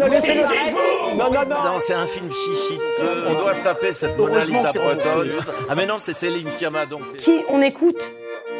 non, 0.00 0.06
laissez-le. 0.12 0.42
Non, 1.16 1.30
non, 1.30 1.40
non. 1.48 1.72
Non, 1.72 1.78
c'est 1.78 1.94
un 1.94 2.06
film 2.06 2.30
chichi. 2.32 2.78
On 3.26 3.34
doit 3.34 3.54
se 3.54 3.60
taper 3.62 3.92
cette 3.92 4.16
Mona 4.16 4.40
Lisa 4.40 4.68
bretonne. 4.74 5.30
Ah 5.68 5.74
mais 5.74 5.86
non, 5.86 5.96
c'est 5.98 6.12
Céline 6.12 6.50
Sciamma 6.50 6.86
donc. 6.86 7.02
Qui 7.16 7.42
on 7.48 7.60
écoute 7.62 8.00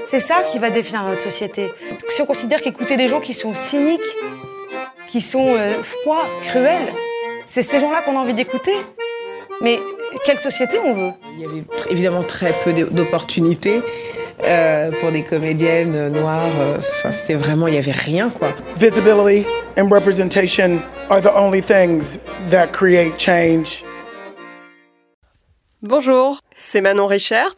C'est 0.07 0.19
ça 0.21 0.43
qui 0.51 0.59
va 0.59 0.71
définir 0.71 1.03
notre 1.05 1.23
société. 1.23 1.71
Si 2.09 2.23
on 2.23 2.27
considère 2.27 2.61
qu'écouter 2.61 2.97
des 2.97 3.09
gens 3.09 3.21
qui 3.21 3.35
sont 3.35 3.55
cyniques, 3.55 4.01
qui 5.09 5.21
sont 5.21 5.55
euh, 5.57 5.75
froids, 5.83 6.25
cruels, 6.49 6.93
c'est 7.47 7.63
ces 7.63 7.81
gens-là 7.81 8.03
qu'on 8.03 8.17
a 8.17 8.21
envie 8.21 8.35
d'écouter. 8.35 8.75
Mais 9.63 9.79
quelle 10.25 10.39
société 10.39 10.79
on 10.85 10.95
veut? 10.95 11.13
Il 11.35 11.41
y 11.41 11.45
avait 11.45 11.61
tr- 11.61 11.91
évidemment 11.91 12.23
très 12.23 12.53
peu 12.65 12.73
d'o- 12.73 12.87
d'opportunités 12.91 13.83
euh, 14.45 14.91
pour 15.01 15.11
des 15.11 15.23
comédiennes 15.23 15.95
euh, 15.97 16.09
noires. 16.09 16.41
euh, 16.61 16.79
Enfin, 16.79 17.13
c'était 17.13 17.35
vraiment, 17.35 17.67
il 17.67 17.75
y 17.75 17.79
avait 17.79 17.91
rien 17.93 18.31
quoi. 18.31 18.49
Visibility 18.79 19.47
and 19.77 19.89
representation 19.91 20.79
are 21.11 21.21
the 21.21 21.35
only 21.35 21.61
things 21.63 22.19
that 22.51 22.69
create 22.73 23.19
change. 23.19 23.85
Bonjour, 25.83 26.41
c'est 26.57 26.81
Manon 26.81 27.07
Richard. 27.07 27.55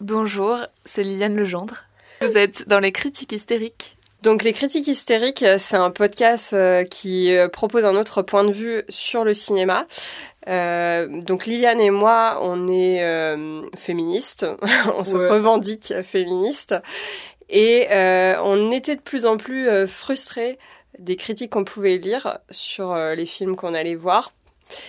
Bonjour, 0.00 0.58
c'est 0.84 1.02
Liliane 1.02 1.36
Legendre. 1.36 1.84
Vous 2.22 2.38
êtes 2.38 2.68
dans 2.68 2.78
les 2.80 2.92
critiques 2.92 3.32
hystériques. 3.32 3.96
Donc 4.22 4.42
les 4.42 4.54
critiques 4.54 4.88
hystériques, 4.88 5.42
euh, 5.42 5.56
c'est 5.58 5.76
un 5.76 5.90
podcast 5.90 6.54
euh, 6.54 6.84
qui 6.84 7.36
euh, 7.36 7.48
propose 7.48 7.84
un 7.84 7.94
autre 7.94 8.22
point 8.22 8.42
de 8.44 8.52
vue 8.52 8.82
sur 8.88 9.22
le 9.22 9.34
cinéma. 9.34 9.84
Euh, 10.48 11.08
donc 11.20 11.44
Liliane 11.44 11.80
et 11.80 11.90
moi, 11.90 12.38
on 12.40 12.66
est 12.68 13.02
euh, 13.04 13.62
féministes, 13.76 14.46
on 14.96 15.04
se 15.04 15.16
Ouais. 15.16 15.28
revendique 15.28 15.92
féministes, 16.04 16.74
et 17.50 17.88
euh, 17.90 18.36
on 18.42 18.70
était 18.70 18.96
de 18.96 19.02
plus 19.02 19.26
en 19.26 19.36
plus 19.36 19.68
euh, 19.68 19.86
frustrés 19.86 20.58
des 20.98 21.16
critiques 21.16 21.50
qu'on 21.50 21.64
pouvait 21.64 21.96
lire 21.98 22.38
sur 22.50 22.92
euh, 22.92 23.14
les 23.14 23.26
films 23.26 23.56
qu'on 23.56 23.74
allait 23.74 23.94
voir. 23.94 24.32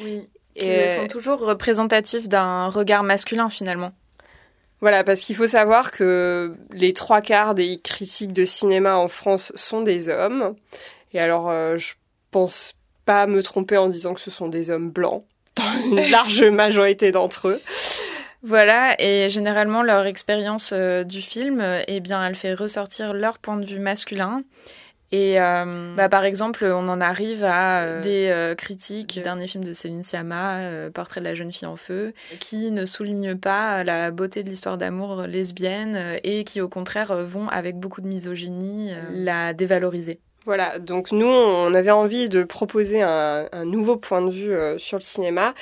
Oui. 0.01 0.25
Qui 0.57 0.65
Et- 0.67 0.95
sont 0.95 1.07
toujours 1.07 1.39
représentatifs 1.39 2.29
d'un 2.29 2.67
regard 2.67 3.03
masculin 3.03 3.49
finalement. 3.49 3.91
Voilà, 4.81 5.03
parce 5.03 5.21
qu'il 5.21 5.35
faut 5.35 5.47
savoir 5.47 5.91
que 5.91 6.53
les 6.71 6.93
trois 6.93 7.21
quarts 7.21 7.55
des 7.55 7.79
critiques 7.81 8.33
de 8.33 8.45
cinéma 8.45 8.95
en 8.97 9.07
France 9.07 9.51
sont 9.55 9.81
des 9.81 10.09
hommes. 10.09 10.55
Et 11.13 11.19
alors, 11.19 11.49
euh, 11.49 11.77
je 11.77 11.93
pense 12.31 12.73
pas 13.05 13.25
me 13.25 13.41
tromper 13.41 13.77
en 13.77 13.87
disant 13.87 14.13
que 14.13 14.21
ce 14.21 14.29
sont 14.31 14.47
des 14.47 14.69
hommes 14.69 14.89
blancs, 14.91 15.23
dans 15.55 15.81
une 15.89 16.09
large 16.11 16.43
majorité 16.43 17.11
d'entre 17.11 17.47
eux. 17.49 17.61
Voilà, 18.43 18.95
et 19.01 19.29
généralement 19.29 19.81
leur 19.81 20.05
expérience 20.05 20.71
euh, 20.73 21.03
du 21.03 21.21
film, 21.21 21.65
eh 21.87 21.99
bien, 21.99 22.23
elle 22.25 22.35
fait 22.35 22.53
ressortir 22.53 23.13
leur 23.13 23.39
point 23.39 23.57
de 23.57 23.65
vue 23.65 23.79
masculin. 23.79 24.43
Et 25.11 25.39
euh, 25.39 25.93
bah, 25.95 26.09
par 26.09 26.25
exemple, 26.25 26.65
on 26.65 26.89
en 26.89 26.99
arrive 26.99 27.43
à 27.43 27.83
euh, 27.83 28.01
des 28.01 28.29
euh, 28.29 28.55
critiques 28.55 29.13
du 29.15 29.21
dernier 29.21 29.47
film 29.47 29.63
de 29.63 29.71
Céline 29.71 30.03
Sciamma, 30.03 30.89
Portrait 30.93 31.21
de 31.21 31.25
la 31.25 31.33
jeune 31.33 31.51
fille 31.51 31.67
en 31.67 31.77
feu, 31.77 32.13
qui 32.39 32.71
ne 32.71 32.85
soulignent 32.85 33.37
pas 33.37 33.83
la 33.83 34.11
beauté 34.11 34.43
de 34.43 34.49
l'histoire 34.49 34.77
d'amour 34.77 35.23
lesbienne 35.23 36.19
et 36.23 36.43
qui 36.43 36.59
au 36.59 36.69
contraire 36.69 37.15
vont 37.23 37.47
avec 37.49 37.77
beaucoup 37.77 38.01
de 38.01 38.07
misogynie 38.07 38.91
euh, 38.91 39.01
la 39.11 39.53
dévaloriser. 39.53 40.19
Voilà, 40.45 40.77
donc 40.79 41.11
nous, 41.11 41.25
on 41.25 41.73
avait 41.73 41.91
envie 41.91 42.29
de 42.29 42.43
proposer 42.43 43.01
un, 43.01 43.47
un 43.51 43.65
nouveau 43.65 43.97
point 43.97 44.21
de 44.21 44.31
vue 44.31 44.79
sur 44.79 44.97
le 44.97 45.03
cinéma. 45.03 45.55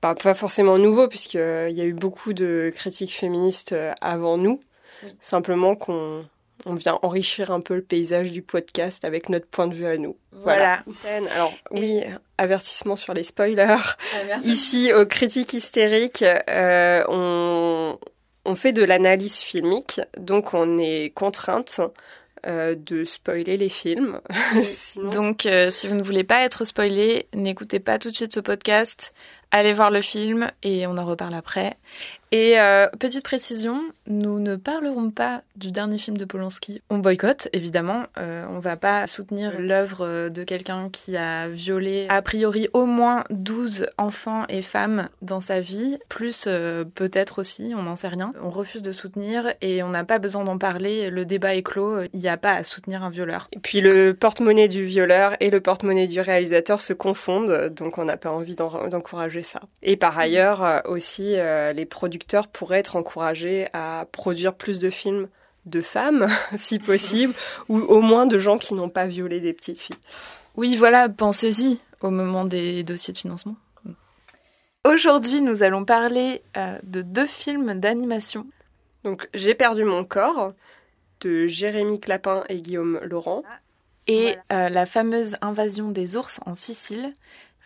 Pas, 0.00 0.14
pas 0.14 0.34
forcément 0.34 0.78
nouveau, 0.78 1.08
puisqu'il 1.08 1.38
y 1.72 1.80
a 1.80 1.84
eu 1.84 1.92
beaucoup 1.92 2.32
de 2.32 2.70
critiques 2.74 3.14
féministes 3.14 3.72
euh, 3.72 3.92
avant 4.00 4.38
nous. 4.38 4.60
Simplement 5.18 5.74
qu'on 5.74 6.24
on 6.68 6.74
vient 6.74 6.98
enrichir 7.02 7.50
un 7.50 7.60
peu 7.60 7.74
le 7.74 7.82
paysage 7.82 8.30
du 8.30 8.42
podcast 8.42 9.04
avec 9.04 9.28
notre 9.28 9.46
point 9.46 9.66
de 9.66 9.74
vue 9.74 9.86
à 9.86 9.96
nous. 9.96 10.16
Voilà. 10.32 10.84
Alors, 11.32 11.52
oui, 11.70 12.02
avertissement 12.36 12.96
sur 12.96 13.14
les 13.14 13.22
spoilers. 13.22 13.76
Ici, 14.44 14.92
aux 14.92 15.06
critiques 15.06 15.54
hystériques, 15.54 16.22
euh, 16.22 17.02
on, 17.08 17.98
on 18.44 18.54
fait 18.54 18.72
de 18.72 18.84
l'analyse 18.84 19.38
filmique, 19.38 20.00
donc 20.18 20.54
on 20.54 20.78
est 20.78 21.10
contrainte 21.14 21.80
euh, 22.46 22.76
de 22.76 23.02
spoiler 23.04 23.56
les 23.56 23.68
films. 23.68 24.20
Sinon, 24.62 25.10
Donc, 25.10 25.46
euh, 25.46 25.70
si 25.70 25.88
vous 25.88 25.94
ne 25.94 26.02
voulez 26.02 26.22
pas 26.22 26.44
être 26.44 26.64
spoilé, 26.64 27.26
n'écoutez 27.34 27.80
pas 27.80 27.98
tout 27.98 28.10
de 28.10 28.16
suite 28.16 28.32
ce 28.32 28.40
podcast. 28.40 29.12
Allez 29.50 29.72
voir 29.72 29.90
le 29.90 30.02
film 30.02 30.50
et 30.62 30.86
on 30.86 30.98
en 30.98 31.04
reparle 31.06 31.34
après. 31.34 31.76
Et 32.30 32.60
euh, 32.60 32.86
petite 33.00 33.24
précision, 33.24 33.80
nous 34.06 34.38
ne 34.38 34.56
parlerons 34.56 35.10
pas 35.10 35.40
du 35.56 35.72
dernier 35.72 35.96
film 35.96 36.18
de 36.18 36.26
Polanski. 36.26 36.82
On 36.90 36.98
boycotte, 36.98 37.48
évidemment. 37.54 38.02
Euh, 38.18 38.44
on 38.50 38.58
va 38.58 38.76
pas 38.76 39.06
soutenir 39.06 39.58
l'œuvre 39.58 40.28
de 40.28 40.44
quelqu'un 40.44 40.90
qui 40.92 41.16
a 41.16 41.48
violé 41.48 42.04
a 42.10 42.20
priori 42.20 42.68
au 42.74 42.84
moins 42.84 43.24
12 43.30 43.86
enfants 43.96 44.44
et 44.50 44.60
femmes 44.60 45.08
dans 45.22 45.40
sa 45.40 45.60
vie, 45.60 45.96
plus 46.10 46.44
euh, 46.46 46.84
peut-être 46.84 47.38
aussi, 47.38 47.72
on 47.74 47.84
n'en 47.84 47.96
sait 47.96 48.08
rien. 48.08 48.34
On 48.42 48.50
refuse 48.50 48.82
de 48.82 48.92
soutenir 48.92 49.54
et 49.62 49.82
on 49.82 49.88
n'a 49.88 50.04
pas 50.04 50.18
besoin 50.18 50.44
d'en 50.44 50.58
parler. 50.58 51.08
Le 51.08 51.24
débat 51.24 51.54
est 51.54 51.62
clos. 51.62 52.02
Il 52.12 52.20
n'y 52.20 52.28
a 52.28 52.36
pas 52.36 52.52
à 52.52 52.62
soutenir 52.62 53.02
un 53.02 53.10
violeur. 53.10 53.48
Et 53.52 53.58
puis 53.58 53.80
le 53.80 54.12
porte-monnaie 54.12 54.68
du 54.68 54.84
violeur 54.84 55.34
et 55.40 55.48
le 55.48 55.62
porte-monnaie 55.62 56.06
du 56.06 56.20
réalisateur 56.20 56.82
se 56.82 56.92
confondent, 56.92 57.70
donc 57.74 57.96
on 57.96 58.04
n'a 58.04 58.18
pas 58.18 58.30
envie 58.30 58.54
d'en- 58.54 58.90
ça. 59.42 59.60
Et 59.82 59.96
par 59.96 60.18
ailleurs, 60.18 60.62
euh, 60.62 60.80
aussi, 60.86 61.36
euh, 61.36 61.72
les 61.72 61.86
producteurs 61.86 62.48
pourraient 62.48 62.78
être 62.78 62.96
encouragés 62.96 63.68
à 63.72 64.06
produire 64.12 64.54
plus 64.54 64.78
de 64.78 64.90
films 64.90 65.28
de 65.66 65.80
femmes, 65.80 66.26
si 66.56 66.78
possible, 66.78 67.34
ou 67.68 67.78
au 67.78 68.00
moins 68.00 68.26
de 68.26 68.38
gens 68.38 68.58
qui 68.58 68.74
n'ont 68.74 68.88
pas 68.88 69.06
violé 69.06 69.40
des 69.40 69.52
petites 69.52 69.80
filles. 69.80 69.96
Oui, 70.56 70.76
voilà, 70.76 71.08
pensez-y 71.08 71.78
au 72.00 72.10
moment 72.10 72.44
des 72.44 72.82
dossiers 72.82 73.12
de 73.12 73.18
financement. 73.18 73.56
Aujourd'hui, 74.84 75.40
nous 75.40 75.62
allons 75.62 75.84
parler 75.84 76.42
euh, 76.56 76.78
de 76.82 77.02
deux 77.02 77.26
films 77.26 77.78
d'animation. 77.78 78.46
Donc 79.04 79.28
J'ai 79.34 79.54
perdu 79.54 79.84
mon 79.84 80.04
corps 80.04 80.52
de 81.20 81.46
Jérémy 81.46 82.00
Clapin 82.00 82.44
et 82.48 82.62
Guillaume 82.62 83.00
Laurent. 83.02 83.42
et 84.06 84.36
euh, 84.52 84.68
la 84.68 84.86
fameuse 84.86 85.36
invasion 85.42 85.90
des 85.90 86.16
ours 86.16 86.40
en 86.46 86.54
Sicile, 86.54 87.12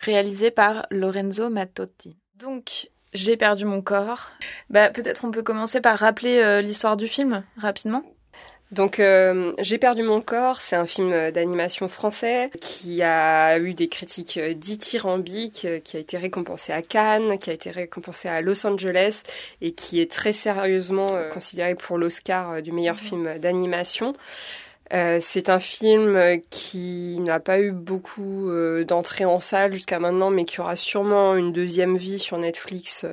réalisée 0.03 0.51
par 0.51 0.85
Lorenzo 0.91 1.49
Mattotti. 1.49 2.17
Donc, 2.35 2.89
j'ai 3.13 3.37
perdu 3.37 3.65
mon 3.65 3.81
corps. 3.81 4.31
Bah, 4.69 4.89
peut-être 4.89 5.25
on 5.25 5.31
peut 5.31 5.43
commencer 5.43 5.81
par 5.81 5.97
rappeler 5.99 6.39
euh, 6.39 6.61
l'histoire 6.61 6.97
du 6.97 7.07
film 7.07 7.43
rapidement. 7.57 8.03
Donc, 8.73 8.99
euh, 8.99 9.53
J'ai 9.59 9.77
perdu 9.77 10.01
mon 10.01 10.19
corps, 10.19 10.59
c'est 10.59 10.75
un 10.75 10.87
film 10.87 11.29
d'animation 11.29 11.87
français 11.87 12.49
qui 12.59 13.03
a 13.03 13.59
eu 13.59 13.75
des 13.75 13.87
critiques 13.87 14.37
euh, 14.37 14.55
dithyrambiques, 14.55 15.65
euh, 15.65 15.79
qui 15.79 15.95
a 15.95 15.99
été 15.99 16.17
récompensé 16.17 16.73
à 16.73 16.81
Cannes, 16.81 17.37
qui 17.37 17.51
a 17.51 17.53
été 17.53 17.69
récompensé 17.69 18.29
à 18.29 18.41
Los 18.41 18.65
Angeles 18.65 19.21
et 19.61 19.73
qui 19.73 20.01
est 20.01 20.09
très 20.09 20.33
sérieusement 20.33 21.05
euh, 21.11 21.29
considéré 21.29 21.75
pour 21.75 21.99
l'Oscar 21.99 22.51
euh, 22.53 22.61
du 22.61 22.71
meilleur 22.71 22.97
film 22.97 23.37
d'animation. 23.37 24.15
Euh, 24.93 25.19
c'est 25.21 25.49
un 25.49 25.59
film 25.59 26.15
euh, 26.15 26.37
qui 26.49 27.17
n'a 27.21 27.39
pas 27.39 27.59
eu 27.59 27.71
beaucoup 27.71 28.49
euh, 28.49 28.83
d'entrées 28.83 29.25
en 29.25 29.39
salle 29.39 29.73
jusqu'à 29.73 29.99
maintenant, 29.99 30.29
mais 30.29 30.45
qui 30.45 30.59
aura 30.59 30.75
sûrement 30.75 31.35
une 31.35 31.51
deuxième 31.51 31.97
vie 31.97 32.19
sur 32.19 32.37
Netflix 32.37 33.05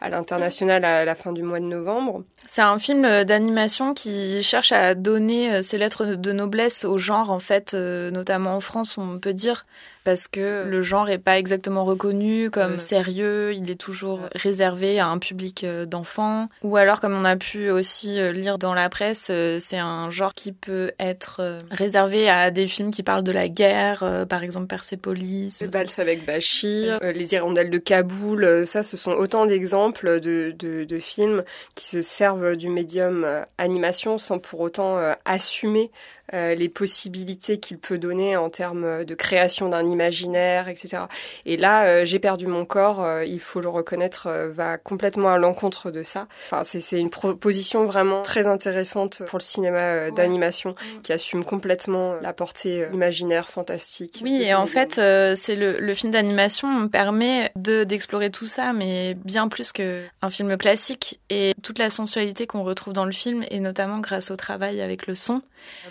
à 0.00 0.10
l'international 0.10 0.84
à 0.84 1.04
la 1.04 1.14
fin 1.14 1.32
du 1.32 1.42
mois 1.42 1.60
de 1.60 1.64
novembre. 1.64 2.24
C'est 2.46 2.62
un 2.62 2.78
film 2.78 3.24
d'animation 3.24 3.94
qui 3.94 4.42
cherche 4.42 4.72
à 4.72 4.94
donner 4.94 5.62
ses 5.62 5.78
lettres 5.78 6.04
de 6.04 6.32
noblesse 6.32 6.84
au 6.84 6.98
genre, 6.98 7.30
en 7.30 7.38
fait, 7.38 7.72
notamment 7.74 8.56
en 8.56 8.60
France, 8.60 8.98
on 8.98 9.18
peut 9.18 9.32
dire, 9.32 9.64
parce 10.04 10.28
que 10.28 10.64
le 10.68 10.80
genre 10.82 11.08
est 11.10 11.18
pas 11.18 11.38
exactement 11.38 11.84
reconnu 11.84 12.50
comme 12.50 12.72
Ouais. 12.72 12.78
sérieux, 12.78 13.54
il 13.54 13.70
est 13.70 13.80
toujours 13.80 14.20
réservé 14.34 14.98
à 15.00 15.06
un 15.08 15.18
public 15.18 15.64
euh, 15.64 15.86
d'enfants, 15.86 16.48
ou 16.62 16.76
alors 16.76 17.00
comme 17.00 17.16
on 17.16 17.24
a 17.24 17.36
pu 17.36 17.70
aussi 17.70 18.18
euh, 18.20 18.32
lire 18.32 18.58
dans 18.58 18.74
la 18.74 18.88
presse, 18.88 19.28
euh, 19.30 19.58
c'est 19.60 19.78
un 19.78 20.10
genre 20.10 20.34
qui 20.34 20.52
peut 20.52 20.92
être 20.98 21.36
euh, 21.40 21.58
réservé 21.70 22.28
à 22.28 22.50
des 22.50 22.66
films 22.68 22.90
qui 22.90 23.02
parlent 23.02 23.22
de 23.24 23.32
la 23.32 23.48
guerre, 23.48 24.02
euh, 24.02 24.24
par 24.26 24.42
exemple 24.42 24.66
Persepolis. 24.66 25.58
Le 25.62 25.70
Vals 25.70 25.86
avec 25.98 26.24
Bachir, 26.24 26.98
euh, 27.02 27.12
Les 27.12 27.34
Hirondelles 27.34 27.70
de 27.70 27.78
Kaboul, 27.78 28.44
euh, 28.44 28.64
ça 28.66 28.82
ce 28.82 28.96
sont 28.96 29.12
autant 29.12 29.46
d'exemples 29.46 30.20
de, 30.20 30.54
de, 30.58 30.84
de 30.84 30.98
films 30.98 31.44
qui 31.74 31.86
se 31.86 32.02
servent 32.02 32.56
du 32.56 32.68
médium 32.68 33.24
euh, 33.24 33.42
animation 33.58 34.18
sans 34.18 34.38
pour 34.38 34.60
autant 34.60 34.98
euh, 34.98 35.12
assumer 35.24 35.90
euh, 36.34 36.54
les 36.54 36.68
possibilités 36.68 37.58
qu'il 37.58 37.78
peut 37.78 37.98
donner 37.98 38.36
en 38.36 38.48
termes 38.48 39.04
de 39.04 39.14
création 39.14 39.68
d'un 39.68 39.84
imaginaire, 39.92 40.68
etc. 40.68 41.04
Et 41.46 41.56
là, 41.56 41.84
euh, 41.84 42.04
J'ai 42.04 42.18
perdu 42.18 42.46
mon 42.46 42.64
corps, 42.64 43.02
euh, 43.02 43.24
il 43.24 43.40
faut 43.40 43.60
le 43.60 43.68
reconnaître, 43.68 44.26
euh, 44.26 44.50
va 44.50 44.78
complètement 44.78 45.30
à 45.30 45.38
l'encontre 45.38 45.90
de 45.90 46.02
ça. 46.02 46.26
Enfin, 46.50 46.62
c'est 46.64 46.98
une 46.98 47.10
proposition 47.10 47.84
vraiment 47.84 48.22
très 48.22 48.46
intéressante 48.46 49.22
pour 49.26 49.38
le 49.38 49.42
cinéma 49.42 50.10
d'animation 50.10 50.74
qui 51.02 51.12
assume 51.12 51.44
complètement 51.44 52.14
la 52.20 52.32
portée 52.32 52.86
imaginaire, 52.92 53.48
fantastique. 53.48 54.20
Oui, 54.22 54.42
et 54.42 54.54
en 54.54 54.66
fait, 54.66 54.94
c'est 55.36 55.56
le, 55.56 55.78
le 55.78 55.94
film 55.94 56.12
d'animation 56.12 56.68
me 56.68 56.88
permet 56.88 57.52
de 57.56 57.84
d'explorer 57.84 58.30
tout 58.30 58.46
ça, 58.46 58.72
mais 58.72 59.14
bien 59.24 59.48
plus 59.48 59.72
que 59.72 60.04
un 60.22 60.30
film 60.30 60.56
classique 60.56 61.20
et 61.30 61.54
toute 61.62 61.78
la 61.78 61.90
sensualité 61.90 62.46
qu'on 62.46 62.62
retrouve 62.62 62.92
dans 62.92 63.04
le 63.04 63.12
film, 63.12 63.44
et 63.50 63.60
notamment 63.60 63.98
grâce 63.98 64.30
au 64.30 64.36
travail 64.36 64.80
avec 64.80 65.06
le 65.06 65.14
son. 65.14 65.40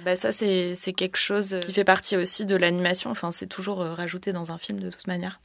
Bah 0.06 0.16
ça, 0.16 0.32
c'est 0.32 0.94
quelque 0.96 1.18
chose 1.18 1.58
qui 1.62 1.74
fait 1.74 1.84
partie 1.84 2.18
aussi 2.18 2.46
de 2.46 2.56
l'animation. 2.56 3.10
Enfin, 3.12 3.32
c'est 3.32 3.48
toujours 3.48 3.91
rajouter 3.94 4.34
dans 4.34 4.52
un 4.52 4.58
film 4.58 4.80
de 4.80 4.90
toute 4.90 5.08
manière. 5.08 5.40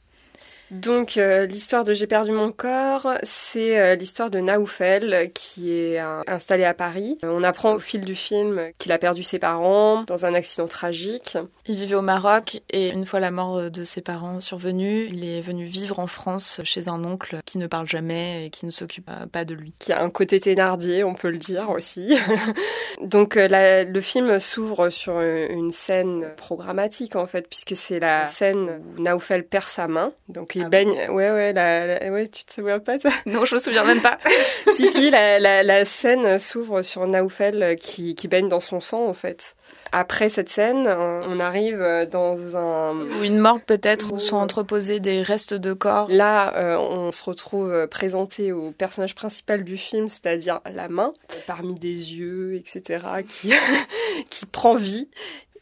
Donc 0.71 1.17
euh, 1.17 1.45
l'histoire 1.45 1.85
de 1.85 1.93
J'ai 1.93 2.07
perdu 2.07 2.31
mon 2.31 2.51
corps, 2.51 3.13
c'est 3.23 3.79
euh, 3.79 3.95
l'histoire 3.95 4.29
de 4.29 4.39
Naoufel 4.39 5.31
qui 5.33 5.71
est 5.71 5.99
euh, 5.99 6.21
installé 6.27 6.65
à 6.65 6.73
Paris. 6.73 7.17
on 7.23 7.43
apprend 7.43 7.75
au 7.75 7.79
fil 7.79 8.01
du 8.01 8.15
film 8.15 8.71
qu'il 8.77 8.91
a 8.91 8.97
perdu 8.97 9.23
ses 9.23 9.39
parents 9.39 10.03
dans 10.03 10.25
un 10.25 10.33
accident 10.33 10.67
tragique. 10.67 11.37
Il 11.67 11.75
vivait 11.75 11.95
au 11.95 12.01
Maroc 12.01 12.61
et 12.69 12.89
une 12.89 13.05
fois 13.05 13.19
la 13.19 13.31
mort 13.31 13.71
de 13.71 13.83
ses 13.83 14.01
parents 14.01 14.39
survenue, 14.39 15.05
il 15.05 15.23
est 15.23 15.41
venu 15.41 15.65
vivre 15.65 15.99
en 15.99 16.07
France 16.07 16.59
chez 16.63 16.89
un 16.89 17.03
oncle 17.03 17.39
qui 17.45 17.57
ne 17.57 17.67
parle 17.67 17.87
jamais 17.87 18.45
et 18.45 18.49
qui 18.49 18.65
ne 18.65 18.71
s'occupe 18.71 19.09
pas 19.31 19.45
de 19.45 19.53
lui. 19.53 19.73
Qui 19.79 19.93
a 19.93 20.03
un 20.03 20.09
côté 20.09 20.39
thénardier, 20.39 21.03
on 21.03 21.13
peut 21.13 21.29
le 21.29 21.37
dire 21.37 21.69
aussi. 21.69 22.17
Donc 23.01 23.35
le 23.37 24.01
film 24.01 24.39
s'ouvre 24.39 24.89
sur 24.89 25.21
une 25.21 25.71
scène 25.71 26.33
programmatique 26.35 27.15
en 27.15 27.25
fait, 27.25 27.47
puisque 27.47 27.75
c'est 27.75 27.99
la 27.99 28.27
scène 28.27 28.81
où 28.97 29.01
Naoufel 29.01 29.45
perd 29.45 29.65
sa 29.65 29.87
main. 29.87 30.11
Donc 30.27 30.56
il 30.57 30.65
ah 30.65 30.69
baigne. 30.69 31.09
Ouais, 31.09 31.31
ouais, 31.31 31.53
la, 31.53 32.11
ouais, 32.11 32.27
tu 32.27 32.45
te 32.45 32.53
souviens 32.53 32.79
pas 32.79 32.99
ça 32.99 33.09
Non, 33.25 33.45
je 33.45 33.55
me 33.55 33.59
souviens 33.59 33.83
même 33.83 34.01
pas. 34.01 34.17
si, 34.75 34.87
si, 34.91 35.09
la, 35.09 35.39
la, 35.39 35.63
la 35.63 35.85
scène 35.85 36.37
s'ouvre 36.39 36.81
sur 36.81 37.05
Naoufel 37.07 37.75
qui, 37.79 38.15
qui 38.15 38.27
baigne 38.27 38.47
dans 38.47 38.59
son 38.59 38.79
sang, 38.79 39.07
en 39.07 39.13
fait. 39.13 39.55
Après 39.91 40.29
cette 40.29 40.49
scène, 40.49 40.87
on 40.87 41.39
arrive 41.39 42.07
dans 42.11 42.57
un... 42.57 42.93
Ou 42.95 43.23
une 43.23 43.39
morgue 43.39 43.63
peut-être, 43.65 44.13
où 44.13 44.19
sont 44.19 44.35
entreposés 44.35 44.99
des 44.99 45.21
restes 45.21 45.53
de 45.53 45.73
corps. 45.73 46.07
Là, 46.09 46.55
euh, 46.57 46.77
on 46.77 47.11
se 47.11 47.23
retrouve 47.23 47.87
présenté 47.87 48.51
au 48.51 48.71
personnage 48.71 49.15
principal 49.15 49.63
du 49.63 49.77
film, 49.77 50.07
c'est-à-dire 50.07 50.59
la 50.65 50.89
main, 50.89 51.13
parmi 51.47 51.75
des 51.75 52.15
yeux, 52.15 52.55
etc., 52.55 53.05
qui, 53.27 53.53
qui 54.29 54.45
prend 54.45 54.75
vie 54.75 55.09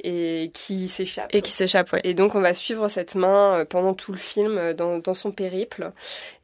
et 0.06 0.52
qui 0.54 0.88
s'échappe. 0.88 1.34
Et 1.34 1.42
qui 1.42 1.52
s'échappe, 1.52 1.92
ouais. 1.92 2.02
Et 2.04 2.14
donc 2.14 2.36
on 2.36 2.40
va 2.40 2.54
suivre 2.54 2.88
cette 2.88 3.16
main 3.16 3.60
euh, 3.60 3.66
pendant 3.66 3.96
tout 3.96 4.12
le 4.12 4.20
film 4.20 4.58
euh, 4.58 4.74
dans, 4.74 5.00
dans, 5.00 5.16
son 5.16 5.32
périple. 5.32 5.92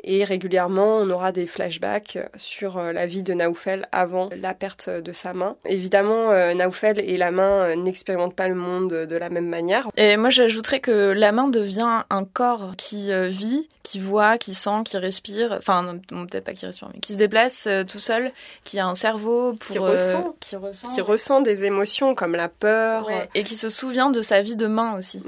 Et 0.04 0.24
régulièrement, 0.24 0.98
on 0.98 1.10
aura 1.12 1.31
des 1.31 1.46
flashbacks 1.46 2.18
sur 2.36 2.80
euh, 2.80 2.92
la 2.92 3.06
vie 3.06 3.22
de 3.22 3.34
Naoufel 3.36 3.88
avant 3.92 4.30
la 4.36 4.56
perte 4.56 4.90
de 4.90 5.12
sa 5.12 5.34
main. 5.34 5.56
Évidemment, 5.66 6.31
Naoufel 6.56 7.00
et 7.00 7.18
la 7.18 7.30
main 7.30 7.75
n'expérimentent 7.75 8.36
pas 8.36 8.48
le 8.48 8.56
monde 8.56 8.90
de 8.92 9.16
la 9.16 9.30
même 9.30 9.48
manière. 9.48 9.90
Et 9.96 10.18
moi, 10.18 10.31
j'ajouterais 10.31 10.80
que 10.80 11.12
la 11.12 11.31
main 11.31 11.48
devient 11.48 12.04
un 12.10 12.25
corps 12.25 12.74
qui 12.78 13.12
vit, 13.30 13.69
qui 13.83 14.00
voit, 14.00 14.38
qui 14.38 14.54
sent, 14.54 14.83
qui 14.86 14.98
respire. 14.98 15.54
Enfin, 15.57 15.98
peut-être 16.10 16.44
pas 16.44 16.54
qui 16.54 16.66
respire, 16.66 16.89
mais 16.94 17.00
qui 17.00 17.13
se 17.13 17.18
déplace 17.18 17.68
tout 17.88 18.00
seul, 18.00 18.31
qui 18.63 18.80
a 18.80 18.88
un 18.88 18.95
cerveau 18.95 19.54
pour... 19.54 19.72
Qui 19.72 19.80
ressent. 19.80 20.36
qui 20.39 20.56
ressent. 20.56 20.94
Qui 20.94 21.01
ressent 21.01 21.42
des 21.42 21.66
émotions 21.66 22.16
comme 22.16 22.36
la 22.36 22.50
peur. 22.50 23.07
Et 23.36 23.44
qui 23.44 23.56
se 23.56 23.69
souvient 23.69 24.12
de 24.12 24.22
sa 24.22 24.42
vie 24.42 24.56
de 24.56 24.68
main 24.68 24.98
aussi. 24.98 25.24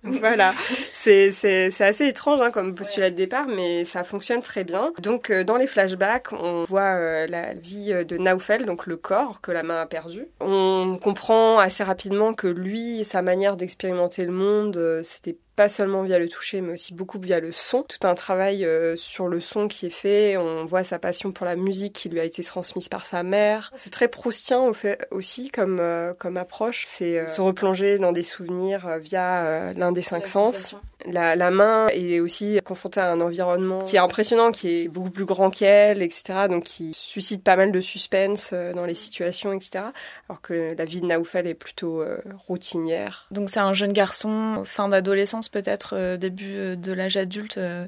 voilà, 0.04 0.52
c'est 0.92 1.32
assez 1.80 2.06
étrange 2.06 2.40
hein, 2.40 2.52
comme 2.52 2.74
postulat 2.74 3.10
de 3.10 3.16
départ, 3.16 3.48
mais 3.48 3.84
ça 3.84 4.04
fonctionne 4.04 4.42
très 4.42 4.62
bien. 4.62 4.92
Donc 5.00 5.30
euh, 5.30 5.42
dans 5.42 5.56
les 5.56 5.66
flashbacks, 5.66 6.32
on 6.32 6.64
voit 6.64 6.94
euh, 6.94 7.26
la 7.26 7.54
vie 7.54 7.92
de 8.06 8.16
Naufel, 8.16 8.64
donc 8.64 8.86
le 8.86 8.96
corps 8.96 9.40
que 9.40 9.50
la 9.50 9.64
main 9.64 9.80
a 9.80 9.86
perdu. 9.86 10.26
On 10.40 10.98
comprend 11.02 11.58
assez 11.58 11.82
rapidement 11.82 12.32
que 12.32 12.46
lui, 12.46 13.04
sa 13.04 13.22
manière 13.22 13.56
d'expérimenter 13.56 14.24
le 14.24 14.32
monde, 14.32 14.76
euh, 14.76 15.00
c'était 15.02 15.36
pas 15.58 15.68
seulement 15.68 16.04
via 16.04 16.20
le 16.20 16.28
toucher, 16.28 16.60
mais 16.60 16.74
aussi 16.74 16.94
beaucoup 16.94 17.18
via 17.18 17.40
le 17.40 17.50
son. 17.50 17.82
Tout 17.82 18.06
un 18.06 18.14
travail 18.14 18.64
euh, 18.64 18.94
sur 18.94 19.26
le 19.26 19.40
son 19.40 19.66
qui 19.66 19.86
est 19.86 19.90
fait. 19.90 20.36
On 20.36 20.64
voit 20.66 20.84
sa 20.84 21.00
passion 21.00 21.32
pour 21.32 21.46
la 21.46 21.56
musique 21.56 21.94
qui 21.94 22.08
lui 22.08 22.20
a 22.20 22.24
été 22.24 22.44
transmise 22.44 22.88
par 22.88 23.04
sa 23.04 23.24
mère. 23.24 23.72
C'est 23.74 23.90
très 23.90 24.06
proustien 24.06 24.60
au 24.60 24.72
fait, 24.72 25.08
aussi 25.10 25.50
comme, 25.50 25.78
euh, 25.80 26.14
comme 26.16 26.36
approche. 26.36 26.86
C'est 26.86 27.18
euh, 27.18 27.26
se 27.26 27.40
replonger 27.40 27.98
dans 27.98 28.12
des 28.12 28.22
souvenirs 28.22 28.98
via 29.00 29.72
l'un 29.72 29.90
des 29.90 30.00
cinq 30.00 30.28
sens. 30.28 30.76
La, 31.06 31.50
main 31.50 31.88
est 31.88 32.20
aussi 32.20 32.58
confrontée 32.64 33.00
à 33.00 33.12
un 33.12 33.20
environnement 33.20 33.82
qui 33.82 33.96
est 33.96 34.00
impressionnant, 34.00 34.50
qui 34.50 34.82
est 34.82 34.88
beaucoup 34.88 35.10
plus 35.10 35.24
grand 35.24 35.50
qu'elle, 35.50 36.02
etc. 36.02 36.46
Donc 36.48 36.64
qui 36.64 36.92
suscite 36.92 37.44
pas 37.44 37.56
mal 37.56 37.72
de 37.72 37.80
suspense 37.80 38.52
dans 38.52 38.84
les 38.84 38.94
situations, 38.94 39.52
etc. 39.52 39.84
Alors 40.28 40.40
que 40.40 40.74
la 40.76 40.84
vie 40.84 41.00
de 41.00 41.06
Naoufel 41.06 41.46
est 41.46 41.54
plutôt 41.54 42.04
routinière. 42.46 43.26
Donc 43.30 43.50
c'est 43.50 43.60
un 43.60 43.72
jeune 43.72 43.92
garçon, 43.92 44.62
fin 44.64 44.88
d'adolescence 44.88 45.48
peut-être 45.48 45.94
euh, 45.94 46.16
début 46.16 46.56
euh, 46.56 46.76
de 46.76 46.92
l'âge 46.92 47.16
adulte, 47.16 47.58
euh, 47.58 47.86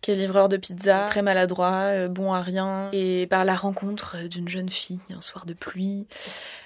qui 0.00 0.10
est 0.10 0.16
livreur 0.16 0.48
de 0.48 0.56
pizza, 0.56 1.04
très 1.06 1.22
maladroit, 1.22 2.08
bon 2.08 2.32
à 2.32 2.42
rien, 2.42 2.90
et 2.92 3.28
par 3.28 3.44
la 3.44 3.54
rencontre 3.54 4.28
d'une 4.28 4.48
jeune 4.48 4.68
fille 4.68 4.98
un 5.16 5.20
soir 5.20 5.46
de 5.46 5.54
pluie, 5.54 6.08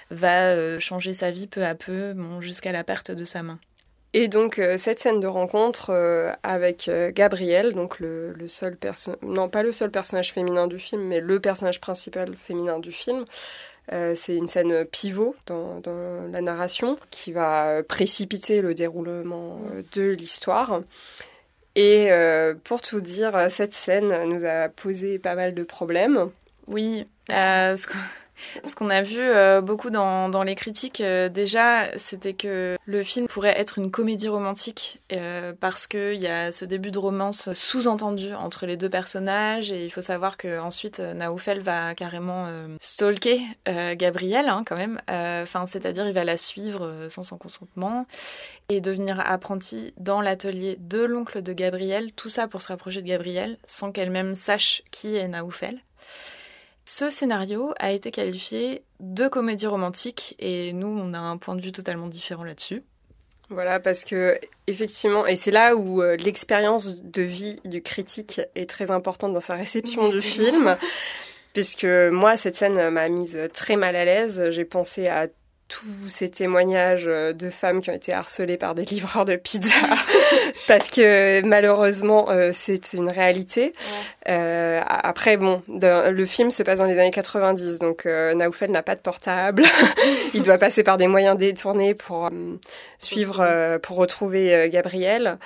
va 0.09 0.79
changer 0.79 1.13
sa 1.13 1.29
vie 1.29 1.45
peu 1.45 1.63
à 1.63 1.75
peu, 1.75 2.15
jusqu'à 2.39 2.71
la 2.71 2.83
perte 2.83 3.11
de 3.11 3.25
sa 3.25 3.43
main. 3.43 3.59
Et 4.19 4.29
donc 4.29 4.59
cette 4.77 4.99
scène 4.99 5.19
de 5.19 5.27
rencontre 5.27 5.91
avec 6.41 6.89
Gabriel, 7.13 7.73
donc 7.73 7.99
le, 7.99 8.33
seul 8.47 8.75
personnage, 8.75 9.19
non 9.21 9.47
pas 9.47 9.61
le 9.61 9.71
seul 9.71 9.91
personnage 9.91 10.33
féminin 10.33 10.65
du 10.65 10.79
film, 10.79 11.03
mais 11.03 11.19
le 11.19 11.39
personnage 11.39 11.79
principal 11.79 12.35
féminin 12.35 12.79
du 12.79 12.91
film, 12.91 13.25
euh, 13.93 14.13
c'est 14.15 14.35
une 14.35 14.47
scène 14.47 14.85
pivot 14.85 15.35
dans, 15.45 15.81
la 16.31 16.41
narration 16.41 16.97
qui 17.09 17.31
va 17.31 17.83
précipiter 17.87 18.61
le 18.61 18.73
déroulement 18.73 19.61
euh, 19.71 19.81
de 19.93 20.11
l'histoire. 20.11 20.81
Et 21.75 22.11
euh, 22.11 22.53
pour 22.63 22.81
tout 22.81 23.01
dire, 23.01 23.49
cette 23.49 23.73
scène 23.73 24.25
nous 24.25 24.43
a 24.45 24.67
posé 24.67 25.19
pas 25.19 25.35
mal 25.35 25.53
de 25.53 25.63
problèmes. 25.63 26.31
Oui, 26.67 27.05
ce 28.63 28.75
qu'on 28.75 28.89
a 28.89 29.01
vu 29.01 29.19
euh, 29.19 29.61
beaucoup 29.61 29.89
dans, 29.89 30.43
les 30.43 30.55
critiques, 30.55 31.01
euh, 31.01 31.29
déjà, 31.29 31.97
c'était 31.97 32.33
que 32.33 32.77
le 32.85 33.03
film 33.03 33.27
pourrait 33.27 33.59
être 33.59 33.77
une 33.77 33.91
comédie 33.91 34.29
romantique 34.29 34.99
euh, 35.11 35.53
parce 35.59 35.87
qu'il 35.87 36.15
y 36.15 36.27
a 36.27 36.51
ce 36.51 36.65
début 36.65 36.91
de 36.91 36.99
romance 36.99 37.51
sous-entendu 37.53 38.33
entre 38.33 38.65
les 38.65 38.77
deux 38.77 38.89
personnages 38.89 39.71
et 39.71 39.85
il 39.85 39.89
faut 39.89 40.01
savoir 40.01 40.37
qu'ensuite 40.37 40.99
Naoufel 40.99 41.61
va 41.61 41.95
carrément 41.95 42.47
stalker 42.79 43.41
Gabrielle 43.95 44.49
hein, 44.49 44.63
quand 44.65 44.77
même, 44.77 45.01
c'est-à-dire 45.65 46.07
il 46.07 46.13
va 46.13 46.23
la 46.23 46.37
suivre 46.37 47.07
sans 47.09 47.23
son 47.23 47.37
consentement 47.37 48.05
et 48.69 48.81
devenir 48.81 49.19
apprenti 49.19 49.93
dans 49.97 50.21
l'atelier 50.21 50.77
de 50.79 51.03
l'oncle 51.03 51.41
de 51.41 51.53
Gabrielle, 51.53 52.11
tout 52.13 52.29
ça 52.29 52.47
pour 52.47 52.61
se 52.61 52.67
rapprocher 52.67 53.01
de 53.01 53.07
Gabrielle 53.07 53.57
sans 53.65 53.91
qu'elle-même 53.91 54.35
sache 54.35 54.83
qui 54.91 55.15
est 55.15 55.27
Naoufel. 55.27 55.79
Ce 56.89 57.09
scénario 57.09 57.73
a 57.79 57.91
été 57.91 58.11
qualifié 58.11 58.81
de 59.01 59.27
comédie 59.27 59.67
romantique 59.67 60.37
et 60.39 60.71
nous, 60.71 60.87
on 60.87 61.13
a 61.13 61.19
un 61.19 61.35
point 61.35 61.53
de 61.53 61.61
vue 61.61 61.73
totalement 61.73 62.07
différent 62.07 62.45
là-dessus. 62.45 62.81
Voilà, 63.49 63.81
parce 63.81 64.05
que 64.05 64.39
effectivement, 64.67 65.25
et 65.25 65.35
c'est 65.35 65.51
là 65.51 65.75
où 65.75 66.01
euh, 66.01 66.15
l'expérience 66.15 66.95
de 66.95 67.21
vie 67.21 67.59
du 67.65 67.81
critique 67.81 68.39
est 68.55 68.69
très 68.69 68.89
importante 68.89 69.33
dans 69.33 69.41
sa 69.41 69.55
réception 69.55 70.07
du 70.07 70.21
film, 70.21 70.77
puisque 71.51 71.83
moi, 71.83 72.37
cette 72.37 72.55
scène 72.55 72.89
m'a 72.89 73.09
mise 73.09 73.37
très 73.53 73.75
mal 73.75 73.97
à 73.97 74.05
l'aise. 74.05 74.49
J'ai 74.51 74.65
pensé 74.65 75.09
à 75.09 75.27
tous 75.67 76.09
ces 76.09 76.29
témoignages 76.29 77.07
euh, 77.07 77.33
de 77.33 77.49
femmes 77.49 77.81
qui 77.81 77.89
ont 77.89 77.93
été 77.93 78.13
harcelées 78.13 78.57
par 78.57 78.75
des 78.75 78.85
livreurs 78.85 79.25
de 79.25 79.35
pizza 79.35 79.75
parce 80.67 80.89
que 80.89 81.41
malheureusement 81.43 82.29
euh, 82.29 82.51
c'est 82.53 82.93
une 82.93 83.09
réalité. 83.09 83.71
Euh, 84.27 84.81
après 84.87 85.37
bon, 85.37 85.61
le 85.67 86.25
film 86.25 86.51
se 86.51 86.63
passe 86.63 86.79
dans 86.79 86.85
les 86.85 86.97
années 86.99 87.11
90 87.11 87.79
donc 87.79 88.05
euh, 88.05 88.33
Naoufel 88.33 88.71
n'a 88.71 88.83
pas 88.83 88.95
de 88.95 89.01
portable, 89.01 89.63
il 90.33 90.41
doit 90.41 90.57
passer 90.57 90.83
par 90.83 90.97
des 90.97 91.07
moyens 91.07 91.37
détournés 91.37 91.93
pour 91.93 92.29
suivre 92.97 93.77
pour 93.81 93.97
retrouver 93.97 94.69
Gabriel. 94.71 95.37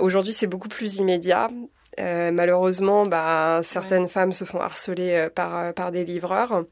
Aujourd'hui 0.00 0.32
c'est 0.32 0.46
beaucoup 0.46 0.68
plus 0.68 0.96
immédiat. 0.96 1.50
malheureusement, 1.98 3.06
bah, 3.06 3.60
certaines 3.62 4.08
femmes 4.08 4.32
se 4.32 4.44
font 4.44 4.60
harceler 4.60 5.28
par, 5.34 5.72
par 5.74 5.90
des 5.90 6.04
livreurs. 6.04 6.64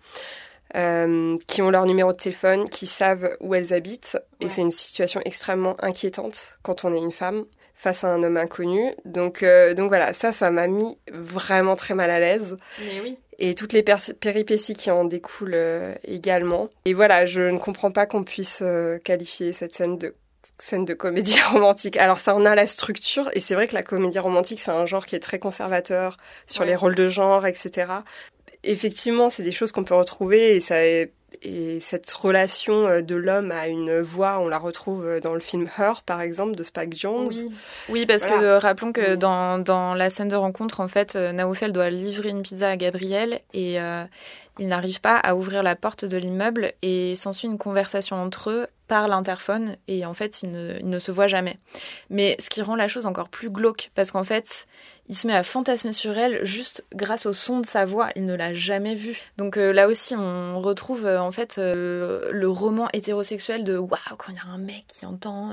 Euh, 0.75 1.37
qui 1.47 1.61
ont 1.61 1.69
leur 1.69 1.85
numéro 1.85 2.13
de 2.13 2.17
téléphone, 2.17 2.65
qui 2.67 2.87
savent 2.87 3.37
où 3.41 3.55
elles 3.55 3.75
habitent. 3.75 4.17
Et 4.41 4.49
c'est 4.49 4.63
une 4.63 4.71
situation 4.71 5.21
extrêmement 5.27 5.77
inquiétante 5.85 6.55
quand 6.63 6.87
on 6.87 6.95
est 6.95 6.99
une 6.99 7.13
femme 7.13 7.45
face 7.75 8.05
à 8.05 8.09
un 8.09 8.23
homme 8.23 8.39
inconnu. 8.39 8.95
Donc, 9.05 9.43
euh, 9.43 9.75
donc 9.75 9.89
voilà, 9.89 10.15
ça, 10.15 10.33
ça 10.33 10.51
m'a 10.51 10.69
mis 10.69 10.97
vraiment 11.13 11.77
très 11.77 11.95
mal 11.95 12.11
à 12.11 12.21
l'aise. 12.21 12.57
oui. 13.03 13.19
Et 13.39 13.55
toutes 13.55 13.73
les 13.73 13.83
péripéties 13.83 14.75
qui 14.75 14.91
en 14.91 15.05
découlent 15.05 15.55
euh, 15.55 15.95
également. 16.05 16.71
Et 16.85 16.95
voilà, 16.95 17.27
je 17.27 17.43
ne 17.43 17.59
comprends 17.59 17.91
pas 17.91 18.07
qu'on 18.07 18.25
puisse 18.25 18.63
qualifier 19.05 19.53
cette 19.53 19.75
scène 19.75 19.99
de 19.99 20.15
scène 20.59 20.85
de 20.85 20.95
comédie 20.95 21.41
romantique. 21.51 21.97
Alors 21.97 22.19
ça 22.19 22.35
en 22.35 22.45
a 22.45 22.55
la 22.55 22.67
structure 22.69 23.29
et 23.35 23.41
c'est 23.41 23.55
vrai 23.55 23.67
que 23.67 23.75
la 23.75 23.83
comédie 23.83 24.21
romantique 24.21 24.61
c'est 24.61 24.71
un 24.71 24.87
genre 24.87 25.07
qui 25.07 25.17
est 25.17 25.21
très 25.21 25.41
conservateur 25.41 26.19
sur 26.47 26.65
les 26.65 26.77
rôles 26.77 26.95
de 26.95 27.09
genre, 27.09 27.47
etc 27.47 27.87
effectivement, 28.65 29.31
c'est 29.31 29.43
des 29.43 29.53
choses 29.53 29.73
qu'on 29.73 29.85
peut 29.85 29.95
retrouver 29.95 30.57
et 30.57 30.61
ça 30.61 30.77
et 31.45 31.81
cette 31.81 32.11
relation 32.13 32.87
euh, 32.87 33.03
de 33.03 33.15
l'homme 33.15 33.51
à 33.51 33.67
une 33.69 34.01
voix, 34.01 34.39
on 34.41 34.49
la 34.49 34.59
retrouve 34.59 35.07
euh, 35.07 35.21
dans 35.21 35.35
le 35.35 35.41
film 35.41 35.69
Her, 35.79 36.03
par 36.03 36.21
exemple, 36.21 36.55
de 36.55 36.63
Spike 36.63 36.97
Jones. 36.97 37.29
Oui, 37.89 38.07
parce 38.07 38.27
que 38.27 38.33
euh, 38.33 38.59
rappelons 38.59 38.93
que 38.93 39.17
dans, 39.17 39.59
dans, 39.59 39.95
la 39.95 40.11
scène 40.11 40.29
de 40.29 40.37
rencontre, 40.37 40.81
en 40.81 40.89
fait, 40.89 41.17
Naoufel 41.17 41.73
doit 41.73 41.91
livrer 41.91 42.29
une 42.29 42.43
pizza 42.43 42.69
à 42.69 42.77
Gabriel 42.77 43.41
et 43.53 43.79
il 44.59 44.69
n'arrive 44.69 45.01
pas 45.01 45.17
à 45.17 45.35
ouvrir 45.35 45.63
la 45.63 45.75
porte 45.75 46.05
de 46.05 46.17
l'immeuble 46.17 46.73
et 46.83 47.15
s'ensuit 47.15 47.49
une 47.49 47.59
conversation 47.59 48.17
entre 48.17 48.51
eux 48.51 48.67
par 48.87 49.09
l'interphone 49.09 49.77
et 49.89 50.05
en 50.05 50.15
fait, 50.15 50.43
ils 50.43 50.51
ne, 50.51 50.77
ils 50.81 50.89
ne 50.89 50.99
se 50.99 51.11
voient 51.11 51.27
jamais. 51.27 51.59
Mais 52.11 52.37
ce 52.39 52.51
qui 52.51 52.63
rend 52.63 52.77
la 52.77 52.89
chose 52.89 53.07
encore 53.07 53.29
plus 53.29 53.51
glauque, 53.51 53.91
parce 53.95 54.11
qu'en 54.11 54.25
fait, 54.25 54.67
il 55.09 55.17
se 55.17 55.27
met 55.27 55.35
à 55.35 55.43
fantasmer 55.43 55.93
sur 55.93 56.17
elle 56.17 56.45
juste 56.45 56.85
grâce 56.95 57.27
au 57.27 57.33
son 57.33 57.59
de 57.59 57.67
sa 57.67 57.85
voix. 57.85 58.09
Il 58.17 58.25
ne 58.25 58.35
l'a 58.35 58.55
jamais 58.55 58.95
vue. 58.95 59.19
Donc 59.37 59.57
euh, 59.57 59.73
là 59.73 59.89
aussi, 59.89 60.15
on 60.17 60.61
retrouve 60.61 61.05
euh, 61.07 61.21
en 61.21 61.33
fait 61.33 61.59
euh, 61.59 62.31
le 62.33 62.49
roman 62.49 62.89
hétérosexuel 62.93 63.65
de 63.65 63.77
waouh, 63.77 63.99
quand 64.17 64.31
il 64.33 64.37
y 64.37 64.39
a 64.39 64.51
un 64.53 64.59
mec 64.59 64.85
qui 64.89 65.05
entend 65.05 65.51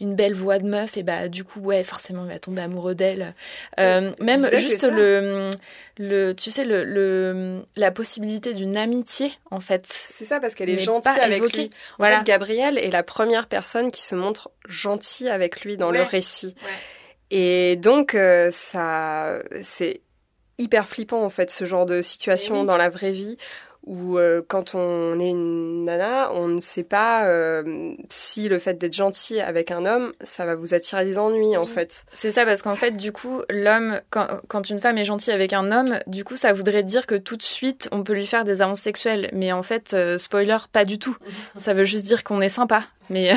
une 0.00 0.14
belle 0.14 0.34
voix 0.34 0.58
de 0.58 0.66
meuf, 0.66 0.96
et 0.96 1.02
bah 1.02 1.28
du 1.28 1.44
coup, 1.44 1.60
ouais, 1.60 1.84
forcément, 1.84 2.24
il 2.24 2.30
va 2.30 2.38
tomber 2.38 2.62
amoureux 2.62 2.94
d'elle. 2.94 3.34
Même 3.78 4.48
juste 4.54 4.84
le, 4.84 5.50
le, 5.98 6.32
tu 6.32 6.50
sais, 6.50 6.64
le, 6.64 6.84
le, 6.84 7.62
la 7.76 7.90
possibilité 7.90 8.54
d'une 8.54 8.76
amitié 8.76 9.32
en 9.50 9.60
fait. 9.60 9.86
C'est 9.88 10.24
ça, 10.24 10.40
parce 10.40 10.54
qu'elle 10.54 10.70
est 10.70 10.78
gentille 10.78 11.10
avec 11.20 11.38
évoquée. 11.38 11.62
lui. 11.62 11.66
En 11.66 11.94
Voilà. 11.98 12.18
fait, 12.18 12.24
Gabrielle 12.24 12.78
est 12.78 12.90
la 12.90 13.02
première 13.02 13.46
personne 13.46 13.90
qui 13.90 14.02
se 14.02 14.14
montre 14.14 14.50
gentille 14.68 15.28
avec 15.28 15.62
lui 15.62 15.76
dans 15.76 15.90
le 15.90 16.02
récit. 16.02 16.54
Ouais. 16.62 16.70
Et 17.36 17.74
donc, 17.74 18.14
euh, 18.14 18.48
ça, 18.52 19.40
c'est 19.62 20.02
hyper 20.58 20.86
flippant, 20.86 21.24
en 21.24 21.30
fait, 21.30 21.50
ce 21.50 21.64
genre 21.64 21.84
de 21.84 22.00
situation 22.00 22.54
Eh 22.54 22.60
oui. 22.60 22.66
dans 22.66 22.76
la 22.76 22.88
vraie 22.88 23.10
vie 23.10 23.36
où 23.86 24.18
euh, 24.18 24.40
quand 24.46 24.74
on 24.74 25.18
est 25.18 25.28
une 25.28 25.84
nana, 25.84 26.32
on 26.32 26.48
ne 26.48 26.60
sait 26.60 26.84
pas 26.84 27.26
euh, 27.26 27.94
si 28.08 28.48
le 28.48 28.58
fait 28.58 28.78
d'être 28.78 28.94
gentil 28.94 29.40
avec 29.40 29.70
un 29.70 29.84
homme, 29.84 30.12
ça 30.22 30.46
va 30.46 30.54
vous 30.56 30.72
attirer 30.74 31.04
des 31.04 31.18
ennuis, 31.18 31.56
en 31.56 31.66
fait. 31.66 32.04
C'est 32.12 32.30
ça, 32.30 32.46
parce 32.46 32.62
qu'en 32.62 32.76
fait, 32.76 32.92
du 32.92 33.12
coup, 33.12 33.42
l'homme, 33.50 34.00
quand, 34.10 34.26
quand 34.48 34.70
une 34.70 34.80
femme 34.80 34.96
est 34.96 35.04
gentille 35.04 35.34
avec 35.34 35.52
un 35.52 35.70
homme, 35.70 35.98
du 36.06 36.24
coup, 36.24 36.36
ça 36.36 36.52
voudrait 36.52 36.82
dire 36.82 37.06
que 37.06 37.14
tout 37.14 37.36
de 37.36 37.42
suite, 37.42 37.88
on 37.92 38.02
peut 38.04 38.14
lui 38.14 38.26
faire 38.26 38.44
des 38.44 38.62
avances 38.62 38.80
sexuelles. 38.80 39.28
Mais 39.32 39.52
en 39.52 39.62
fait, 39.62 39.92
euh, 39.92 40.16
spoiler, 40.16 40.58
pas 40.72 40.84
du 40.84 40.98
tout. 40.98 41.16
Ça 41.58 41.74
veut 41.74 41.84
juste 41.84 42.06
dire 42.06 42.24
qu'on 42.24 42.40
est 42.40 42.48
sympa. 42.48 42.84
Mais 43.10 43.34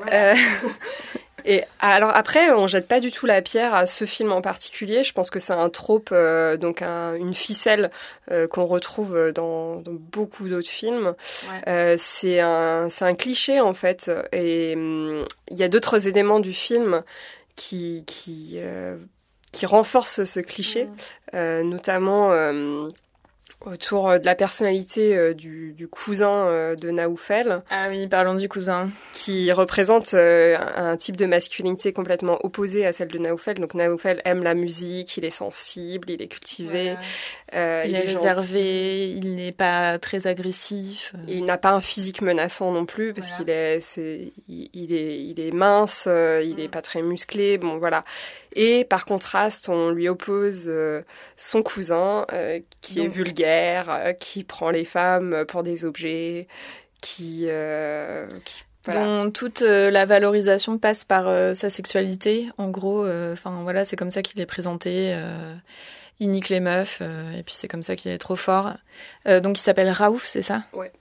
Et 1.44 1.64
alors 1.80 2.10
après, 2.14 2.50
on 2.52 2.66
jette 2.66 2.86
pas 2.88 3.00
du 3.00 3.10
tout 3.10 3.26
la 3.26 3.42
pierre 3.42 3.74
à 3.74 3.86
ce 3.86 4.04
film 4.04 4.32
en 4.32 4.40
particulier. 4.40 5.04
Je 5.04 5.12
pense 5.12 5.30
que 5.30 5.38
c'est 5.40 5.52
un 5.52 5.68
trope, 5.68 6.10
euh, 6.12 6.56
donc 6.56 6.82
un- 6.82 7.14
une 7.14 7.34
ficelle 7.34 7.90
euh, 8.30 8.46
qu'on 8.46 8.66
retrouve 8.66 9.32
dans, 9.32 9.80
dans 9.80 9.92
beaucoup 9.92 10.48
d'autres 10.48 10.68
films. 10.68 11.14
Ouais. 11.48 11.68
Euh, 11.68 11.96
c'est 11.98 12.40
un, 12.40 12.88
c'est 12.90 13.04
un 13.04 13.14
cliché 13.14 13.60
en 13.60 13.74
fait. 13.74 14.10
Et 14.32 14.74
hum, 14.76 15.24
il 15.50 15.56
y 15.56 15.62
a 15.62 15.68
d'autres 15.68 16.06
éléments 16.08 16.40
du 16.40 16.52
film 16.52 17.02
qui 17.56 18.04
qui 18.06 18.54
euh, 18.56 18.96
qui 19.52 19.66
renforcent 19.66 20.24
ce 20.24 20.40
cliché, 20.40 20.84
Mm. 20.84 20.90
euh, 21.34 21.62
notamment. 21.64 22.30
Euh, 23.66 23.70
autour 23.72 24.18
de 24.18 24.24
la 24.24 24.34
personnalité 24.34 25.16
euh, 25.16 25.34
du, 25.34 25.72
du 25.72 25.86
cousin 25.88 26.46
euh, 26.46 26.74
de 26.76 26.90
Naoufel 26.90 27.62
ah 27.70 27.88
oui, 27.90 28.06
parlons 28.08 28.34
du 28.34 28.48
cousin. 28.48 28.90
qui 29.12 29.52
représente 29.52 30.14
euh, 30.14 30.56
un 30.76 30.96
type 30.96 31.16
de 31.16 31.26
masculinité 31.26 31.92
complètement 31.92 32.38
opposé 32.44 32.86
à 32.86 32.92
celle 32.92 33.08
de 33.08 33.18
Naoufel. 33.18 33.58
Donc 33.58 33.74
Naoufel 33.74 34.22
aime 34.24 34.42
la 34.42 34.54
musique, 34.54 35.16
il 35.16 35.24
est 35.24 35.30
sensible, 35.30 36.10
il 36.10 36.22
est 36.22 36.28
cultivé, 36.28 36.96
euh, 37.54 37.84
Il, 37.86 37.94
est, 37.94 38.00
réservé, 38.00 39.10
il 39.10 39.36
n'est 39.36 39.52
pas 39.52 39.98
très 39.98 40.26
agressif. 40.26 41.12
Et 41.28 41.34
il 41.36 41.44
n'a 41.44 41.58
pas 41.58 41.72
un 41.72 41.80
physique 41.80 42.22
menaçant 42.22 42.72
non 42.72 42.86
plus 42.86 43.12
parce 43.12 43.28
Voilà. 43.30 43.44
qu'il 43.44 43.50
est, 43.50 44.32
il, 44.48 44.70
il 44.72 44.92
est, 44.94 45.22
il 45.24 45.40
est 45.40 45.50
mince, 45.52 46.04
euh, 46.06 46.42
il 46.44 46.58
est 46.60 46.68
Mm. 46.68 46.70
pas 46.70 46.82
très 46.82 47.02
musclé, 47.02 47.58
bon 47.58 47.78
voilà. 47.78 48.04
Et 48.54 48.84
par 48.84 49.04
contraste, 49.04 49.68
on 49.68 49.90
lui 49.90 50.08
oppose 50.08 50.64
euh, 50.66 51.02
son 51.36 51.62
cousin 51.62 52.26
euh, 52.32 52.58
qui 52.80 53.00
est 53.00 53.06
vulgaire, 53.08 53.49
euh, 53.88 54.12
qui 54.12 54.44
prend 54.44 54.70
les 54.70 54.84
femmes 54.84 55.44
pour 55.48 55.62
des 55.62 55.84
objets, 55.84 56.48
qui, 57.00 57.44
euh, 57.48 58.26
qui- 58.44 58.64
voilà. 58.84 59.00
dont 59.24 59.30
toute 59.30 59.62
euh, 59.62 59.90
la 59.90 60.06
valorisation 60.06 60.78
passe 60.78 61.04
par 61.04 61.28
euh, 61.28 61.52
sa 61.54 61.68
sexualité. 61.70 62.48
En 62.58 62.68
gros, 62.70 63.06
enfin 63.32 63.60
voilà, 63.62 63.84
c'est 63.84 63.96
comme 63.96 64.10
ça 64.10 64.22
qu'il 64.22 64.40
est 64.40 64.46
présenté. 64.46 65.16
il 66.18 66.30
nique 66.30 66.50
les 66.50 66.60
meufs 66.60 67.00
et 67.00 67.42
puis 67.42 67.54
c'est 67.54 67.68
comme 67.68 67.82
ça 67.82 67.96
qu'il 67.96 68.10
est 68.10 68.18
trop 68.18 68.36
fort. 68.36 68.72
Donc 69.26 69.58
il 69.58 69.62
s'appelle 69.62 69.88
Raouf, 69.90 70.24
c'est 70.26 70.42
ça? 70.42 70.64
Ouais. 70.74 70.92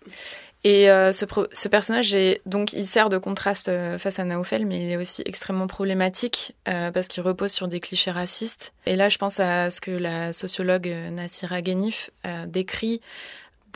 Et 0.66 0.90
euh, 0.90 1.14
ce, 1.14 1.26
ce 1.54 1.68
personnage 1.70 2.14
est 2.14 2.42
donc 2.46 2.74
il 2.74 2.86
sert 2.86 3.10
de 3.10 3.18
contraste 3.18 3.70
euh, 3.70 3.98
face 3.98 4.20
à 4.20 4.26
Naoufel, 4.26 4.66
mais 4.66 4.82
il 4.82 4.92
est 4.92 4.98
aussi 4.98 5.22
extrêmement 5.26 5.68
problématique 5.68 6.54
euh, 6.68 6.92
parce 6.92 7.08
qu'il 7.08 7.24
repose 7.24 7.52
sur 7.52 7.70
des 7.70 7.80
clichés 7.80 8.12
racistes. 8.12 8.74
Et 8.86 8.96
là, 8.96 9.08
je 9.08 9.18
pense 9.18 9.40
à 9.40 9.70
ce 9.70 9.80
que 9.80 9.92
la 9.92 10.34
sociologue 10.34 10.90
euh, 10.90 11.12
Nassira 11.12 11.62
Ghenif 11.62 12.12
euh, 12.26 12.46
décrit 12.46 13.00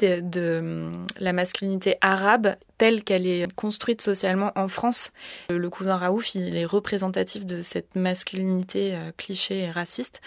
de, 0.01 0.91
la 1.19 1.33
masculinité 1.33 1.97
arabe 2.01 2.55
telle 2.77 3.03
qu'elle 3.03 3.27
est 3.27 3.51
construite 3.53 4.01
socialement 4.01 4.51
en 4.55 4.67
France. 4.67 5.11
Euh, 5.51 5.57
Le 5.57 5.69
cousin 5.69 5.95
Raouf, 5.95 6.35
il 6.35 6.55
est 6.55 6.65
représentatif 6.65 7.45
de 7.45 7.61
cette 7.61 7.95
masculinité 7.95 8.95
euh, 8.95 9.11
cliché 9.17 9.59
et 9.59 9.71
raciste. 9.71 10.21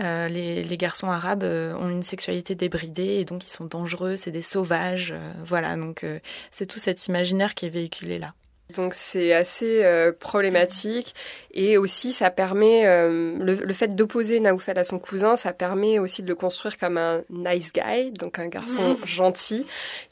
Euh, 0.00 0.28
les, 0.28 0.64
les 0.64 0.76
garçons 0.76 1.08
arabes 1.08 1.42
euh, 1.42 1.74
ont 1.74 1.90
une 1.90 2.02
sexualité 2.02 2.54
débridée 2.54 3.18
et 3.20 3.24
donc 3.24 3.44
ils 3.44 3.50
sont 3.50 3.66
dangereux, 3.66 4.16
c'est 4.16 4.30
des 4.30 4.42
sauvages. 4.42 5.14
voilà, 5.44 5.76
donc 5.76 6.06
c'est 6.50 6.66
tout 6.66 6.78
cet 6.78 7.06
imaginaire 7.06 7.54
qui 7.54 7.66
est 7.66 7.70
véhiculé 7.70 8.18
là. 8.18 8.34
Donc 8.70 8.94
c'est 8.94 9.32
assez 9.32 9.84
euh, 9.84 10.12
problématique 10.18 11.14
et 11.52 11.76
aussi 11.76 12.12
ça 12.12 12.30
permet 12.30 12.86
euh, 12.86 13.34
le, 13.38 13.54
le 13.54 13.72
fait 13.74 13.88
d'opposer 13.94 14.40
Naoufel 14.40 14.78
à 14.78 14.84
son 14.84 14.98
cousin, 14.98 15.36
ça 15.36 15.52
permet 15.52 15.98
aussi 15.98 16.22
de 16.22 16.28
le 16.28 16.34
construire 16.34 16.78
comme 16.78 16.96
un 16.98 17.22
nice 17.30 17.72
guy, 17.72 18.12
donc 18.12 18.38
un 18.38 18.48
garçon 18.48 18.96
gentil 19.04 19.66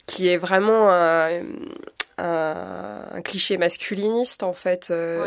qui 0.05 0.27
est 0.27 0.37
vraiment 0.37 0.89
un, 0.91 1.41
un, 2.17 3.05
un 3.11 3.21
cliché 3.21 3.57
masculiniste 3.57 4.43
en 4.43 4.53
fait. 4.53 4.87
euh, 4.91 5.25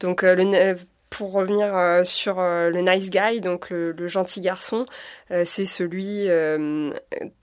Donc 0.00 0.22
le 0.22 0.76
pour 1.08 1.32
revenir 1.32 1.74
euh, 1.74 2.04
sur 2.04 2.40
euh, 2.40 2.68
le 2.68 2.80
nice 2.82 3.08
guy, 3.10 3.40
donc 3.40 3.70
le, 3.70 3.92
le 3.92 4.06
gentil 4.08 4.42
garçon, 4.42 4.84
euh, 5.30 5.44
c'est 5.46 5.64
celui 5.64 6.26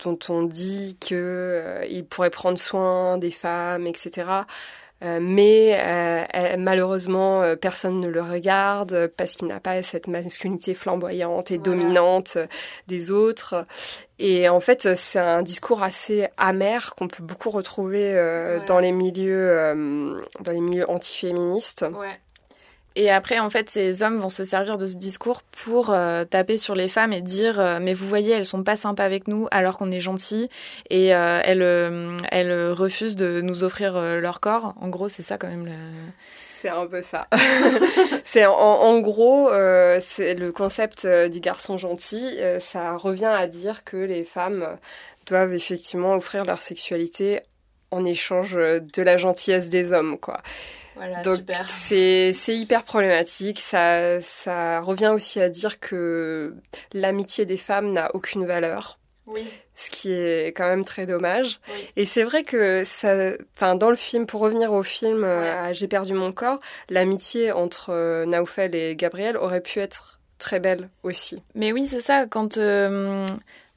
dont 0.03 0.19
on 0.29 0.43
dit 0.43 0.97
que 1.01 1.15
euh, 1.15 1.85
il 1.89 2.05
pourrait 2.05 2.29
prendre 2.29 2.57
soin 2.59 3.17
des 3.17 3.31
femmes, 3.31 3.87
etc. 3.87 4.25
Euh, 5.03 5.19
mais 5.21 5.77
euh, 5.79 6.55
malheureusement, 6.57 7.41
euh, 7.41 7.55
personne 7.55 7.99
ne 7.99 8.07
le 8.07 8.21
regarde 8.21 9.07
parce 9.17 9.33
qu'il 9.33 9.47
n'a 9.47 9.59
pas 9.59 9.81
cette 9.83 10.07
masculinité 10.07 10.73
flamboyante 10.73 11.51
et 11.51 11.57
Voilà. 11.57 11.71
dominante 11.71 12.33
euh, 12.37 12.47
des 12.87 13.11
autres. 13.11 13.65
Et 14.19 14.47
en 14.47 14.59
fait, 14.61 14.95
c'est 14.95 15.19
un 15.19 15.41
discours 15.41 15.83
assez 15.83 16.27
amer 16.37 16.93
qu'on 16.95 17.07
peut 17.09 17.23
beaucoup 17.23 17.49
retrouver 17.49 18.11
Voilà. 18.13 18.59
dans 18.59 18.79
les 18.79 18.91
milieux, 18.93 19.49
euh, 19.49 20.21
dans 20.39 20.51
les 20.51 20.61
milieux 20.61 20.89
antiféministes. 20.89 21.85
Ouais. 21.99 22.07
Et 22.95 23.09
après, 23.09 23.39
en 23.39 23.49
fait, 23.49 23.69
ces 23.69 24.03
hommes 24.03 24.19
vont 24.19 24.29
se 24.29 24.43
servir 24.43 24.77
de 24.77 24.85
ce 24.85 24.97
discours 24.97 25.41
pour 25.41 25.89
euh, 25.89 26.25
taper 26.25 26.57
sur 26.57 26.75
les 26.75 26.87
femmes 26.87 27.11
et 27.11 27.21
dire 27.21 27.59
euh, 27.59 27.79
mais 27.81 27.93
vous 27.93 28.07
voyez, 28.07 28.33
elles 28.33 28.45
sont 28.45 28.63
pas 28.63 28.75
sympas 28.75 29.03
avec 29.03 29.27
nous 29.27 29.47
alors 29.49 29.77
qu'on 29.77 29.91
est 29.91 29.99
gentils 29.99 30.49
et 30.89 31.15
euh, 31.15 31.41
elles, 31.43 32.17
elles 32.29 32.71
refusent 32.71 33.15
de 33.15 33.41
nous 33.41 33.63
offrir 33.63 33.99
leur 33.99 34.39
corps. 34.39 34.75
En 34.79 34.89
gros, 34.89 35.09
c'est 35.09 35.23
ça 35.23 35.37
quand 35.37 35.47
même. 35.47 35.65
Le... 35.65 35.71
C'est 36.61 36.69
un 36.69 36.85
peu 36.85 37.01
ça. 37.01 37.27
c'est 38.23 38.45
en, 38.45 38.53
en 38.53 38.99
gros, 38.99 39.49
c'est 39.99 40.35
le 40.35 40.51
concept 40.51 41.07
du 41.07 41.39
garçon 41.39 41.77
gentil. 41.77 42.37
ça 42.59 42.95
revient 42.95 43.25
à 43.25 43.47
dire 43.47 43.83
que 43.83 43.97
les 43.97 44.23
femmes 44.23 44.77
doivent 45.25 45.53
effectivement 45.53 46.13
offrir 46.13 46.45
leur 46.45 46.61
sexualité 46.61 47.41
en 47.91 48.05
échange 48.05 48.53
de 48.53 49.01
la 49.01 49.17
gentillesse 49.17 49.69
des 49.69 49.93
hommes, 49.93 50.17
quoi. 50.17 50.41
Voilà, 50.95 51.21
Donc 51.21 51.41
c'est 51.67 52.33
hyper 52.47 52.83
problématique. 52.83 53.59
Ça 53.59 54.21
ça 54.21 54.79
revient 54.81 55.11
aussi 55.13 55.39
à 55.39 55.49
dire 55.49 55.79
que 55.79 56.55
l'amitié 56.93 57.45
des 57.45 57.57
femmes 57.57 57.91
n'a 57.93 58.11
aucune 58.15 58.45
valeur 58.45 58.99
Oui. 59.25 59.45
ce 59.75 59.89
qui 59.89 60.11
est 60.11 60.47
quand 60.55 60.67
même 60.67 60.85
très 60.85 61.05
dommage. 61.05 61.59
Oui. 61.67 61.89
Et 61.95 62.05
c'est 62.05 62.23
vrai 62.23 62.43
que 62.43 62.83
ça, 62.85 63.31
enfin 63.55 63.75
dans 63.75 63.89
le 63.89 63.95
film, 63.95 64.25
pour 64.25 64.41
revenir 64.41 64.71
au 64.73 64.83
film 64.83 65.23
euh, 65.23 65.67
Ouais. 65.67 65.73
J'ai 65.73 65.87
perdu 65.87 66.13
mon 66.13 66.31
corps, 66.31 66.59
l'amitié 66.89 67.51
entre 67.51 67.89
euh, 67.91 68.25
Naoufel 68.25 68.75
et 68.75 68.95
Gabriel 68.95 69.37
aurait 69.37 69.61
pu 69.61 69.79
être 69.79 70.19
très 70.37 70.59
belle 70.59 70.89
aussi. 71.03 71.41
Mais 71.55 71.71
oui, 71.71 71.87
c'est 71.87 72.01
ça. 72.01 72.25
Quand, 72.27 72.57
euh, 72.57 73.25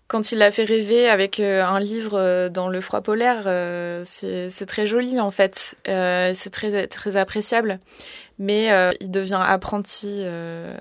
quand 0.09 0.31
il 0.31 0.39
l'a 0.39 0.51
fait 0.51 0.65
rêver 0.65 1.09
avec 1.09 1.41
euh, 1.41 1.65
un 1.65 1.81
livre 1.81 2.17
euh, 2.19 2.49
dans 2.49 2.69
le 2.69 2.81
froid 2.81 3.01
polaire, 3.01 3.45
euh, 3.47 4.03
c'est 4.05 4.67
très 4.67 4.87
joli 4.87 5.21
en 5.21 5.31
fait. 5.31 5.77
C'est 5.85 6.51
très, 6.51 6.87
très 6.87 7.17
appréciable. 7.17 7.81
Mais 8.39 8.71
il 9.01 9.11
devient 9.11 9.41
apprenti 9.43 10.23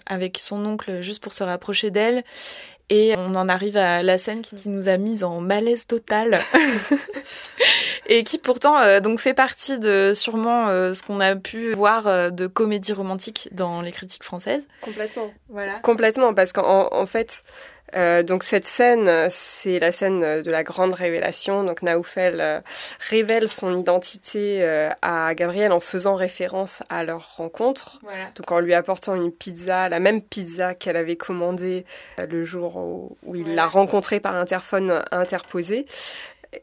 avec 0.06 0.38
son 0.40 0.66
oncle 0.66 1.02
juste 1.02 1.24
pour 1.24 1.32
se 1.34 1.44
rapprocher 1.44 1.90
d'elle. 1.90 2.24
Et 2.90 3.16
on 3.18 3.34
en 3.34 3.50
arrive 3.50 3.78
à 3.78 4.04
la 4.04 4.18
scène 4.18 4.42
qui, 4.42 4.56
qui 4.56 4.70
nous 4.70 4.90
a 4.90 4.98
mis 4.98 5.24
en 5.24 5.40
malaise 5.40 5.88
total. 5.88 6.42
et 8.08 8.24
qui 8.24 8.38
pourtant 8.38 8.80
euh, 8.80 9.00
donc 9.00 9.20
fait 9.20 9.34
partie 9.34 9.80
de 9.80 10.14
sûrement 10.14 10.68
euh, 10.68 10.94
ce 10.94 11.04
qu'on 11.04 11.20
a 11.20 11.36
pu 11.36 11.74
voir 11.74 12.08
euh, 12.08 12.30
de 12.30 12.48
comédie 12.48 12.94
romantique 12.94 13.50
dans 13.52 13.82
les 13.82 13.92
critiques 13.92 14.24
françaises. 14.24 14.66
Complètement. 14.82 15.32
Voilà. 15.50 15.80
Complètement, 15.80 16.34
parce 16.34 16.54
qu'en 16.54 16.90
en 16.92 17.06
fait, 17.06 17.44
Euh, 17.96 18.24
donc 18.24 18.44
cette 18.44 18.66
scène, 18.66 19.28
c'est 19.30 19.80
la 19.80 19.92
scène 19.92 20.42
de 20.42 20.52
la 20.52 20.64
grande 20.64 20.94
révélation. 20.96 21.64
Donc 21.64 21.82
Naoufel 21.82 22.42
euh, 22.42 22.60
révèle 23.10 23.48
son 23.48 23.74
identité 23.78 24.64
euh, 24.64 24.90
à 25.02 25.34
Gabriel 25.36 25.72
en 25.72 25.80
faisant 25.80 26.16
référence 26.16 26.82
à 26.90 27.04
leur 27.04 27.36
rencontre. 27.38 28.00
Voilà. 28.02 28.18
Donc 28.36 28.52
en 28.52 28.60
lui 28.60 28.74
apportant 28.74 29.16
une 29.16 29.32
pizza, 29.32 29.88
la 29.88 30.00
même 30.00 30.22
pizza 30.22 30.74
qu'elle 30.74 30.98
avait 30.98 31.16
commandée 31.16 31.86
le 32.18 32.44
jour 32.44 32.76
où, 32.78 33.18
où 33.24 33.36
il 33.36 33.44
Voilà. 33.44 33.56
l'a 33.56 33.66
rencontrée 33.68 34.20
par 34.20 34.36
interphone 34.36 35.04
interposé. 35.12 35.86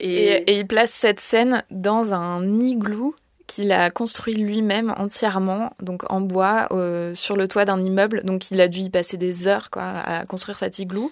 Et, 0.00 0.32
et 0.50 0.58
il 0.58 0.66
place 0.66 0.90
cette 0.90 1.20
scène 1.20 1.64
dans 1.70 2.14
un 2.14 2.60
igloo 2.60 3.14
qu'il 3.46 3.72
a 3.72 3.90
construit 3.90 4.34
lui-même 4.34 4.94
entièrement, 4.96 5.74
donc 5.80 6.02
en 6.10 6.20
bois, 6.20 6.68
euh, 6.70 7.14
sur 7.14 7.36
le 7.36 7.48
toit 7.48 7.64
d'un 7.64 7.82
immeuble. 7.82 8.22
Donc 8.24 8.50
il 8.50 8.60
a 8.60 8.68
dû 8.68 8.80
y 8.80 8.90
passer 8.90 9.16
des 9.16 9.46
heures 9.48 9.70
quoi, 9.70 9.82
à 9.84 10.24
construire 10.26 10.58
cet 10.58 10.78
igloo. 10.78 11.10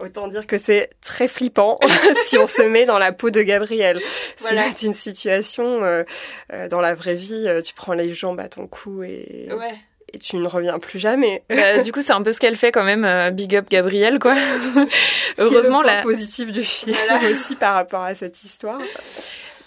Autant 0.00 0.26
dire 0.26 0.46
que 0.46 0.56
c'est 0.58 0.90
très 1.02 1.28
flippant 1.28 1.78
si 2.24 2.38
on 2.38 2.46
se 2.46 2.62
met 2.62 2.86
dans 2.86 2.98
la 2.98 3.12
peau 3.12 3.30
de 3.30 3.42
Gabriel. 3.42 4.00
Voilà. 4.38 4.62
C'est 4.74 4.86
une 4.86 4.94
situation, 4.94 5.84
euh, 5.84 6.02
euh, 6.52 6.68
dans 6.68 6.80
la 6.80 6.94
vraie 6.94 7.14
vie, 7.14 7.46
tu 7.64 7.74
prends 7.74 7.92
les 7.92 8.12
jambes 8.14 8.40
à 8.40 8.48
ton 8.48 8.66
cou 8.66 9.02
et, 9.04 9.48
Ouais. 9.52 9.74
et 10.12 10.18
tu 10.18 10.36
ne 10.38 10.46
reviens 10.48 10.78
plus 10.78 10.98
jamais. 10.98 11.42
Bah, 11.50 11.78
du 11.82 11.92
coup, 11.92 12.02
c'est 12.02 12.14
un 12.14 12.22
peu 12.22 12.32
ce 12.32 12.40
qu'elle 12.40 12.56
fait 12.56 12.72
quand 12.72 12.84
même. 12.84 13.04
euh, 13.04 13.30
big 13.30 13.54
up 13.54 13.66
Gabriel, 13.68 14.18
quoi. 14.18 14.34
Heureusement, 15.38 15.82
la, 15.82 16.02
positif 16.02 16.50
du 16.50 16.64
film 16.64 16.96
Voilà. 17.08 17.30
aussi 17.30 17.54
par 17.54 17.74
rapport 17.74 18.02
à 18.02 18.14
cette 18.14 18.42
histoire. 18.42 18.80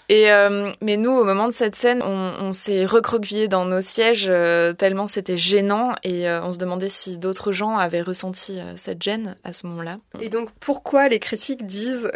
Et 0.08 0.30
euh, 0.30 0.72
mais 0.80 0.96
nous, 0.96 1.10
au 1.10 1.24
moment 1.24 1.48
de 1.48 1.52
cette 1.52 1.74
scène, 1.74 2.02
on, 2.02 2.52
s'est 2.52 2.86
recroquevillé 2.86 3.48
dans 3.48 3.64
nos 3.64 3.80
sièges 3.80 4.28
euh, 4.30 4.72
tellement 4.72 5.06
c'était 5.06 5.36
gênant 5.36 5.94
et 6.04 6.28
euh, 6.28 6.42
on 6.42 6.52
se 6.52 6.58
demandait 6.58 6.88
si 6.88 7.18
d'autres 7.18 7.50
gens 7.50 7.76
avaient 7.76 8.02
ressenti 8.02 8.60
cette 8.76 9.02
gêne 9.02 9.36
à 9.42 9.52
ce 9.52 9.66
moment-là. 9.66 9.98
Et 10.20 10.28
donc, 10.28 10.50
pourquoi 10.60 11.08
les 11.08 11.18
critiques 11.18 11.66
disent 11.66 12.10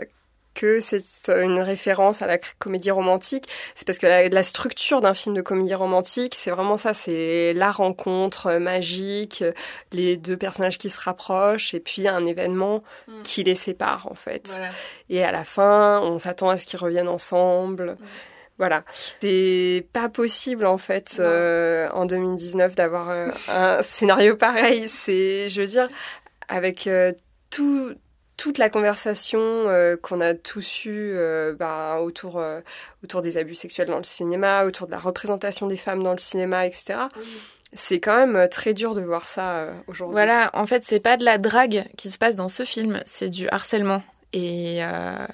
que 0.55 0.81
c'est 0.81 1.03
une 1.29 1.61
référence 1.61 2.23
à 2.23 2.27
la 2.27 2.39
comédie 2.59 2.91
romantique 2.91 3.47
C'est 3.75 3.87
parce 3.87 3.99
que 3.99 4.07
la, 4.07 4.29
la 4.29 4.43
structure 4.43 5.01
d'un 5.01 5.15
film 5.15 5.35
de 5.35 5.43
comédie 5.43 5.75
romantique, 5.75 6.35
c'est 6.35 6.51
vraiment 6.51 6.77
ça, 6.77 6.95
c'est 6.95 7.53
la 7.55 7.71
rencontre 7.71 8.47
euh, 8.47 8.59
magique, 8.59 9.43
euh, 9.43 9.53
les 9.93 10.17
deux 10.17 10.37
personnages 10.37 10.79
qui 10.79 10.91
se 10.91 11.01
rapprochent, 11.01 11.75
et 11.75 11.81
puis 11.81 12.09
un 12.09 12.25
événement 12.27 12.83
Mm. 13.07 13.23
qui 13.23 13.43
les 13.45 13.55
sépare, 13.55 14.09
en 14.11 14.15
fait. 14.15 14.49
Voilà. 14.49 14.69
Et 15.09 15.25
à 15.25 15.33
la 15.33 15.45
fin, 15.45 16.01
on 16.03 16.19
s'attend 16.19 16.49
à 16.49 16.57
ce 16.57 16.67
qu'ils 16.67 16.79
reviennent 16.79 17.09
ensemble. 17.09 17.97
Voilà. 18.59 18.85
C'est 19.21 19.87
pas 19.93 20.09
possible, 20.09 20.67
en 20.67 20.79
fait, 20.79 21.17
euh, 21.19 21.89
en 21.93 22.05
2019, 22.05 22.75
d'avoir 22.75 23.11
euh, 23.11 23.31
un 23.49 23.83
scénario 23.83 24.37
pareil. 24.37 24.89
C'est, 24.89 25.49
je 25.49 25.63
veux 25.63 25.67
dire, 25.67 25.89
avec 26.49 26.87
euh, 26.87 27.13
tout, 27.49 27.95
toute 28.41 28.57
la 28.57 28.71
conversation 28.71 29.39
euh, 29.39 29.99
qu'on 30.01 30.19
a 30.19 30.33
tous 30.33 30.87
eue 30.87 31.13
euh, 31.15 31.53
bah, 31.53 31.99
autour, 32.01 32.39
euh, 32.39 32.63
autour 33.05 33.21
des 33.21 33.37
abus 33.37 33.55
sexuels 33.55 33.89
dans 33.89 33.99
le 33.99 34.03
cinéma, 34.03 34.65
autour 34.65 34.87
de 34.87 34.93
la 34.93 34.99
représentation 34.99 35.67
des 35.67 35.77
femmes 35.77 36.03
dans 36.03 36.13
le 36.13 36.19
cinéma, 36.19 36.67
etc. 36.67 37.01
C'est 37.75 38.01
quand 38.01 38.27
même 38.27 38.49
très 38.49 38.73
dur 38.73 38.95
de 38.95 39.03
voir 39.03 39.27
ça 39.27 39.57
euh, 39.59 39.75
aujourd'hui. 39.89 40.15
Voilà, 40.15 40.51
en 40.55 40.65
fait, 40.65 40.85
c'est 40.87 41.01
pas 41.01 41.19
de 41.19 41.25
la 41.25 41.37
drague 41.37 41.85
qui 41.99 42.09
se 42.09 42.17
passe 42.17 42.35
dans 42.35 42.49
ce 42.49 42.65
film, 42.65 43.03
c'est 43.05 43.29
du 43.29 43.47
harcèlement. 43.51 44.03
Et, 44.33 44.83
euh, 44.85 45.27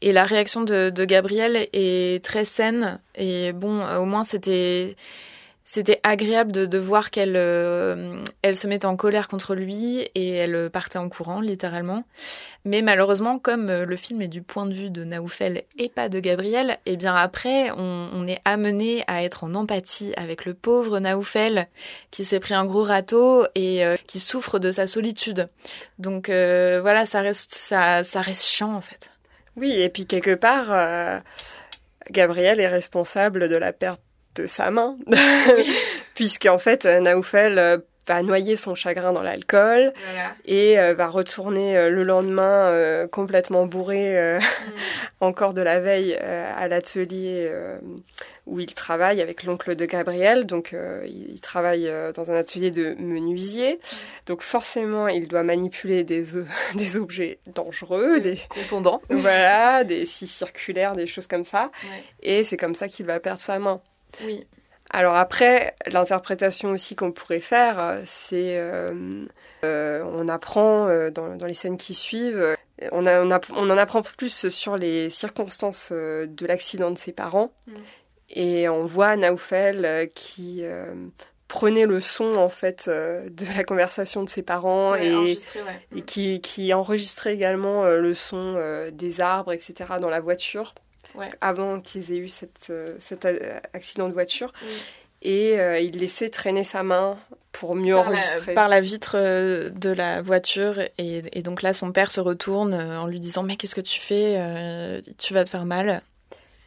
et 0.00 0.12
la 0.12 0.24
réaction 0.24 0.62
de, 0.62 0.88
de 0.88 1.04
Gabrielle 1.04 1.68
est 1.74 2.24
très 2.24 2.46
saine. 2.46 2.98
Et 3.14 3.52
bon, 3.52 3.86
au 3.98 4.06
moins, 4.06 4.24
c'était. 4.24 4.96
C'était 5.66 5.98
agréable 6.02 6.52
de, 6.52 6.78
voir 6.78 7.10
qu'elle 7.10 7.36
euh, 7.36 8.22
se 8.52 8.66
mettait 8.66 8.84
en 8.84 8.96
colère 8.96 9.28
contre 9.28 9.54
lui 9.54 10.00
et 10.14 10.28
elle 10.28 10.68
partait 10.68 10.98
en 10.98 11.08
courant, 11.08 11.40
littéralement. 11.40 12.04
Mais 12.66 12.82
malheureusement, 12.82 13.38
comme 13.38 13.70
euh, 13.70 13.86
le 13.86 13.96
film 13.96 14.20
est 14.20 14.28
du 14.28 14.42
point 14.42 14.66
de 14.66 14.74
vue 14.74 14.90
de 14.90 15.04
Naoufel 15.04 15.64
et 15.78 15.88
pas 15.88 16.10
de 16.10 16.20
Gabriel, 16.20 16.76
et 16.84 16.98
bien 16.98 17.14
après, 17.16 17.70
on, 17.78 18.26
est 18.28 18.42
amené 18.44 19.04
à 19.06 19.22
être 19.22 19.44
en 19.44 19.54
empathie 19.54 20.12
avec 20.16 20.44
le 20.44 20.52
pauvre 20.52 20.98
Naoufel 20.98 21.68
qui 22.10 22.24
s'est 22.24 22.40
pris 22.40 22.54
un 22.54 22.66
gros 22.66 22.82
râteau 22.82 23.46
et 23.54 23.86
euh, 23.86 23.96
qui 24.06 24.18
souffre 24.18 24.58
de 24.58 24.70
sa 24.70 24.86
solitude. 24.86 25.48
Donc 25.98 26.28
voilà, 26.28 27.06
ça 27.06 27.22
reste, 27.22 27.54
ça, 27.54 28.02
ça 28.02 28.20
reste 28.20 28.44
chiant 28.44 28.74
en 28.74 28.80
fait. 28.82 29.10
Oui, 29.56 29.72
et 29.72 29.88
puis 29.88 30.06
quelque 30.06 30.34
part, 30.34 31.22
Gabriel 32.10 32.60
est 32.60 32.68
responsable 32.68 33.48
de 33.48 33.56
la 33.56 33.72
perte 33.72 34.00
de 34.34 34.46
sa 34.46 34.70
main, 34.70 34.96
puisqu'en 36.14 36.58
fait, 36.58 36.86
euh, 36.86 37.00
Naoufel 37.00 37.58
euh, 37.58 37.78
va 38.06 38.22
noyer 38.22 38.56
son 38.56 38.74
chagrin 38.74 39.12
dans 39.12 39.22
l'alcool 39.22 39.92
et 40.44 40.78
euh, 40.78 40.94
va 40.94 41.08
retourner 41.08 41.76
euh, 41.76 41.88
le 41.90 42.02
lendemain 42.02 42.66
euh, 42.66 43.06
complètement 43.06 43.66
bourré, 43.66 44.18
euh, 44.18 44.38
encore 45.20 45.54
de 45.54 45.62
la 45.62 45.80
veille, 45.80 46.14
à 46.14 46.68
l'atelier 46.68 47.50
où 48.46 48.60
il 48.60 48.74
travaille 48.74 49.22
avec 49.22 49.44
l'oncle 49.44 49.74
de 49.74 49.86
Gabriel. 49.86 50.44
Donc, 50.44 50.74
il, 51.06 51.30
il 51.32 51.40
travaille 51.40 51.90
dans 52.14 52.30
un 52.30 52.34
atelier 52.36 52.70
de 52.70 52.94
menuisier. 52.98 53.78
Donc, 54.26 54.42
forcément, 54.42 55.08
il 55.08 55.26
doit 55.26 55.42
manipuler 55.42 56.04
des, 56.04 56.24
des 56.74 56.96
objets 56.98 57.38
dangereux, 57.46 58.20
des, 58.20 58.38
Contondant. 58.50 59.00
voilà, 59.08 59.82
des 59.84 60.04
scies 60.04 60.26
circulaires, 60.26 60.94
des 60.94 61.06
choses 61.06 61.26
comme 61.26 61.44
ça. 61.44 61.70
Ouais. 61.84 62.04
Et 62.22 62.44
c'est 62.44 62.58
comme 62.58 62.74
ça 62.74 62.88
qu'il 62.88 63.06
va 63.06 63.18
perdre 63.18 63.40
sa 63.40 63.58
main. 63.58 63.80
Oui. 64.24 64.46
Alors 64.90 65.16
après, 65.16 65.74
l'interprétation 65.90 66.70
aussi 66.70 66.94
qu'on 66.94 67.10
pourrait 67.10 67.40
faire, 67.40 67.80
euh, 67.80 68.02
c'est 68.06 68.58
euh, 68.58 69.24
euh, 69.64 70.04
on 70.04 70.28
apprend 70.28 70.86
euh, 70.86 71.10
dans, 71.10 71.36
dans 71.36 71.46
les 71.46 71.54
scènes 71.54 71.78
qui 71.78 71.94
suivent, 71.94 72.54
on, 72.92 73.04
a- 73.06 73.22
on, 73.22 73.30
app- 73.30 73.50
on 73.56 73.70
en 73.70 73.78
apprend 73.78 74.02
plus 74.02 74.48
sur 74.50 74.76
les 74.76 75.10
circonstances 75.10 75.90
de 75.90 76.46
l'accident 76.46 76.90
de 76.92 76.98
ses 76.98 77.12
parents. 77.12 77.52
Mm. 77.66 77.72
Et 78.30 78.68
on 78.68 78.84
voit 78.86 79.16
Naoufel 79.16 80.10
qui 80.14 80.64
prenait 81.48 81.86
le 81.86 82.00
son 82.00 82.34
en 82.36 82.48
fait 82.48 82.88
de 82.88 83.56
la 83.56 83.62
conversation 83.64 84.22
de 84.24 84.28
ses 84.28 84.42
parents 84.42 84.92
Ouais, 84.92 85.06
et, 85.06 85.14
ouais. 85.16 85.36
et 85.96 86.02
qui, 86.02 86.40
qui 86.40 86.72
enregistrait 86.74 87.34
également 87.34 87.84
le 87.84 88.14
son 88.14 88.88
des 88.92 89.20
arbres, 89.20 89.52
etc. 89.52 89.98
dans 90.00 90.08
la 90.10 90.20
voiture, 90.20 90.74
Ouais. 91.14 91.30
avant 91.40 91.80
qu'ils 91.80 92.12
aient 92.12 92.16
eu 92.18 92.28
cette, 92.28 92.68
euh, 92.70 92.94
cet 92.98 93.26
accident 93.72 94.08
de 94.08 94.12
voiture. 94.14 94.52
Oui. 94.62 94.72
Et 95.22 95.58
euh, 95.58 95.78
il 95.78 95.96
laissait 95.98 96.28
traîner 96.28 96.64
sa 96.64 96.82
main 96.82 97.16
pour 97.52 97.74
mieux 97.74 97.94
Par 97.94 98.10
la, 98.10 98.18
enregistrer. 98.18 98.54
par 98.54 98.68
la 98.68 98.80
vitre 98.80 99.16
euh, 99.16 99.70
de 99.70 99.88
la 99.90 100.20
voiture 100.20 100.78
et, 100.98 101.22
et 101.32 101.42
donc 101.42 101.62
là 101.62 101.72
son 101.72 101.92
père 101.92 102.10
se 102.10 102.20
retourne 102.20 102.74
en 102.74 103.06
lui 103.06 103.20
disant 103.20 103.42
mais 103.42 103.56
qu'est-ce 103.56 103.74
que 103.74 103.80
tu 103.80 104.00
fais 104.00 104.34
Euh, 104.36 105.00
tu 105.16 105.32
vas 105.32 105.44
te 105.44 105.48
faire 105.48 105.64
mal 105.64 106.02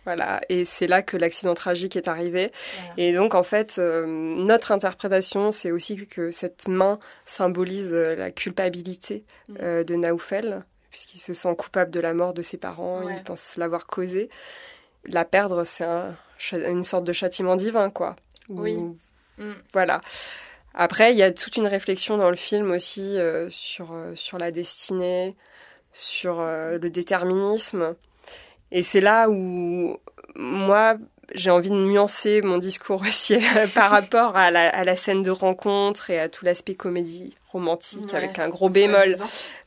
Voilà, 0.05 0.41
et 0.49 0.63
c'est 0.65 0.87
là 0.87 1.03
que 1.03 1.17
l'accident 1.17 1.53
tragique 1.53 1.95
est 1.97 2.07
arrivé. 2.07 2.51
Voilà. 2.79 2.93
Et 2.97 3.13
donc, 3.13 3.35
en 3.35 3.43
fait, 3.43 3.75
euh, 3.77 4.05
notre 4.07 4.71
interprétation, 4.71 5.51
c'est 5.51 5.69
aussi 5.71 6.07
que 6.07 6.31
cette 6.31 6.67
main 6.69 6.97
symbolise 7.25 7.93
la 7.93 8.31
culpabilité 8.31 9.23
Mm. 9.49 9.55
euh, 9.61 9.83
de 9.83 9.95
Naoufel, 9.95 10.63
puisqu'il 10.89 11.19
se 11.19 11.33
sent 11.33 11.55
coupable 11.57 11.91
de 11.91 11.99
la 11.99 12.13
mort 12.13 12.33
de 12.33 12.41
ses 12.41 12.57
parents, 12.57 13.03
Ouais. 13.03 13.15
il 13.17 13.23
pense 13.23 13.55
l'avoir 13.57 13.85
causée. 13.87 14.29
La 15.05 15.25
perdre, 15.25 15.63
c'est 15.63 15.83
un 15.85 16.15
une 16.51 16.83
sorte 16.83 17.03
de 17.03 17.13
châtiment 17.13 17.55
divin, 17.55 17.89
quoi. 17.89 18.15
Ou- 18.49 18.61
Oui. 18.61 18.77
Mm. 19.39 19.53
Voilà. 19.73 20.01
Après, 20.75 21.11
il 21.11 21.17
y 21.17 21.23
a 21.23 21.31
toute 21.31 21.57
une 21.57 21.65
réflexion 21.65 22.17
dans 22.17 22.29
le 22.29 22.35
film 22.35 22.69
aussi 22.69 23.17
euh, 23.17 23.49
sur, 23.49 23.91
euh, 23.93 24.13
sur 24.15 24.37
la 24.37 24.51
destinée, 24.51 25.35
sur 25.93 26.39
euh, 26.39 26.77
le 26.77 26.89
déterminisme. 26.91 27.95
Et 28.71 28.83
c'est 28.83 29.01
là 29.01 29.29
où 29.29 29.97
moi, 30.35 30.97
j'ai 31.35 31.49
envie 31.51 31.69
de 31.69 31.75
nuancer 31.75 32.41
mon 32.41 32.57
discours 32.57 33.01
aussi 33.01 33.37
par 33.75 33.91
rapport 33.91 34.35
à 34.35 34.49
la, 34.51 34.69
à 34.69 34.83
la 34.83 34.95
scène 34.95 35.23
de 35.23 35.31
rencontre 35.31 36.09
et 36.09 36.19
à 36.19 36.29
tout 36.29 36.45
l'aspect 36.45 36.75
comédie 36.75 37.35
romantique 37.51 38.05
Ouais, 38.11 38.15
avec 38.15 38.39
un 38.39 38.49
gros 38.49 38.69
bémol 38.69 39.15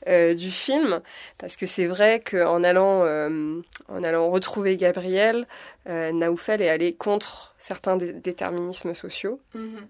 euh, 0.08 0.34
du 0.34 0.50
film, 0.50 1.00
parce 1.38 1.56
que 1.56 1.66
c'est 1.66 1.86
vrai 1.86 2.20
qu'en 2.20 2.62
allant, 2.64 3.02
euh, 3.04 3.60
en 3.88 4.04
allant 4.04 4.30
retrouver 4.30 4.76
Gabriel, 4.76 5.46
euh, 5.88 6.12
Naoufel 6.12 6.62
est 6.62 6.68
allé 6.68 6.94
contre 6.94 7.54
certains 7.58 7.96
dé- 7.96 8.12
déterminismes 8.12 8.94
sociaux. 8.94 9.40
Mhm. 9.54 9.86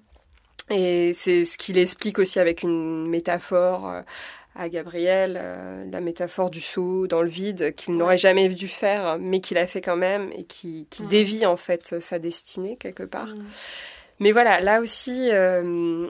Et 0.72 1.12
c'est 1.14 1.44
ce 1.44 1.58
qu'il 1.58 1.78
explique 1.78 2.20
aussi 2.20 2.38
avec 2.38 2.62
une 2.62 3.08
métaphore 3.08 3.90
euh, 3.90 4.02
à 4.60 4.68
Gabriel, 4.68 5.40
euh, 5.42 5.86
la 5.90 6.02
métaphore 6.02 6.50
du 6.50 6.60
saut 6.60 7.06
dans 7.06 7.22
le 7.22 7.28
vide 7.28 7.74
qu'il 7.74 7.96
n'aurait 7.96 8.18
jamais 8.18 8.46
dû 8.50 8.68
faire, 8.68 9.16
mais 9.18 9.40
qu'il 9.40 9.56
a 9.56 9.66
fait 9.66 9.80
quand 9.80 9.96
même 9.96 10.30
et 10.36 10.44
qui, 10.44 10.86
qui 10.90 11.02
dévie 11.04 11.46
en 11.46 11.56
fait 11.56 11.98
sa 11.98 12.18
destinée 12.18 12.76
quelque 12.76 13.04
part. 13.04 13.30
Mais 14.18 14.32
voilà, 14.32 14.60
là 14.60 14.82
aussi, 14.82 15.30
euh, 15.32 16.06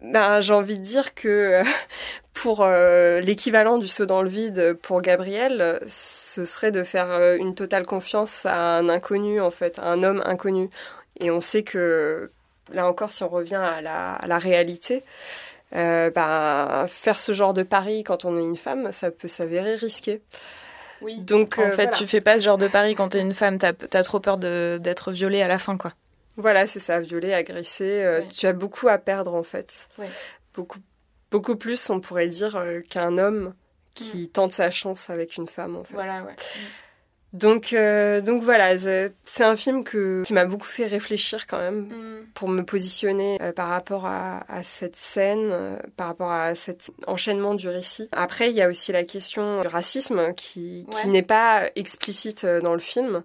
ben, 0.00 0.40
j'ai 0.40 0.54
envie 0.54 0.78
de 0.78 0.82
dire 0.82 1.14
que 1.14 1.60
pour 2.32 2.62
euh, 2.62 3.20
l'équivalent 3.20 3.76
du 3.76 3.88
saut 3.88 4.06
dans 4.06 4.22
le 4.22 4.30
vide 4.30 4.78
pour 4.80 5.02
Gabriel, 5.02 5.82
ce 5.86 6.46
serait 6.46 6.70
de 6.70 6.82
faire 6.82 7.36
une 7.38 7.54
totale 7.54 7.84
confiance 7.84 8.46
à 8.46 8.78
un 8.78 8.88
inconnu, 8.88 9.38
en 9.38 9.50
fait, 9.50 9.78
à 9.78 9.88
un 9.88 10.02
homme 10.02 10.22
inconnu. 10.24 10.70
Et 11.18 11.30
on 11.30 11.42
sait 11.42 11.62
que, 11.62 12.30
là 12.72 12.88
encore, 12.88 13.12
si 13.12 13.22
on 13.22 13.28
revient 13.28 13.56
à 13.56 13.82
la, 13.82 14.14
à 14.14 14.26
la 14.26 14.38
réalité, 14.38 15.02
euh, 15.74 16.10
ben, 16.10 16.86
faire 16.88 17.18
ce 17.20 17.32
genre 17.32 17.54
de 17.54 17.62
pari 17.62 18.02
quand 18.04 18.24
on 18.24 18.36
est 18.36 18.42
une 18.42 18.56
femme, 18.56 18.90
ça 18.92 19.10
peut 19.10 19.28
s'avérer 19.28 19.74
risqué. 19.76 20.22
Oui. 21.02 21.20
Donc, 21.20 21.58
En 21.58 21.62
euh, 21.62 21.70
fait, 21.70 21.74
voilà. 21.84 21.88
tu 21.90 22.06
fais 22.06 22.20
pas 22.20 22.38
ce 22.38 22.44
genre 22.44 22.58
de 22.58 22.68
pari 22.68 22.94
quand 22.94 23.08
t'es 23.10 23.20
une 23.20 23.32
femme. 23.34 23.58
T'as 23.58 23.72
as 23.92 24.02
trop 24.02 24.20
peur 24.20 24.36
d'être 24.36 25.12
violée 25.12 25.40
à 25.42 25.48
la 25.48 25.58
fin, 25.58 25.76
quoi. 25.78 25.92
Voilà, 26.36 26.66
c'est 26.66 26.78
ça, 26.80 27.00
violer, 27.00 27.32
agresser. 27.34 28.02
euh, 28.02 28.20
Ouais. 28.20 28.28
Tu 28.28 28.46
as 28.46 28.52
beaucoup 28.52 28.88
à 28.88 28.98
perdre 28.98 29.34
en 29.34 29.42
fait. 29.42 29.88
Ouais. 29.98 30.08
Beaucoup, 30.54 30.78
beaucoup 31.30 31.56
plus, 31.56 31.88
on 31.90 32.00
pourrait 32.00 32.28
dire, 32.28 32.62
qu'un 32.90 33.16
homme 33.18 33.54
qui 33.94 34.28
tente 34.28 34.52
sa 34.52 34.70
chance 34.70 35.10
avec 35.10 35.36
une 35.36 35.46
femme 35.46 35.76
en 35.76 35.84
fait. 35.84 35.94
Voilà, 35.94 36.22
ouais. 36.24 36.34
Donc, 37.32 37.72
euh, 37.72 38.20
donc 38.20 38.42
voilà, 38.42 38.76
c'est 38.76 39.44
un 39.44 39.56
film 39.56 39.84
que, 39.84 40.22
qui 40.24 40.32
m'a 40.32 40.44
beaucoup 40.46 40.66
fait 40.66 40.86
réfléchir 40.86 41.46
quand 41.46 41.58
même 41.58 41.82
Mm. 41.82 42.26
pour 42.34 42.48
me 42.48 42.62
positionner 42.62 43.38
euh, 43.40 43.52
par 43.52 43.68
rapport 43.68 44.04
à, 44.06 44.44
à 44.52 44.62
cette 44.64 44.96
scène, 44.96 45.50
euh, 45.52 45.76
par 45.96 46.08
rapport 46.08 46.32
à 46.32 46.54
cet 46.56 46.90
enchaînement 47.06 47.54
du 47.54 47.68
récit. 47.68 48.08
Après, 48.10 48.50
il 48.50 48.56
y 48.56 48.62
a 48.62 48.68
aussi 48.68 48.90
la 48.90 49.04
question 49.04 49.60
du 49.60 49.68
racisme 49.68 50.34
qui, 50.34 50.86
qui 51.00 51.08
n'est 51.08 51.22
pas 51.22 51.70
explicite 51.76 52.42
euh, 52.42 52.60
dans 52.60 52.72
le 52.74 52.80
film, 52.80 53.22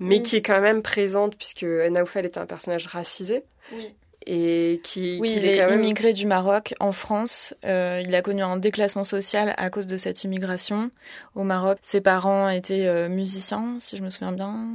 mais 0.00 0.16
Oui. 0.16 0.22
qui 0.24 0.36
est 0.36 0.42
quand 0.42 0.60
même 0.60 0.82
présente 0.82 1.36
puisque 1.36 1.62
Naoufel 1.62 2.24
est 2.24 2.36
un 2.36 2.46
personnage 2.46 2.86
racisé 2.88 3.44
Oui. 3.72 3.94
Et 4.26 4.80
qui, 4.82 5.18
Oui, 5.20 5.30
qui 5.30 5.36
il 5.38 5.44
est 5.46 5.56
est 5.56 5.60
quand 5.60 5.70
même 5.70 5.80
immigré 5.82 6.12
du 6.12 6.26
Maroc 6.26 6.74
en 6.80 6.92
France. 6.92 7.54
Euh, 7.64 8.02
il 8.04 8.14
a 8.14 8.22
connu 8.22 8.42
un 8.42 8.56
déclassement 8.56 9.04
social 9.04 9.54
à 9.56 9.70
cause 9.70 9.86
de 9.86 9.96
cette 9.96 10.24
immigration 10.24 10.90
au 11.34 11.42
Maroc. 11.42 11.78
Ses 11.82 12.00
parents 12.00 12.48
étaient 12.48 12.86
euh, 12.86 13.08
musiciens, 13.08 13.76
si 13.78 13.96
je 13.96 14.02
me 14.02 14.10
souviens 14.10 14.32
bien. 14.32 14.66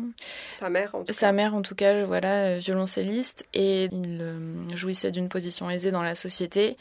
sa 0.53 0.69
mère 0.69 0.95
en 0.95 1.03
tout 1.03 1.13
Sa 1.13 1.27
cas. 1.27 1.31
mère, 1.31 1.55
en 1.55 1.61
tout 1.61 1.75
cas, 1.75 2.05
voilà, 2.05 2.45
euh, 2.45 2.57
violoncelliste, 2.57 3.45
et 3.53 3.85
il 3.91 4.19
euh, 4.21 4.39
jouissait 4.75 5.11
d'une 5.11 5.29
position 5.29 5.69
aisée 5.69 5.91
dans 5.91 6.03
la 6.03 6.15
société. 6.15 6.75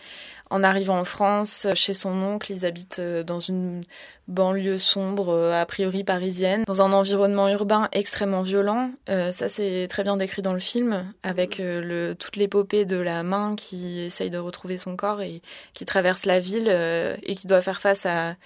En 0.50 0.62
arrivant 0.62 0.98
en 0.98 1.05
France, 1.05 1.66
chez 1.74 1.94
son 1.94 2.22
oncle, 2.22 2.53
ils 2.53 2.66
habitent 2.66 3.00
dans 3.00 3.38
une 3.40 3.83
banlieue 4.29 4.77
sombre, 4.79 5.53
a 5.53 5.64
priori 5.66 6.05
parisienne, 6.05 6.64
dans 6.66 6.83
un 6.83 6.92
environnement 6.92 7.48
urbain 7.48 7.88
extrêmement 7.92 8.42
violent. 8.42 8.90
Ça, 9.09 9.48
c'est 9.48 9.87
très 9.88 10.05
bien 10.05 10.18
décrit 10.18 10.42
dans 10.42 10.53
le 10.53 10.59
film, 10.61 11.11
avec 11.22 11.61
euh, 11.61 11.81
le, 11.81 12.14
toute 12.14 12.37
l'épopée 12.55 12.85
de 12.85 12.97
la 12.97 13.23
main 13.25 13.57
qui 13.57 14.01
essaye 14.05 14.31
de 14.31 14.38
retrouver 14.38 14.77
son 14.77 14.95
corps 14.97 15.23
et 15.23 15.43
qui 15.73 15.85
traverse 15.85 16.25
la 16.25 16.38
ville 16.38 16.69
euh, 16.69 17.17
et 17.25 17.35
qui 17.35 17.47
doit 17.49 17.61
faire 17.62 17.81
face 17.81 18.07
à 18.07 18.37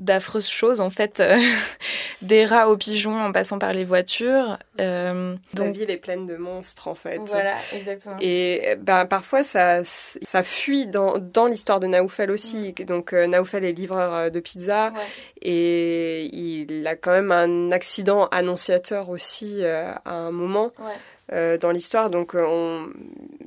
d'affreuses 0.00 0.48
choses 0.48 0.80
en 0.80 0.90
fait 0.90 1.20
euh, 1.20 1.38
des 2.22 2.44
rats 2.46 2.68
aux 2.68 2.76
pigeons 2.76 3.16
en 3.16 3.30
passant 3.30 3.60
par 3.60 3.72
les 3.72 3.84
voitures 3.84 4.58
euh, 4.80 5.36
La 5.54 5.62
donc 5.66 5.76
ville 5.76 5.88
est 5.88 5.98
pleine 5.98 6.26
de 6.26 6.34
monstres 6.36 6.88
en 6.88 6.96
fait. 6.96 7.18
voilà 7.26 7.54
exactement 7.72 8.16
Et 8.20 8.74
ben, 8.80 9.06
parfois, 9.06 9.44
ça, 9.44 9.82
ça 9.84 10.42
fuit 10.42 10.88
dans, 10.88 11.18
dans 11.18 11.46
l'histoire 11.46 11.78
de 11.78 11.86
Naoufel 11.86 12.32
aussi. 12.32 12.72
Donc, 12.88 13.12
euh, 13.12 13.28
Naoufel 13.28 13.62
est 13.64 13.70
livreur 13.72 14.32
de 14.32 14.40
pizza 14.40 14.90
Ouais. 14.92 15.00
et 15.42 16.24
il 16.36 16.84
a 16.88 16.96
quand 16.96 17.12
même 17.12 17.30
un 17.30 17.70
accident 17.70 18.26
annonciateur 18.32 19.10
aussi 19.10 19.58
euh, 19.62 19.92
à 20.04 20.12
un 20.12 20.32
moment 20.32 20.72
Ouais. 20.80 20.90
Euh, 21.32 21.58
dans 21.58 21.70
l'histoire. 21.70 22.10
Donc, 22.10 22.34
euh, 22.34 22.44
on- 22.46 22.88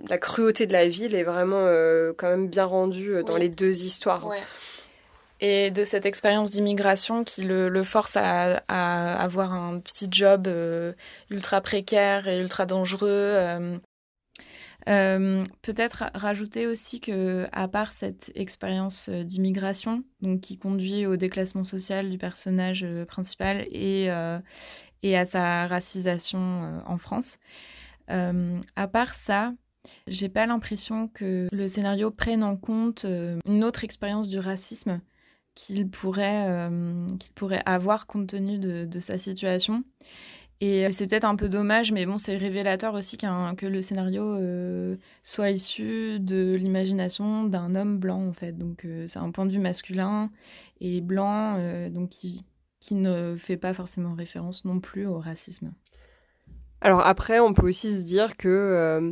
la 0.09 0.17
cruauté 0.17 0.65
de 0.67 0.73
la 0.73 0.87
ville 0.87 1.13
est 1.15 1.23
vraiment 1.23 1.59
euh, 1.59 2.13
quand 2.17 2.29
même 2.29 2.47
bien 2.47 2.65
rendue 2.65 3.13
euh, 3.15 3.23
dans 3.23 3.33
Oui. 3.35 3.41
les 3.41 3.49
deux 3.49 3.83
histoires. 3.83 4.25
Ouais. 4.27 4.41
Et 5.39 5.69
de 5.69 5.83
cette 5.83 6.07
expérience 6.07 6.49
d'immigration 6.49 7.23
qui 7.23 7.43
le, 7.43 7.69
le 7.69 7.83
force 7.83 8.17
à, 8.17 8.63
à 8.67 9.21
avoir 9.21 9.53
un 9.53 9.79
petit 9.79 10.07
job 10.09 10.49
ultra 11.29 11.61
précaire 11.61 12.27
et 12.27 12.37
ultra 12.39 12.65
dangereux. 12.65 13.07
euh. 13.09 13.77
Peut-être 15.61 16.05
rajouter 16.13 16.65
aussi 16.65 16.99
que, 17.01 17.45
à 17.51 17.67
part 17.67 17.91
cette 17.91 18.31
expérience 18.35 19.09
d'immigration, 19.09 19.99
donc 20.21 20.41
qui 20.41 20.57
conduit 20.57 21.05
au 21.05 21.17
déclassement 21.17 21.63
social 21.65 22.09
du 22.09 22.17
personnage 22.17 22.85
principal 23.07 23.67
et, 23.71 24.09
euh, 24.09 24.39
et 25.03 25.17
à 25.17 25.25
sa 25.25 25.67
racisation 25.67 26.39
euh, 26.39 26.79
en 26.85 26.97
France, 26.97 27.39
euh, 28.09 28.59
à 28.75 28.87
part 28.87 29.15
ça, 29.15 29.53
j'ai 30.07 30.29
pas 30.29 30.45
l'impression 30.45 31.07
que 31.07 31.47
le 31.51 31.67
scénario 31.67 32.11
prenne 32.11 32.43
en 32.43 32.57
compte 32.57 33.05
euh, 33.05 33.39
une 33.45 33.63
autre 33.63 33.83
expérience 33.83 34.27
du 34.27 34.39
racisme 34.39 35.01
qu'il 35.55 35.89
pourrait, 35.89 36.69
qu'il 37.19 37.33
pourrait 37.33 37.63
avoir 37.65 38.05
compte 38.05 38.27
tenu 38.27 38.59
de, 38.59 38.85
de 38.85 38.99
sa 38.99 39.17
situation. 39.17 39.83
Et 40.61 40.91
c'est 40.91 41.07
peut-être 41.07 41.25
un 41.25 41.35
peu 41.35 41.49
dommage, 41.49 41.91
mais 41.91 42.05
bon, 42.05 42.19
c'est 42.19 42.37
révélateur 42.37 42.93
aussi 42.93 43.17
qu'un- 43.17 43.55
que 43.55 43.65
le 43.65 43.81
scénario 43.81 44.37
soit 45.23 45.49
issu 45.49 46.19
de 46.19 46.55
l'imagination 46.59 47.43
d'un 47.45 47.73
homme 47.73 47.97
blanc, 47.97 48.21
en 48.27 48.33
fait. 48.33 48.51
Donc, 48.55 48.85
c'est 49.07 49.17
un 49.17 49.31
point 49.31 49.47
de 49.47 49.51
vue 49.51 49.57
masculin 49.57 50.29
et 50.79 51.01
blanc, 51.01 51.57
donc 51.89 52.09
qui, 52.09 52.43
qui 52.79 52.95
ne 52.95 53.35
fait 53.37 53.57
pas 53.57 53.73
forcément 53.73 54.13
référence 54.13 54.65
non 54.65 54.79
plus 54.79 55.05
au 55.07 55.19
racisme. 55.19 55.73
Alors 56.81 57.01
après, 57.05 57.39
on 57.39 57.53
peut 57.53 57.67
aussi 57.67 57.91
se 57.97 58.03
dire 58.03 58.37
que 58.37 58.47
euh, 58.47 59.11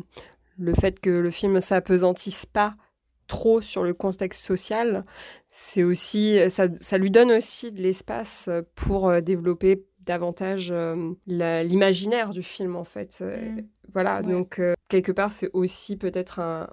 le 0.57 0.73
fait 0.75 0.99
que 0.99 1.09
le 1.09 1.31
film 1.31 1.59
s'apesantisse 1.59 2.45
pas 2.45 2.75
trop 3.27 3.59
sur 3.59 3.83
le 3.83 3.93
contexte 3.93 4.45
social, 4.45 5.03
c'est 5.49 5.81
aussi 5.83 6.37
ça, 6.51 6.67
ça 6.79 6.97
lui 6.99 7.09
donne 7.09 7.31
aussi 7.31 7.71
de 7.71 7.81
l'espace 7.81 8.49
pour 8.75 9.09
euh, 9.09 9.19
développer 9.21 9.83
davantage 10.01 10.69
euh, 10.71 11.13
l'imaginaire 11.25 12.33
du 12.33 12.43
film 12.43 12.75
en 12.75 12.83
fait. 12.83 13.21
Mm. 13.21 13.61
Voilà, 13.93 14.21
Ouais. 14.21 14.31
donc 14.31 14.59
euh, 14.59 14.75
quelque 14.89 15.11
part 15.11 15.31
c'est 15.31 15.49
aussi 15.53 15.97
peut-être 15.97 16.39
un, 16.39 16.69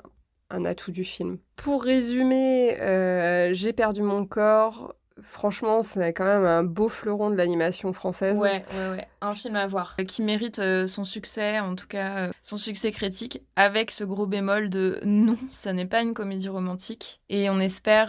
un 0.51 0.67
atout 0.67 0.93
du 0.93 1.05
film. 1.05 1.39
Pour 1.57 1.83
résumer, 1.85 2.77
j'ai 3.55 3.73
perdu 3.73 4.03
mon 4.03 4.27
corps. 4.27 4.95
Franchement, 5.23 5.83
c'est 5.83 6.13
quand 6.13 6.25
même 6.25 6.45
un 6.45 6.63
beau 6.63 6.89
fleuron 6.89 7.31
de 7.31 7.37
l'animation 7.37 7.93
française. 7.93 8.39
Ouais, 8.39 8.65
ouais, 8.75 8.91
ouais. 8.91 9.09
Un 9.21 9.35
film 9.35 9.57
à 9.57 9.67
voir. 9.67 9.97
Euh, 9.99 10.05
Qui 10.05 10.23
mérite 10.23 10.59
euh, 10.59 10.87
son 10.87 11.05
succès, 11.05 11.61
en 11.61 11.75
tout 11.75 11.87
cas 11.87 12.29
euh, 12.29 12.33
son 12.43 12.57
succès 12.57 12.91
critique, 12.91 13.43
avec 13.57 13.91
ce 13.91 14.05
gros 14.05 14.27
bémol 14.27 14.69
de 14.69 15.01
non, 15.05 15.39
ça 15.51 15.73
n'est 15.73 15.87
pas 15.87 16.03
une 16.03 16.15
comédie 16.15 16.49
romantique. 16.49 17.21
Et 17.29 17.49
on 17.51 17.59
espère 17.59 18.09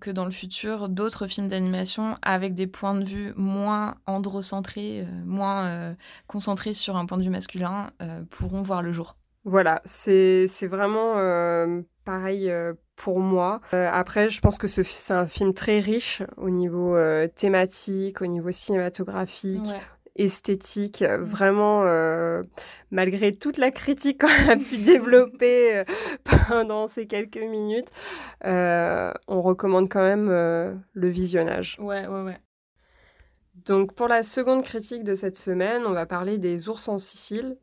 que 0.00 0.10
dans 0.10 0.24
le 0.24 0.30
futur, 0.30 0.88
d'autres 0.88 1.26
films 1.26 1.48
d'animation 1.48 2.16
avec 2.22 2.54
des 2.54 2.66
points 2.66 2.94
de 2.94 3.04
vue 3.04 3.32
moins 3.36 3.96
androcentrés, 4.06 5.06
moins 5.24 5.96
concentrés 6.26 6.72
sur 6.72 6.96
un 6.96 7.06
point 7.06 7.18
de 7.18 7.22
vue 7.22 7.30
masculin, 7.30 7.90
pourront 8.30 8.62
voir 8.62 8.82
le 8.82 8.92
jour. 8.92 9.16
Voilà, 9.44 9.82
c'est 9.84 10.46
c'est 10.48 10.66
vraiment 10.66 11.18
euh, 11.18 11.82
pareil 12.06 12.50
euh, 12.50 12.72
pour 12.96 13.20
moi. 13.20 13.60
Euh, 13.72 13.88
après, 13.92 14.30
je 14.30 14.40
pense 14.40 14.58
que 14.58 14.68
ce 14.68 14.82
c'est 14.82 15.14
un 15.14 15.26
film 15.26 15.54
très 15.54 15.80
riche 15.80 16.22
au 16.36 16.50
niveau 16.50 16.96
euh, 16.96 17.28
thématique, 17.28 18.22
au 18.22 18.26
niveau 18.26 18.50
cinématographique, 18.50 19.66
esthétique. 20.16 21.02
Euh, 21.02 21.18
Vraiment, 21.22 21.82
euh, 21.84 22.42
malgré 22.90 23.32
toute 23.32 23.58
la 23.58 23.70
critique 23.70 24.20
qu'on 24.20 24.50
a 24.50 24.56
pu 24.56 24.76
développer 24.84 25.82
pendant 26.48 26.86
ces 26.86 27.06
quelques 27.06 27.36
minutes, 27.36 27.88
on 28.42 29.42
recommande 29.42 29.88
quand 29.88 30.02
même 30.02 30.28
le 30.28 31.08
visionnage. 31.08 31.76
Ouais, 31.80 32.06
ouais, 32.06 32.22
ouais. 32.22 32.38
Donc, 33.66 33.94
pour 33.94 34.08
la 34.08 34.22
seconde 34.22 34.62
critique 34.62 35.04
de 35.04 35.14
cette 35.14 35.36
semaine, 35.36 35.84
on 35.86 35.92
va 35.92 36.04
parler 36.04 36.36
des 36.36 36.68
ours 36.68 36.86
en 36.88 36.98
Sicile, 36.98 37.56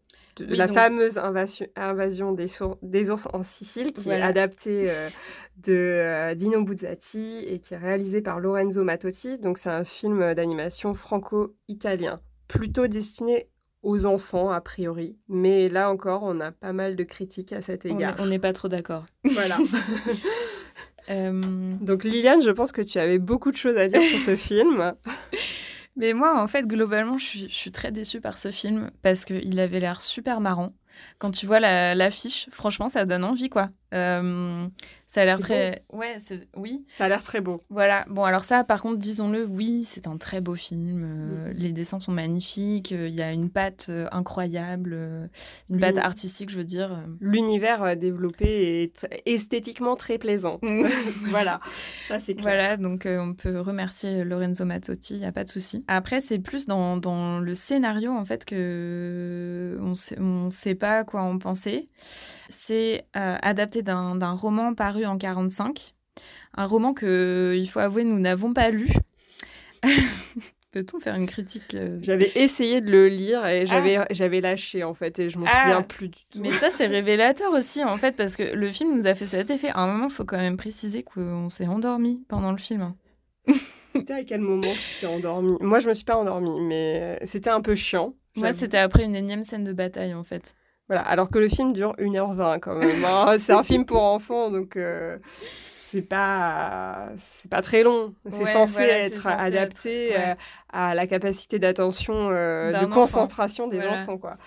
de 0.45 0.51
Oui, 0.51 0.57
la 0.57 0.67
donc- 0.67 0.75
fameuse 0.75 1.17
invasion, 1.17 1.65
invasion 1.75 2.31
des, 2.33 2.47
sour- 2.47 2.77
des 2.81 3.09
ours 3.09 3.27
en 3.33 3.43
Sicile, 3.43 3.91
qui 3.93 4.03
Voilà. 4.05 4.25
est 4.25 4.29
adaptée 4.29 4.85
euh, 4.89 5.09
de 5.57 5.73
euh, 5.73 6.35
Dino 6.35 6.63
Buzzati 6.63 7.43
et 7.47 7.59
qui 7.59 7.73
est 7.73 7.77
réalisée 7.77 8.21
par 8.21 8.39
Lorenzo 8.39 8.83
Mattotti. 8.83 9.37
Donc, 9.39 9.57
c'est 9.57 9.69
un 9.69 9.85
film 9.85 10.33
d'animation 10.33 10.93
franco-italien, 10.93 12.19
plutôt 12.47 12.87
destiné 12.87 13.47
aux 13.83 14.05
enfants, 14.05 14.51
a 14.51 14.61
priori. 14.61 15.17
Mais 15.27 15.67
là 15.67 15.89
encore, 15.89 16.21
on 16.23 16.39
a 16.39 16.51
pas 16.51 16.71
mal 16.73 16.95
de 16.95 17.03
critiques 17.03 17.51
à 17.51 17.61
cet 17.61 17.85
égard. 17.85 18.15
on 18.19 18.27
n'est 18.27 18.37
pas 18.39 18.53
trop 18.53 18.67
d'accord. 18.67 19.05
Voilà. 19.23 19.57
Euh, 21.09 21.73
Donc, 21.81 22.03
Liliane, 22.03 22.41
je 22.43 22.51
pense 22.51 22.71
que 22.71 22.81
tu 22.81 22.99
avais 22.99 23.17
beaucoup 23.17 23.51
de 23.51 23.57
choses 23.57 23.75
à 23.75 23.87
dire 23.87 24.01
sur 24.03 24.19
ce 24.19 24.35
film. 24.35 24.93
Mais 26.01 26.13
moi, 26.13 26.41
en 26.41 26.47
fait, 26.47 26.65
globalement, 26.65 27.19
je 27.19 27.45
suis, 27.47 27.71
très 27.71 27.91
déçue 27.91 28.21
par 28.21 28.39
ce 28.39 28.49
film 28.51 28.89
parce 29.03 29.23
qu'il 29.23 29.59
avait 29.59 29.79
l'air 29.79 30.01
super 30.01 30.41
marrant. 30.41 30.73
Quand 31.19 31.29
tu 31.29 31.45
vois 31.45 31.59
la- 31.59 31.93
l'affiche, 31.93 32.49
franchement, 32.51 32.89
ça 32.89 33.05
donne 33.05 33.23
envie, 33.23 33.49
quoi. 33.49 33.69
Euh, 33.93 34.67
ça 35.07 35.21
a 35.21 35.25
l'air 35.25 35.39
très... 35.39 35.83
Ouais, 35.91 36.15
c'est... 36.19 36.47
Oui. 36.55 36.85
Ça 36.87 37.05
a 37.05 37.09
l'air 37.09 37.21
très 37.21 37.41
beau. 37.41 37.61
Voilà. 37.69 38.05
Bon, 38.09 38.23
alors 38.23 38.45
ça, 38.45 38.63
par 38.63 38.81
contre, 38.81 38.97
disons-le, 38.97 39.45
oui, 39.45 39.83
c'est 39.83 40.07
un 40.07 40.15
très 40.17 40.39
beau 40.39 40.55
film. 40.55 41.01
euh, 41.03 41.53
Les 41.53 41.73
dessins 41.73 41.99
sont 41.99 42.13
magnifiques. 42.13 42.93
euh, 42.93 43.09
Il 43.09 43.13
y 43.15 43.21
a 43.21 43.33
une 43.33 43.49
patte 43.49 43.91
incroyable. 44.11 45.29
une 45.69 45.79
patte 45.79 45.97
artistique, 45.97 46.49
je 46.49 46.57
veux 46.57 46.63
dire. 46.63 47.03
L'univers 47.19 47.97
développé 47.97 48.83
est 48.83 49.07
esthétiquement 49.25 49.95
très 49.97 50.17
plaisant. 50.17 50.59
voilà, 51.29 51.59
ça 52.07 52.19
c'est 52.21 52.33
clair. 52.35 52.43
Voilà, 52.43 52.77
donc 52.77 53.05
on 53.05 53.33
peut 53.33 53.59
remercier 53.59 54.23
Lorenzo 54.23 54.63
Mattotti, 54.65 55.15
il 55.15 55.19
n'y 55.19 55.25
a 55.25 55.31
pas 55.33 55.43
de 55.43 55.49
souci. 55.49 55.83
Après, 55.87 56.19
c'est 56.21 56.39
plus 56.39 56.67
dans, 56.67 56.95
dans 56.97 57.39
le 57.39 57.55
scénario, 57.55 58.11
en 58.11 58.23
fait, 58.23 58.45
que 58.45 59.77
on 59.81 59.93
sait, 59.95 60.17
on 60.19 60.49
sait 60.49 60.75
pas 60.75 61.03
quoi 61.03 61.21
en 61.21 61.37
penser. 61.37 61.89
C'est 62.49 63.05
adapté 63.13 63.80
adapté 63.81 64.19
d'un 64.19 64.33
roman 64.33 64.73
paru 64.73 65.05
en 65.05 65.17
45. 65.17 65.93
Un 66.55 66.65
roman 66.65 66.93
que, 66.93 67.53
il 67.57 67.67
faut 67.67 67.79
avouer, 67.79 68.03
nous 68.03 68.19
n'avons 68.19 68.53
pas 68.53 68.69
lu. 68.71 68.89
Peut-on 70.71 71.01
faire 71.01 71.15
une 71.15 71.25
critique 71.25 71.73
euh, 71.75 71.99
J'avais 72.01 72.31
essayé 72.35 72.79
de 72.79 72.89
le 72.89 73.09
lire 73.09 73.45
et 73.45 73.65
j'avais 73.65 73.99
j'avais 74.11 74.39
lâché 74.39 74.85
en 74.85 74.93
fait 74.93 75.19
et 75.19 75.29
je 75.29 75.37
m'en 75.37 75.45
Ah. 75.45 75.61
souviens 75.63 75.81
plus 75.81 76.07
du 76.07 76.19
tout. 76.29 76.39
Mais 76.39 76.51
ça, 76.51 76.69
c'est 76.71 76.87
révélateur 76.87 77.51
aussi, 77.51 77.83
en 77.83 77.97
fait, 77.97 78.15
parce 78.15 78.37
que 78.37 78.43
le 78.55 78.71
film 78.71 78.95
nous 78.95 79.05
a 79.05 79.13
fait 79.13 79.25
cet 79.25 79.49
effet. 79.49 79.67
À 79.69 79.79
un 79.79 79.87
moment, 79.87 80.05
il 80.05 80.13
faut 80.13 80.23
quand 80.23 80.37
même 80.37 80.55
préciser 80.55 81.03
qu'on 81.03 81.49
s'est 81.49 81.67
endormi 81.67 82.23
pendant 82.29 82.51
le 82.51 82.57
film. 82.57 82.93
C'était 83.93 84.13
à 84.13 84.23
quel 84.23 84.39
moment 84.39 84.71
tu 84.71 85.01
t'es 85.01 85.07
endormi? 85.07 85.57
Moi, 85.59 85.79
je 85.79 85.89
me 85.89 85.93
suis 85.93 86.05
pas 86.05 86.15
endormie, 86.15 86.61
mais 86.61 87.19
c'était 87.25 87.49
un 87.49 87.59
peu 87.59 87.75
chiant. 87.75 88.13
Moi, 88.37 88.53
c'était 88.53 88.77
après 88.77 89.03
une 89.03 89.15
énième 89.17 89.43
scène 89.43 89.65
de 89.65 89.73
bataille, 89.73 90.13
en 90.13 90.23
fait. 90.23 90.55
Voilà, 90.87 91.03
alors 91.03 91.29
que 91.29 91.39
le 91.39 91.47
film 91.47 91.71
dure 91.73 91.95
1h20 91.97 92.59
quand 92.59 92.75
même. 92.75 93.03
hein. 93.05 93.35
c'est 93.39 93.53
un 93.53 93.63
film 93.63 93.85
pour 93.85 94.03
enfants, 94.03 94.49
donc 94.51 94.75
euh, 94.75 95.17
c'est 95.89 96.01
pas 96.01 97.09
c'est 97.17 97.49
pas 97.49 97.61
très 97.61 97.83
long. 97.83 98.13
C'est 98.29 98.43
Ouais, 98.43 98.51
censé 98.53 98.73
voilà, 98.73 98.97
être 98.99 99.21
censé 99.21 99.27
adapté 99.29 100.09
être- 100.11 100.17
ouais. 100.19 100.29
euh, 100.31 100.35
à 100.73 100.93
la 100.95 101.07
capacité 101.07 101.59
d'attention, 101.59 102.29
euh, 102.31 102.71
de 102.71 102.77
enfant. 102.85 102.89
concentration 102.89 103.67
des 103.67 103.77
Voilà. 103.77 104.01
enfants, 104.01 104.17
quoi. 104.17 104.37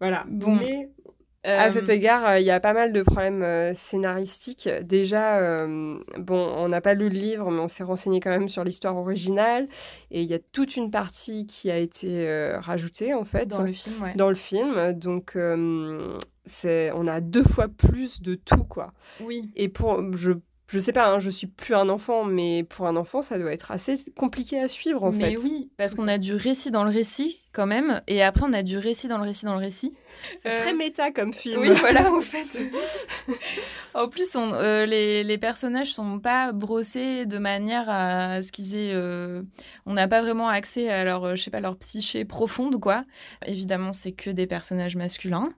Voilà. 0.00 0.24
Bon. 0.28 0.54
Mais 0.56 0.88
à 1.44 1.66
Euh, 1.66 1.70
cet 1.70 1.88
égard, 1.88 2.26
euh, 2.26 2.40
il 2.40 2.46
y 2.46 2.50
a 2.50 2.60
pas 2.60 2.72
mal 2.72 2.92
de 2.92 3.02
problèmes 3.02 3.42
euh, 3.42 3.72
scénaristiques. 3.74 4.68
Déjà, 4.82 5.66
bon, 6.18 6.38
on 6.38 6.68
n'a 6.68 6.80
pas 6.80 6.94
lu 6.94 7.08
le 7.08 7.14
livre, 7.14 7.50
mais 7.50 7.60
on 7.60 7.68
s'est 7.68 7.84
renseigné 7.84 8.20
quand 8.20 8.30
même 8.30 8.48
sur 8.48 8.64
l'histoire 8.64 8.96
originale. 8.96 9.68
Et 10.10 10.22
il 10.22 10.28
y 10.28 10.34
a 10.34 10.38
toute 10.38 10.76
une 10.76 10.90
partie 10.90 11.46
qui 11.46 11.70
a 11.70 11.78
été 11.78 12.26
rajoutée, 12.58 13.14
en 13.14 13.24
fait 13.24 13.46
dans 13.46 13.62
le 13.62 13.72
film, 13.72 14.02
ouais. 14.02 14.14
dans 14.14 14.28
le 14.28 14.34
film. 14.34 14.92
Donc, 14.94 15.36
on 15.36 16.18
a 17.08 17.20
deux 17.20 17.44
fois 17.44 17.68
plus 17.68 18.22
de 18.22 18.34
tout, 18.34 18.64
quoi. 18.64 18.92
Oui. 19.20 19.50
Et 19.54 19.68
pour, 19.68 20.02
je, 20.16 20.32
je 20.74 20.78
sais 20.80 20.92
pas, 20.92 21.08
hein, 21.08 21.18
je 21.20 21.30
suis 21.30 21.46
plus 21.46 21.74
un 21.74 21.88
enfant, 21.88 22.24
mais 22.24 22.64
pour 22.64 22.86
un 22.86 22.96
enfant, 22.96 23.22
ça 23.22 23.38
doit 23.38 23.52
être 23.52 23.70
assez 23.70 23.94
compliqué 24.16 24.58
à 24.60 24.68
suivre, 24.68 25.04
en 25.04 25.12
Mais 25.12 25.30
fait. 25.30 25.36
oui, 25.38 25.70
parce 25.76 25.94
qu'on 25.94 26.08
a 26.08 26.18
du 26.18 26.34
récit 26.34 26.70
dans 26.72 26.82
le 26.84 26.90
récit, 26.90 27.40
quand 27.52 27.66
même, 27.66 28.02
et 28.08 28.22
après, 28.22 28.44
on 28.48 28.52
a 28.52 28.62
du 28.64 28.76
récit 28.76 29.06
dans 29.08 29.18
le 29.18 29.24
récit 29.24 29.44
dans 29.46 29.54
le 29.54 29.60
récit. 29.60 29.94
C'est 30.42 30.50
Euh, 30.50 30.60
très 30.62 30.74
méta 30.74 31.10
comme 31.12 31.32
film. 31.32 31.60
Oui, 31.60 31.70
voilà, 31.70 32.12
en 32.12 32.20
fait. 32.20 32.46
en 33.94 34.08
plus, 34.08 34.34
on, 34.36 34.52
euh, 34.52 34.86
les, 34.86 35.22
les 35.24 35.38
personnages 35.38 35.92
sont 35.94 36.18
pas 36.18 36.52
brossés 36.52 37.26
de 37.26 37.38
manière 37.38 37.84
à 37.88 38.42
ce 38.42 38.50
qu'ils 38.52 38.74
aient. 38.74 38.92
euh, 38.92 39.42
on 39.86 39.92
n'a 39.94 40.08
pas 40.08 40.20
vraiment 40.22 40.48
accès 40.48 40.88
à 40.90 41.04
leur, 41.04 41.24
euh, 41.24 41.36
je 41.36 41.42
sais 41.44 41.50
pas, 41.50 41.60
leur 41.60 41.76
psyché 41.78 42.24
profonde, 42.24 42.80
quoi. 42.80 43.04
Évidemment, 43.46 43.92
c'est 43.92 44.12
que 44.12 44.30
des 44.30 44.46
personnages 44.46 44.96
masculins. 44.96 45.52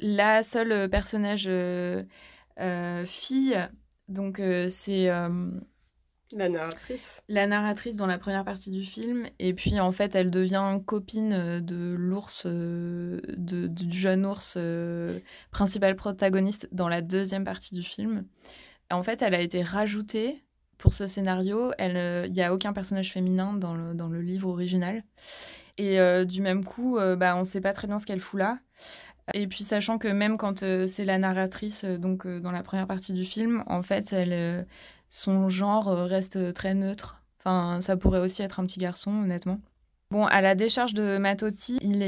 La 0.00 0.42
seule 0.42 0.72
euh, 0.72 0.88
personnage 0.88 1.44
euh, 1.46 2.02
euh, 2.60 3.04
fille, 3.06 3.56
donc 4.12 4.40
euh, 4.40 4.68
c'est. 4.68 5.10
euh, 5.10 5.50
La 6.36 6.48
narratrice. 6.48 7.22
la 7.28 7.46
narratrice 7.46 7.96
dans 7.96 8.06
la 8.06 8.18
première 8.18 8.44
partie 8.44 8.70
du 8.70 8.82
film, 8.84 9.26
et 9.38 9.54
puis 9.54 9.80
en 9.80 9.92
fait 9.92 10.14
elle 10.14 10.30
devient 10.30 10.78
copine 10.86 11.32
euh, 11.32 11.60
de 11.60 11.94
l'ours, 11.98 12.44
euh, 12.46 13.20
de, 13.36 13.66
du 13.66 13.98
jeune 13.98 14.26
ours 14.26 14.58
principal 15.50 15.96
protagoniste 15.96 16.68
dans 16.72 16.88
la 16.88 17.02
deuxième 17.02 17.44
partie 17.44 17.74
du 17.74 17.82
film. 17.82 18.26
En 18.90 19.02
fait, 19.02 19.22
elle 19.22 19.34
a 19.34 19.40
été 19.40 19.62
rajoutée 19.62 20.44
pour 20.78 20.92
ce 20.94 21.06
scénario. 21.06 21.72
Elle, 21.78 22.26
Il 22.28 22.32
n'y 22.32 22.42
a 22.42 22.54
aucun 22.54 22.72
personnage 22.74 23.12
féminin 23.12 23.54
dans 23.54 23.74
le, 23.74 23.94
dans 23.94 24.08
le 24.08 24.20
livre 24.22 24.48
original. 24.50 25.04
Et 25.78 26.00
euh, 26.00 26.24
du 26.24 26.42
même 26.42 26.64
coup, 26.64 26.98
euh, 26.98 27.16
bah, 27.16 27.36
on 27.36 27.40
ne 27.40 27.44
sait 27.44 27.60
pas 27.62 27.72
très 27.72 27.86
bien 27.88 27.98
ce 27.98 28.06
qu'elle 28.06 28.20
fout 28.20 28.38
là. 28.40 28.58
Et 29.34 29.46
puis 29.46 29.64
sachant 29.64 29.98
que 29.98 30.08
même 30.08 30.36
quand 30.36 30.62
euh, 30.62 30.86
c'est 30.86 31.04
la 31.04 31.18
narratrice, 31.18 31.84
euh, 31.84 31.96
donc 31.96 32.26
euh, 32.26 32.40
dans 32.40 32.50
la 32.50 32.62
première 32.62 32.86
partie 32.86 33.12
du 33.12 33.24
film, 33.24 33.62
en 33.66 33.82
fait, 33.82 34.14
son 35.08 35.48
genre 35.48 35.86
reste 35.86 36.54
très 36.54 36.74
neutre. 36.74 37.22
Enfin, 37.38 37.80
ça 37.80 37.96
pourrait 37.96 38.20
aussi 38.20 38.42
être 38.42 38.60
un 38.60 38.66
petit 38.66 38.80
garçon, 38.80 39.10
honnêtement. 39.10 39.60
Bon, 40.10 40.26
à 40.26 40.42
la 40.42 40.54
décharge 40.54 40.92
de 40.92 41.16
Matotti, 41.16 41.78
il, 41.80 42.02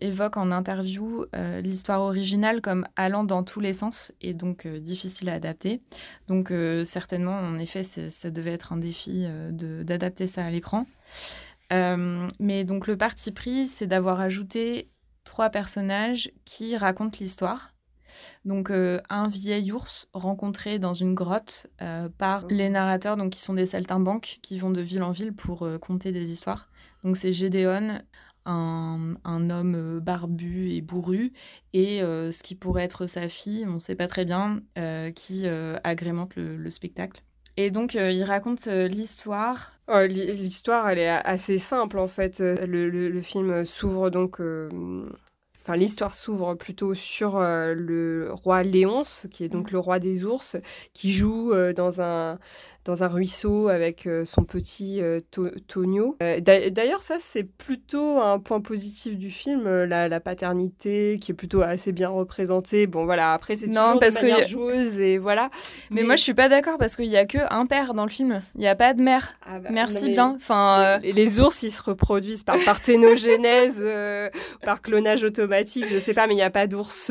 évoque 0.00 0.38
en 0.38 0.50
interview 0.50 1.26
l'histoire 1.62 2.00
originale 2.00 2.62
comme 2.62 2.86
allant 2.96 3.24
dans 3.24 3.42
tous 3.42 3.60
les 3.60 3.74
sens 3.74 4.10
et 4.22 4.32
donc 4.32 4.66
difficile 4.66 5.28
à 5.28 5.34
adapter. 5.34 5.78
Donc 6.28 6.50
certainement, 6.84 7.38
en 7.38 7.58
effet, 7.58 7.82
ça 7.82 8.30
devait 8.30 8.52
être 8.52 8.72
un 8.72 8.78
défi 8.78 9.26
d'adapter 9.50 10.26
ça 10.26 10.46
à 10.46 10.50
l'écran. 10.50 10.86
Mais 11.70 12.64
donc 12.64 12.86
le 12.86 12.96
parti 12.96 13.32
pris, 13.32 13.66
c'est 13.66 13.86
d'avoir 13.86 14.18
ajouté 14.20 14.88
trois 15.26 15.50
personnages 15.50 16.30
qui 16.46 16.74
racontent 16.78 17.18
l'histoire. 17.20 17.74
Donc 18.46 18.70
euh, 18.70 19.00
un 19.10 19.28
vieil 19.28 19.72
ours 19.72 20.08
rencontré 20.14 20.78
dans 20.78 20.94
une 20.94 21.14
grotte 21.14 21.66
euh, 21.82 22.08
par 22.16 22.46
les 22.46 22.70
narrateurs, 22.70 23.18
donc 23.18 23.32
qui 23.32 23.42
sont 23.42 23.52
des 23.52 23.66
saltimbanques 23.66 24.38
qui 24.40 24.58
vont 24.58 24.70
de 24.70 24.80
ville 24.80 25.02
en 25.02 25.10
ville 25.10 25.34
pour 25.34 25.64
euh, 25.64 25.76
conter 25.76 26.12
des 26.12 26.32
histoires. 26.32 26.70
Donc 27.04 27.18
c'est 27.18 27.34
Gédéon, 27.34 28.00
un, 28.46 29.16
un 29.24 29.50
homme 29.50 30.00
barbu 30.00 30.70
et 30.70 30.80
bourru, 30.80 31.32
et 31.72 32.00
ce 32.00 32.42
qui 32.42 32.54
pourrait 32.54 32.84
être 32.84 33.06
sa 33.06 33.28
fille, 33.28 33.64
on 33.66 33.74
ne 33.74 33.78
sait 33.78 33.96
pas 33.96 34.06
très 34.08 34.24
bien, 34.24 34.62
qui 35.14 35.46
agrémente 35.84 36.34
le, 36.36 36.56
le 36.56 36.70
spectacle. 36.70 37.22
Et 37.56 37.70
donc 37.70 37.94
il 37.94 38.24
raconte 38.24 38.66
l'histoire 38.66 39.75
Oh, 39.88 40.00
l'hi- 40.06 40.32
L'histoire, 40.36 40.88
elle 40.88 40.98
est 40.98 41.08
assez 41.08 41.58
simple 41.58 41.98
en 41.98 42.08
fait. 42.08 42.40
Euh, 42.40 42.66
Le, 42.66 42.88
le- 42.90 43.08
le 43.08 43.20
film 43.20 43.64
s'ouvre 43.64 44.10
donc. 44.10 44.40
euh, 44.40 44.68
Enfin, 45.62 45.76
l'histoire 45.76 46.14
s'ouvre 46.14 46.54
plutôt 46.54 46.94
sur 46.94 47.38
euh, 47.38 47.74
le 47.74 48.30
roi 48.32 48.62
Léonce, 48.62 49.26
qui 49.32 49.42
est 49.44 49.48
donc 49.48 49.72
le 49.72 49.80
roi 49.80 49.98
des 49.98 50.24
ours, 50.24 50.56
qui 50.94 51.12
joue 51.12 51.52
euh, 51.52 51.72
dans 51.72 52.00
un 52.00 52.38
dans 52.86 53.02
un 53.04 53.08
ruisseau 53.08 53.68
avec 53.68 54.06
euh, 54.06 54.24
son 54.24 54.44
petit 54.44 55.02
euh, 55.02 55.20
To- 55.32 55.50
Tonio. 55.68 56.16
Euh, 56.22 56.40
d'a- 56.40 56.70
D'ailleurs, 56.70 57.02
ça 57.02 57.16
c'est 57.18 57.42
plutôt 57.44 58.18
un 58.20 58.38
point 58.38 58.60
positif 58.60 59.16
du 59.18 59.28
film, 59.30 59.68
la, 59.84 60.08
la 60.08 60.20
paternité 60.20 61.18
qui 61.20 61.32
est 61.32 61.34
plutôt 61.34 61.60
assez 61.62 61.92
bien 61.92 62.08
représentée. 62.08 62.86
Bon 62.86 63.04
voilà, 63.04 63.32
après 63.34 63.56
c'est 63.56 63.66
toujours 63.66 63.98
parce 64.00 64.14
de 64.14 64.20
manière 64.22 64.38
a- 64.38 64.42
joueuse 64.42 64.98
et 65.00 65.18
voilà. 65.18 65.50
Mais, 65.90 66.02
moi, 66.04 66.16
je 66.16 66.22
suis 66.22 66.34
pas 66.34 66.48
d'accord 66.48 66.78
parce 66.78 66.96
qu'il 66.96 67.06
y 67.06 67.16
a 67.16 67.26
que 67.26 67.38
un 67.50 67.66
père 67.66 67.92
dans 67.92 68.04
le 68.04 68.10
film. 68.10 68.42
Il 68.54 68.60
n'y 68.60 68.68
a 68.68 68.76
pas 68.76 68.94
de 68.94 69.02
mère. 69.02 69.34
Ah 69.44 69.58
bah, 69.58 69.68
Merci 69.72 70.06
mais- 70.06 70.12
bien. 70.12 70.32
Enfin, 70.36 70.80
euh, 70.80 70.98
Les, 71.02 71.12
les 71.12 71.40
ours, 71.40 71.62
ils 71.64 71.70
se 71.72 71.82
reproduisent 71.82 72.44
par 72.44 72.56
parthénogenèse, 72.64 73.76
euh, 73.80 74.30
par 74.62 74.80
clonage 74.80 75.24
automatique, 75.24 75.86
je 75.88 75.98
sais 75.98 76.14
pas, 76.14 76.26
mais 76.28 76.34
il 76.34 76.36
n'y 76.38 76.42
a 76.42 76.50
pas 76.50 76.66
d'ours. 76.68 77.10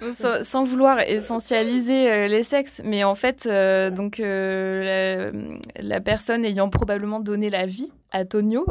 Sans, 0.12 0.42
sans 0.42 0.64
vouloir 0.64 1.00
essentialiser 1.00 2.10
euh, 2.10 2.28
les 2.28 2.42
sexes, 2.42 2.80
mais 2.84 3.04
en 3.04 3.14
fait, 3.14 3.46
euh, 3.46 3.90
donc 3.90 4.20
euh, 4.20 5.32
la, 5.74 5.82
la 5.82 6.00
personne 6.00 6.44
ayant 6.44 6.68
probablement 6.68 7.20
donné 7.20 7.50
la 7.50 7.66
vie 7.66 7.92
à 8.10 8.24
Tonio 8.24 8.66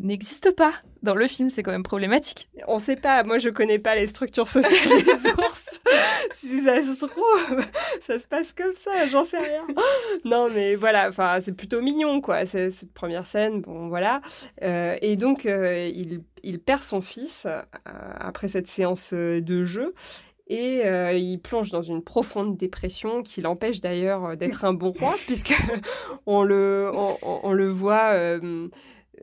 n'existe 0.00 0.50
pas 0.50 0.72
dans 1.02 1.14
le 1.14 1.28
film. 1.28 1.50
C'est 1.50 1.62
quand 1.62 1.70
même 1.70 1.84
problématique. 1.84 2.48
On 2.66 2.80
sait 2.80 2.96
pas, 2.96 3.22
moi 3.22 3.38
je 3.38 3.48
connais 3.48 3.78
pas 3.78 3.94
les 3.94 4.08
structures 4.08 4.48
sociales 4.48 5.04
des 5.04 5.30
ours. 5.38 5.80
si 6.32 6.62
ça 6.62 6.82
se 6.82 7.06
trouve, 7.06 7.64
ça 8.06 8.18
se 8.18 8.26
passe 8.26 8.52
comme 8.52 8.74
ça, 8.74 9.06
j'en 9.06 9.24
sais 9.24 9.38
rien. 9.38 9.66
Non, 10.24 10.48
mais 10.52 10.74
voilà, 10.74 11.08
enfin, 11.08 11.38
c'est 11.40 11.52
plutôt 11.52 11.80
mignon, 11.80 12.20
quoi, 12.20 12.44
cette 12.44 12.92
première 12.92 13.26
scène, 13.26 13.60
bon, 13.60 13.88
voilà. 13.88 14.20
Et 14.60 15.16
donc, 15.16 15.44
il, 15.44 16.22
il 16.42 16.58
perd 16.60 16.82
son 16.82 17.00
fils 17.00 17.46
euh, 17.46 17.62
après 17.84 18.48
cette 18.48 18.66
séance 18.66 19.12
de 19.12 19.64
jeu. 19.64 19.94
Et 20.48 20.84
euh, 20.84 21.12
il 21.12 21.40
plonge 21.40 21.70
dans 21.70 21.82
une 21.82 22.02
profonde 22.02 22.56
dépression 22.56 23.22
qui 23.22 23.40
l'empêche 23.40 23.80
d'ailleurs 23.80 24.24
euh, 24.24 24.36
d'être 24.36 24.64
un 24.64 24.72
bon 24.72 24.90
roi, 24.92 25.14
puisque 25.26 25.54
on 26.26 26.42
le, 26.42 27.70
voit 27.70 28.14
euh, 28.14 28.68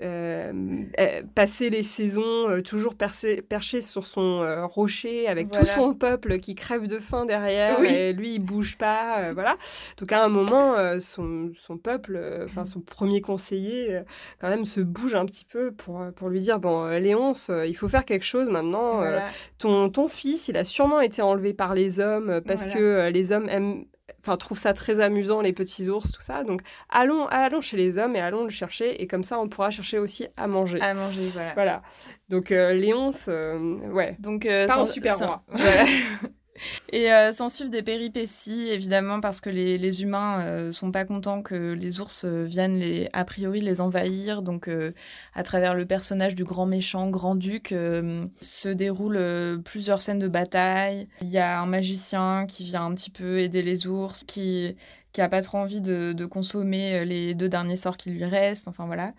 euh, 0.01 0.51
euh, 0.99 1.21
passer 1.35 1.69
les 1.69 1.83
saisons 1.83 2.49
euh, 2.49 2.61
toujours 2.61 2.95
percé- 2.95 3.41
perché 3.41 3.81
sur 3.81 4.05
son 4.05 4.41
euh, 4.41 4.65
rocher 4.65 5.27
avec 5.27 5.51
tout 5.51 5.65
son 5.65 5.93
peuple 5.93 6.39
qui 6.39 6.55
crève 6.55 6.87
de 6.87 6.99
faim 6.99 7.25
derrière 7.25 7.79
Oui. 7.79 7.87
et 7.87 8.13
lui 8.13 8.35
il 8.35 8.39
bouge 8.39 8.77
pas 8.77 9.33
voilà 9.33 9.57
donc 9.97 10.11
à 10.11 10.23
un 10.23 10.29
moment 10.29 10.75
son, 10.99 11.51
son 11.59 11.77
peuple 11.77 12.19
enfin 12.45 12.65
son 12.65 12.79
premier 12.81 13.21
conseiller 13.21 14.01
quand 14.39 14.49
même 14.49 14.65
se 14.65 14.79
bouge 14.81 15.15
un 15.15 15.25
petit 15.25 15.45
peu 15.45 15.71
pour, 15.71 16.03
pour 16.15 16.29
lui 16.29 16.39
dire 16.39 16.59
bon 16.59 16.85
Léonce 16.99 17.51
il 17.67 17.75
faut 17.75 17.89
faire 17.89 18.05
quelque 18.05 18.25
chose 18.25 18.49
maintenant 18.49 18.97
Voilà. 18.97 19.25
ton, 19.57 19.89
ton 19.89 20.07
fils, 20.07 20.47
il 20.47 20.57
a 20.57 20.63
sûrement 20.63 21.01
été 21.01 21.21
enlevé 21.21 21.53
par 21.53 21.73
les 21.75 21.99
hommes 21.99 22.41
parce 22.45 22.63
Voilà. 22.65 22.79
que 22.79 23.09
les 23.11 23.31
hommes 23.31 23.49
aiment, 23.49 23.85
enfin, 24.21 24.37
trouvent 24.37 24.57
ça 24.57 24.73
très 24.73 24.99
amusant, 24.99 25.41
les 25.41 25.53
petits 25.53 25.89
ours, 25.89 26.11
tout 26.11 26.21
ça. 26.21 26.43
Donc, 26.43 26.61
allons, 26.89 27.25
allons 27.27 27.61
chez 27.61 27.77
les 27.77 27.97
hommes 27.97 28.15
et 28.15 28.19
allons 28.19 28.43
le 28.43 28.49
chercher. 28.49 29.01
Et 29.01 29.07
comme 29.07 29.23
ça, 29.23 29.39
on 29.39 29.47
pourra 29.49 29.71
chercher 29.71 29.99
aussi 29.99 30.27
à 30.37 30.47
manger. 30.47 30.79
À 30.81 30.93
manger, 30.93 31.29
voilà. 31.33 31.53
Voilà. 31.53 31.81
Donc, 32.29 32.51
euh, 32.51 32.73
Léonce, 32.73 33.25
euh, 33.27 33.57
ouais. 33.91 34.15
Donc, 34.19 34.45
euh, 34.45 34.67
Pas 34.67 34.79
un 34.79 34.85
super 34.85 35.15
sans- 35.15 35.25
roi. 35.27 35.43
Voilà. 35.49 35.85
Et 36.91 37.11
euh, 37.11 37.31
s'en 37.31 37.49
suivent 37.49 37.69
des 37.69 37.83
péripéties, 37.83 38.67
évidemment, 38.69 39.21
parce 39.21 39.41
que 39.41 39.49
les, 39.49 39.77
les 39.77 40.01
humains 40.01 40.41
euh, 40.41 40.71
sont 40.71 40.91
pas 40.91 41.05
contents 41.05 41.41
que 41.41 41.73
les 41.73 41.99
ours 41.99 42.25
euh, 42.25 42.45
viennent 42.45 42.79
les, 42.79 43.09
a 43.13 43.25
priori 43.25 43.61
les 43.61 43.81
envahir. 43.81 44.41
Donc, 44.41 44.67
euh, 44.67 44.91
à 45.33 45.43
travers 45.43 45.75
le 45.75 45.85
personnage 45.85 46.35
du 46.35 46.43
grand 46.43 46.65
méchant, 46.65 47.09
grand-duc, 47.09 47.71
euh, 47.71 48.25
se 48.41 48.69
déroulent 48.69 49.61
plusieurs 49.63 50.01
scènes 50.01 50.19
de 50.19 50.27
bataille. 50.27 51.07
Il 51.21 51.29
y 51.29 51.37
a 51.37 51.59
un 51.59 51.65
magicien 51.65 52.45
qui 52.47 52.63
vient 52.63 52.85
un 52.85 52.95
petit 52.95 53.11
peu 53.11 53.39
aider 53.39 53.61
les 53.61 53.87
ours, 53.87 54.23
qui 54.23 54.75
qui 55.11 55.21
a 55.21 55.27
pas 55.27 55.41
trop 55.41 55.57
envie 55.57 55.81
de, 55.81 56.25
consommer 56.27 57.03
les 57.03 57.33
deux 57.33 57.49
derniers 57.49 57.77
sorts 57.77 57.97
qui 57.97 58.11
lui 58.11 58.23
restent. 58.25 58.67
Enfin, 58.67 58.85
voilà. 58.85 59.13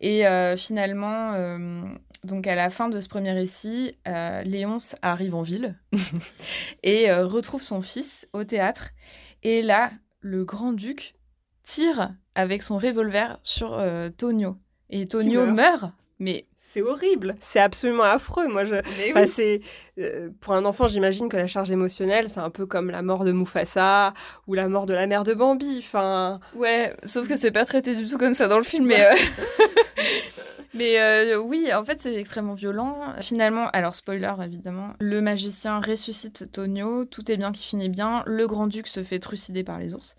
Et 0.00 0.22
finalement, 0.56 1.32
donc 2.24 2.46
à 2.46 2.54
la 2.54 2.70
fin 2.70 2.88
de 2.88 3.00
ce 3.00 3.08
premier 3.08 3.32
récit, 3.32 3.96
euh, 4.08 4.42
Léonce 4.42 4.96
arrive 5.02 5.34
en 5.34 5.42
ville 5.42 5.76
et 6.82 7.10
euh, 7.10 7.26
retrouve 7.26 7.62
son 7.62 7.80
fils 7.82 8.26
au 8.32 8.44
théâtre. 8.44 8.90
Et 9.42 9.62
là, 9.62 9.90
le 10.20 10.44
grand-duc 10.44 11.14
tire 11.62 12.12
avec 12.34 12.62
son 12.62 12.78
revolver 12.78 13.38
sur 13.42 13.74
euh, 13.74 14.08
Tonio. 14.10 14.56
Et 14.90 15.06
Tonio 15.06 15.44
meurt. 15.46 15.54
meurt. 15.82 15.92
Mais, 16.18 16.46
C'est 16.56 16.82
horrible, 16.82 17.34
c'est 17.40 17.60
absolument 17.60 18.04
affreux. 18.04 18.46
Moi, 18.48 18.64
je, 18.64 18.76
c'est, 19.26 19.60
euh, 19.98 20.30
pour 20.40 20.54
un 20.54 20.64
enfant, 20.64 20.86
j'imagine 20.88 21.28
que 21.28 21.36
la 21.36 21.46
charge 21.46 21.70
émotionnelle, 21.70 22.28
c'est 22.28 22.40
un 22.40 22.50
peu 22.50 22.66
comme 22.66 22.90
la 22.90 23.02
mort 23.02 23.24
de 23.24 23.32
Mufasa 23.32 24.14
ou 24.46 24.54
la 24.54 24.68
mort 24.68 24.86
de 24.86 24.94
la 24.94 25.06
mère 25.06 25.24
de 25.24 25.34
Bambi. 25.34 25.78
Enfin, 25.78 26.40
Ouais, 26.54 26.94
sauf 27.04 27.28
que 27.28 27.36
c'est 27.36 27.50
pas 27.50 27.64
traité 27.64 27.94
du 27.94 28.06
tout 28.06 28.16
comme 28.18 28.34
ça 28.34 28.46
dans 28.48 28.58
le 28.58 28.64
film, 28.64 28.86
mais. 28.86 29.04
euh, 29.04 29.14
Mais 30.74 30.98
euh, 31.00 31.38
oui, 31.40 31.72
en 31.72 31.84
fait, 31.84 32.00
c'est 32.00 32.14
extrêmement 32.16 32.54
violent. 32.54 33.14
Finalement, 33.20 33.68
alors 33.70 33.94
spoiler 33.94 34.32
évidemment, 34.42 34.94
le 34.98 35.20
magicien 35.20 35.80
ressuscite 35.80 36.50
Tonio, 36.50 37.04
tout 37.04 37.30
est 37.30 37.36
bien 37.36 37.52
qui 37.52 37.62
finit 37.64 37.88
bien, 37.88 38.24
le 38.26 38.46
grand-duc 38.48 38.88
se 38.88 39.02
fait 39.04 39.20
trucider 39.20 39.62
par 39.62 39.78
les 39.78 39.94
ours. 39.94 40.16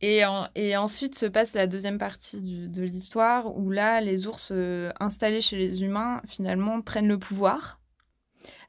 Et, 0.00 0.22
et 0.54 0.76
ensuite 0.76 1.18
se 1.18 1.26
passe 1.26 1.54
la 1.54 1.66
deuxième 1.66 1.98
partie 1.98 2.68
de 2.68 2.82
l'histoire 2.82 3.56
où 3.58 3.70
là, 3.70 4.00
les 4.00 4.26
ours 4.26 4.48
euh, 4.52 4.92
installés 5.00 5.40
chez 5.40 5.56
les 5.56 5.82
humains, 5.82 6.22
finalement, 6.26 6.80
prennent 6.80 7.08
le 7.08 7.18
pouvoir. 7.18 7.80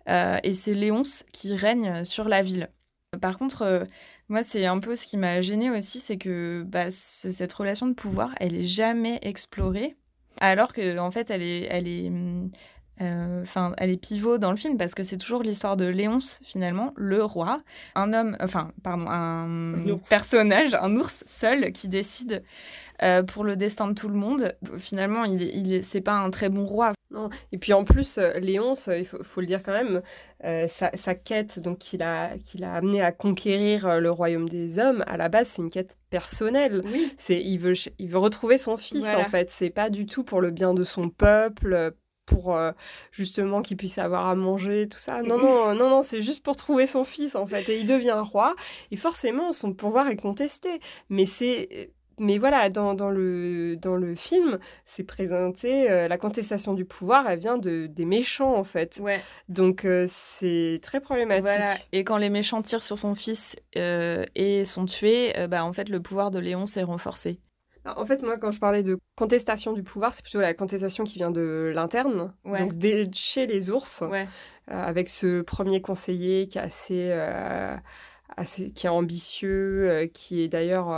Euh, 0.10 0.38
et 0.44 0.54
c'est 0.54 0.74
Léonce 0.74 1.24
qui 1.34 1.56
règne 1.56 2.04
sur 2.04 2.28
la 2.28 2.42
ville. 2.42 2.70
Par 3.22 3.38
contre, 3.38 3.88
moi, 4.28 4.44
c'est 4.44 4.66
un 4.66 4.80
peu 4.80 4.96
ce 4.96 5.08
qui 5.08 5.18
m'a 5.18 5.42
gênée 5.42 5.70
aussi, 5.72 6.00
c'est 6.00 6.18
que 6.18 6.64
bah, 6.68 6.90
ce- 6.90 7.32
cette 7.32 7.54
relation 7.54 7.88
de 7.88 7.94
pouvoir, 7.94 8.32
elle 8.40 8.56
est 8.56 8.66
jamais 8.66 9.20
explorée, 9.22 9.96
alors 10.40 10.74
que 10.74 10.98
en 10.98 11.12
fait, 11.12 11.30
elle 11.30 11.42
est, 11.42 11.68
elle 11.70 11.88
est, 11.88 12.08
hum, 12.08 12.52
euh, 13.02 13.46
elle 13.78 13.90
est 13.90 13.98
pivot 13.98 14.38
dans 14.38 14.52
le 14.52 14.58
film 14.58 14.78
parce 14.78 14.94
que 14.94 15.04
c'est 15.04 15.18
toujours 15.18 15.42
l'histoire 15.42 15.78
de 15.78 15.86
Léonce 15.86 16.40
finalement, 16.44 16.94
le 16.98 17.24
roi, 17.24 17.62
un 17.96 18.14
homme, 18.14 18.36
enfin, 18.42 18.72
pardon, 18.84 19.06
un, 19.10 19.98
personnage, 20.10 20.74
un 20.76 20.96
ours 20.96 21.24
seul 21.26 21.72
qui 21.72 21.88
décide 21.88 22.44
euh, 23.02 23.24
pour 23.24 23.44
le 23.44 23.56
destin 23.56 23.88
de 23.88 23.94
tout 23.94 24.10
le 24.10 24.16
monde. 24.16 24.54
Finalement, 24.78 25.24
il, 25.24 25.42
il 25.42 25.74
est, 25.74 25.84
c'est 25.84 26.02
pas 26.02 26.14
un 26.14 26.30
très 26.30 26.50
bon 26.50 26.66
roi. 26.66 26.94
Non. 27.12 27.30
Et 27.52 27.58
puis 27.58 27.74
en 27.74 27.84
plus, 27.84 28.18
euh, 28.18 28.34
Léonce, 28.40 28.90
il 28.96 29.06
faut, 29.06 29.24
faut 29.24 29.42
le 29.42 29.48
dire 29.48 29.64
quand 29.64 29.72
même, 29.74 30.02
euh, 30.44 30.68
sa, 30.68 30.96
sa 30.96 31.16
quête, 31.16 31.60
donc 31.60 31.80
qu'il 31.80 32.04
a, 32.04 32.38
qu'il 32.46 32.64
a 32.64 32.74
amené 32.74 33.02
à 33.02 33.12
conquérir 33.12 33.88
euh, 33.88 34.00
le 34.00 34.12
royaume 34.12 34.48
des 34.48 34.78
hommes, 34.80 35.04
à 35.08 35.18
la 35.18 35.28
base, 35.28 35.48
c'est 35.48 35.62
une 35.62 35.72
quête 35.72 35.98
personnelle. 36.10 36.82
Oui. 36.86 37.12
C'est, 37.18 37.42
il 37.42 37.58
veut, 37.58 37.74
il 37.98 38.10
veut 38.10 38.20
retrouver 38.20 38.58
son 38.58 38.78
fils 38.78 39.02
Voilà. 39.06 39.22
en 39.22 39.30
fait. 39.30 39.50
C'est 39.50 39.72
pas 39.72 39.90
du 39.90 40.06
tout 40.06 40.24
pour 40.24 40.40
le 40.40 40.52
bien 40.52 40.74
de 40.74 40.84
son 40.84 41.10
peuple, 41.10 41.94
pour 42.30 42.56
euh, 42.56 42.72
justement 43.12 43.62
qu'il 43.62 43.78
puisse 43.78 43.98
avoir 43.98 44.28
à 44.28 44.36
manger, 44.36 44.88
tout 44.88 44.98
ça. 44.98 45.24
Non, 45.24 45.38
non, 45.38 45.74
non, 45.76 45.90
non, 45.90 46.02
c'est 46.04 46.22
juste 46.22 46.44
pour 46.44 46.56
trouver 46.56 46.86
son 46.88 47.04
fils 47.04 47.36
en 47.36 47.48
fait. 47.48 47.68
Et 47.70 47.80
il 47.80 47.86
devient 47.86 48.22
roi. 48.24 48.56
Et 48.92 48.98
forcément, 48.98 49.52
son 49.52 49.74
pouvoir 49.74 50.08
est 50.08 50.16
contesté. 50.16 50.80
Mais 51.10 51.26
c'est, 51.26 51.92
mais 52.20 52.38
voilà, 52.38 52.70
dans, 52.70 52.94
dans 52.94 53.10
le 53.10 53.76
dans 53.78 53.96
le 53.96 54.14
film, 54.16 54.60
c'est 54.86 55.04
présenté 55.04 55.90
euh, 55.90 56.08
la 56.08 56.18
contestation 56.18 56.74
du 56.74 56.86
pouvoir, 56.86 57.28
elle 57.30 57.40
vient 57.40 57.58
de 57.58 57.88
des 57.88 58.06
méchants 58.06 58.56
en 58.56 58.64
fait. 58.64 59.00
Ouais. 59.02 59.20
Donc 59.48 59.86
euh, 59.86 60.06
c'est 60.10 60.80
très 60.84 61.00
problématique. 61.00 61.46
Voilà. 61.46 61.74
Et 61.92 62.04
quand 62.04 62.18
les 62.18 62.30
méchants 62.30 62.62
tirent 62.62 62.84
sur 62.84 62.98
son 63.00 63.16
fils 63.16 63.56
euh, 63.78 64.26
et 64.36 64.66
sont 64.66 64.86
tués, 64.86 65.34
bah, 65.50 65.64
en 65.66 65.74
fait, 65.74 65.90
le 65.90 66.02
pouvoir 66.02 66.30
de 66.32 66.40
Léon 66.40 66.66
s'est 66.68 66.84
renforcé. 66.84 67.40
Alors, 67.86 67.98
En 68.00 68.06
fait, 68.06 68.22
moi, 68.22 68.38
quand 68.38 68.52
je 68.52 68.60
parlais 68.60 68.84
de 68.84 68.98
contestation 69.16 69.72
du 69.74 69.84
pouvoir, 69.84 70.14
c'est 70.14 70.22
plutôt 70.22 70.42
la 70.42 70.54
contestation 70.54 71.06
qui 71.06 71.18
vient 71.18 71.32
de 71.32 71.72
l'interne, 71.74 72.34
Ouais. 72.44 72.60
donc 72.60 72.74
des- 72.78 73.10
chez 73.14 73.48
les 73.48 73.70
ours, 73.72 74.02
Ouais. 74.02 74.28
avec 74.68 75.08
ce 75.10 75.42
premier 75.42 75.82
conseiller 75.82 76.48
qui 76.50 76.58
est 76.58 76.62
assez, 76.62 77.10
assez 78.36 78.72
qui 78.72 78.86
est 78.86 78.90
ambitieux, 78.90 80.10
qui 80.14 80.42
est 80.44 80.48
d'ailleurs 80.50 80.90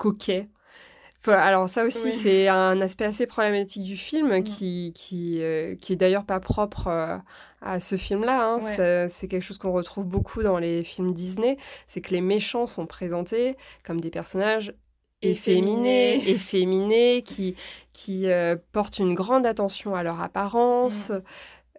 coquet. 0.00 0.48
Alors 1.26 1.68
ça 1.68 1.84
aussi, 1.84 2.04
Oui. 2.06 2.12
c'est 2.12 2.48
un 2.48 2.80
aspect 2.80 3.04
assez 3.04 3.26
problématique 3.26 3.82
du 3.84 3.96
film 3.98 4.38
Mm. 4.38 4.42
qui, 4.42 4.92
qui, 4.94 5.42
euh, 5.42 5.74
qui 5.76 5.92
est 5.92 5.96
d'ailleurs 5.96 6.24
pas 6.24 6.40
propre 6.40 6.86
euh, 6.86 7.18
à 7.60 7.78
ce 7.78 7.96
film-là. 7.98 8.42
hein. 8.54 8.58
Ouais. 8.60 9.06
C'est 9.10 9.28
quelque 9.28 9.42
chose 9.42 9.58
qu'on 9.58 9.72
retrouve 9.72 10.06
beaucoup 10.06 10.42
dans 10.42 10.58
les 10.58 10.82
films 10.82 11.12
Disney. 11.12 11.58
C'est 11.86 12.00
que 12.00 12.12
les 12.12 12.22
méchants 12.22 12.66
sont 12.66 12.86
présentés 12.86 13.56
comme 13.84 14.00
des 14.00 14.08
personnages 14.10 14.72
efféminés, 15.20 16.30
Efféminés. 16.30 17.20
qui, 17.26 17.54
qui 17.92 18.30
euh, 18.30 18.56
portent 18.72 18.98
une 18.98 19.12
grande 19.14 19.44
attention 19.44 19.94
à 19.94 20.02
leur 20.02 20.22
apparence. 20.22 21.12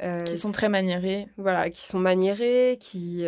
euh, 0.04 0.24
Qui 0.24 0.38
sont 0.38 0.52
très 0.52 0.70
maniérés. 0.70 1.28
voilà, 1.38 1.72
qui 1.72 1.82
sont 1.82 1.98
maniérés, 2.00 2.78
qui... 2.80 3.26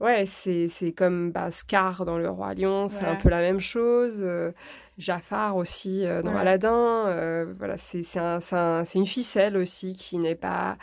ouais, 0.00 0.24
c'est 0.26 0.68
c'est 0.68 0.92
comme 0.92 1.30
bah, 1.32 1.50
Scar 1.50 2.04
dans 2.04 2.18
Le 2.18 2.28
Roi 2.30 2.54
Lion, 2.54 2.88
c'est 2.88 3.04
un 3.04 3.16
peu 3.16 3.28
la 3.28 3.40
même 3.40 3.60
chose. 3.60 4.20
euh, 4.22 4.52
Jafar 4.98 5.56
aussi 5.56 6.04
euh, 6.04 6.22
dans. 6.22 6.32
Aladdin. 6.38 7.06
euh, 7.08 7.54
voilà, 7.58 7.76
c'est 7.76 8.02
c'est 8.02 8.18
un- 8.18 8.40
c'est 8.40 8.56
un- 8.56 8.84
c'est 8.84 8.98
une 8.98 9.06
ficelle 9.06 9.56
aussi 9.56 9.92
qui 9.92 10.18
n'est 10.18 10.34
pas, 10.34 10.76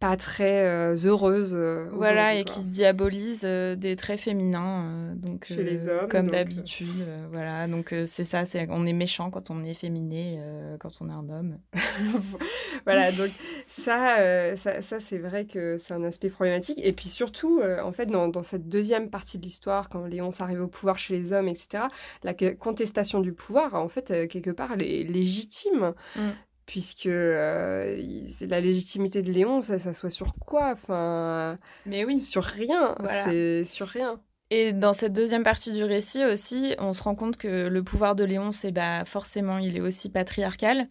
pas 0.00 0.16
très 0.16 0.64
euh, 0.66 0.96
heureuse. 1.04 1.54
euh, 1.54 1.88
Voilà, 1.92 2.34
et 2.34 2.44
quoi. 2.44 2.54
qui 2.54 2.64
diabolise 2.66 3.42
euh, 3.44 3.74
des 3.76 3.96
traits 3.96 4.20
féminins, 4.20 4.84
euh, 4.84 5.14
donc 5.14 5.46
Chez 5.46 5.62
les 5.64 5.88
hommes, 5.88 6.08
comme 6.08 6.26
donc, 6.26 6.32
d'habitude. 6.34 6.88
euh, 7.00 7.26
voilà, 7.30 7.66
donc 7.66 7.92
euh, 7.92 8.04
c'est 8.06 8.24
ça, 8.24 8.44
c'est 8.44 8.66
on 8.70 8.86
est 8.86 8.92
méchant 8.92 9.30
quand 9.30 9.50
on 9.50 9.62
est 9.64 9.74
féminé, 9.74 10.36
euh, 10.40 10.76
quand 10.78 10.90
on 11.00 11.08
est 11.08 11.12
un 11.12 11.28
homme. 11.28 11.58
voilà, 12.84 13.12
donc 13.12 13.30
ça, 13.66 14.18
euh, 14.18 14.56
ça, 14.56 14.82
ça, 14.82 15.00
c'est 15.00 15.18
vrai 15.18 15.46
que 15.46 15.76
c'est 15.78 15.94
un 15.94 16.04
aspect 16.04 16.28
problématique. 16.30 16.80
Et 16.82 16.92
puis 16.92 17.08
surtout, 17.08 17.60
euh, 17.60 17.82
en 17.82 17.92
fait, 17.92 18.06
dans, 18.06 18.28
dans 18.28 18.42
cette 18.42 18.68
deuxième 18.68 19.10
partie 19.10 19.38
de 19.38 19.42
l'histoire, 19.44 19.88
quand 19.88 20.04
Léon 20.06 20.30
s'arrive 20.30 20.62
au 20.62 20.68
pouvoir 20.68 20.98
chez 20.98 21.18
les 21.18 21.32
hommes, 21.32 21.48
etc., 21.48 21.84
la 22.22 22.34
contestation 22.34 23.20
du 23.20 23.32
pouvoir, 23.32 23.74
en 23.74 23.88
fait, 23.88 24.10
euh, 24.10 24.26
quelque 24.26 24.50
part, 24.50 24.72
elle 24.72 24.82
est 24.82 25.04
légitime. 25.04 25.92
Mm. 26.16 26.20
Puisque 26.68 27.06
euh, 27.06 27.96
la 28.42 28.60
légitimité 28.60 29.22
de 29.22 29.32
Léon, 29.32 29.62
ça, 29.62 29.78
ça 29.78 29.94
soit 29.94 30.10
sur 30.10 30.34
quoi? 30.34 30.72
Enfin, 30.74 31.58
Mais 31.86 32.04
oui. 32.04 32.18
sur 32.18 32.44
rien. 32.44 32.94
Voilà. 33.00 33.24
C'est 33.24 33.64
sur 33.64 33.86
rien. 33.88 34.20
Et 34.50 34.74
dans 34.74 34.92
cette 34.92 35.14
deuxième 35.14 35.42
partie 35.44 35.72
du 35.72 35.82
récit 35.84 36.24
aussi, 36.26 36.74
on 36.78 36.92
se 36.92 37.02
rend 37.02 37.14
compte 37.14 37.38
que 37.38 37.68
le 37.68 37.82
pouvoir 37.82 38.14
de 38.14 38.24
Léon, 38.24 38.52
c'est 38.52 38.70
bah, 38.72 39.04
forcément, 39.06 39.56
il 39.58 39.76
est 39.78 39.80
aussi 39.80 40.10
patriarcal. 40.10 40.88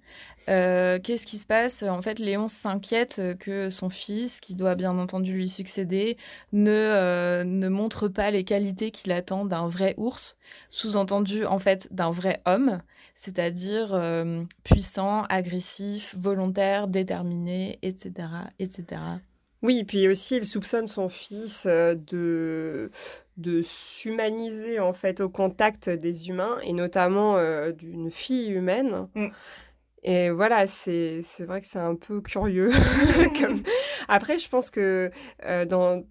Euh, 0.49 0.99
Qu'est-ce 1.03 1.27
qui 1.27 1.37
se 1.37 1.45
passe? 1.45 1.83
En 1.83 2.01
fait, 2.01 2.17
Léon 2.19 2.47
s'inquiète 2.47 3.21
que 3.39 3.69
son 3.69 3.89
fils, 3.89 4.39
qui 4.41 4.55
doit 4.55 4.75
bien 4.75 4.97
entendu 4.97 5.33
lui 5.33 5.49
succéder, 5.49 6.17
ne, 6.53 6.71
euh, 6.71 7.43
ne 7.43 7.67
montre 7.67 8.07
pas 8.07 8.31
les 8.31 8.43
qualités 8.43 8.91
qu'il 8.91 9.11
attend 9.11 9.45
d'un 9.45 9.67
vrai 9.67 9.93
ours, 9.97 10.37
sous-entendu 10.69 11.45
en 11.45 11.59
fait 11.59 11.87
d'un 11.91 12.11
vrai 12.11 12.41
homme, 12.45 12.81
c'est-à-dire 13.17 13.93
euh, 13.93 14.43
puissant, 14.63 15.23
agressif, 15.23 16.15
volontaire, 16.17 16.87
déterminé, 16.87 17.79
etc., 17.81 18.11
etc. 18.59 19.01
Oui, 19.63 19.83
puis 19.83 20.07
aussi, 20.07 20.37
il 20.37 20.45
soupçonne 20.45 20.87
son 20.87 21.09
fils 21.09 21.65
euh, 21.65 21.95
de, 21.95 22.91
de 23.37 23.63
s'humaniser 23.63 24.79
en 24.79 24.93
fait 24.93 25.19
au 25.19 25.29
contact 25.29 25.89
des 25.89 26.29
humains 26.29 26.59
et 26.61 26.73
notamment 26.73 27.37
euh, 27.37 27.71
d'une 27.71 28.11
fille 28.11 28.51
humaine. 28.51 29.07
Mm. 29.15 29.27
Et 30.03 30.29
voilà, 30.29 30.67
c'est 30.67 31.21
c'est 31.23 31.43
vrai 31.45 31.59
que 31.59 31.67
c'est 31.67 31.79
un 31.79 31.95
peu 31.95 32.21
curieux. 32.21 32.69
Comme- 33.41 33.63
Après, 34.07 34.37
je 34.37 34.47
pense 34.47 34.69
que 34.69 35.09
euh, 35.43 35.65
dans 35.65 36.03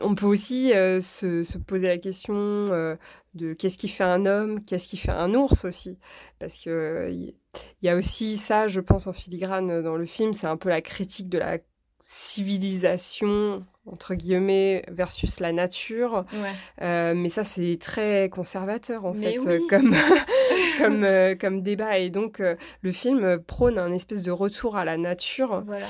on 0.00 0.14
peut 0.14 0.26
aussi 0.26 0.72
euh, 0.74 1.00
se, 1.00 1.44
se 1.44 1.58
poser 1.58 1.86
la 1.88 1.98
question 1.98 2.34
euh, 2.34 2.96
de 3.34 3.52
qu'est-ce 3.52 3.78
qui 3.78 3.88
fait 3.88 4.04
un 4.04 4.26
homme, 4.26 4.64
qu'est-ce 4.64 4.88
qui 4.88 4.96
fait 4.96 5.10
un 5.12 5.34
ours 5.34 5.64
aussi. 5.64 5.98
Parce 6.38 6.58
que 6.58 6.70
euh, 6.70 7.10
il 7.10 7.34
y, 7.82 7.88
a 7.88 7.96
aussi 7.96 8.36
ça, 8.36 8.68
je 8.68 8.80
pense, 8.80 9.06
en 9.06 9.12
filigrane 9.12 9.82
dans 9.82 9.96
le 9.96 10.04
film, 10.06 10.32
c'est 10.32 10.46
un 10.46 10.56
peu 10.56 10.68
la 10.68 10.80
critique 10.80 11.28
de 11.28 11.38
la 11.38 11.58
civilisation, 12.00 13.64
entre 13.86 14.14
guillemets, 14.14 14.84
versus 14.88 15.40
la 15.40 15.52
nature. 15.52 16.24
Ouais. 16.32 16.50
Euh, 16.82 17.14
mais 17.14 17.28
ça, 17.28 17.44
c'est 17.44 17.78
très 17.80 18.28
conservateur, 18.28 19.04
en 19.04 19.14
Mais 19.14 19.32
fait, 19.32 19.38
oui. 19.40 19.46
euh, 19.48 19.60
comme, 19.68 19.94
comme, 20.78 21.04
euh, 21.04 21.34
comme 21.34 21.62
débat. 21.62 21.98
Et 21.98 22.10
donc, 22.10 22.40
euh, 22.40 22.56
le 22.82 22.92
film 22.92 23.38
prône 23.40 23.78
un 23.78 23.92
espèce 23.92 24.22
de 24.22 24.30
retour 24.30 24.76
à 24.76 24.84
la 24.84 24.96
nature 24.96 25.62
Voilà. 25.66 25.86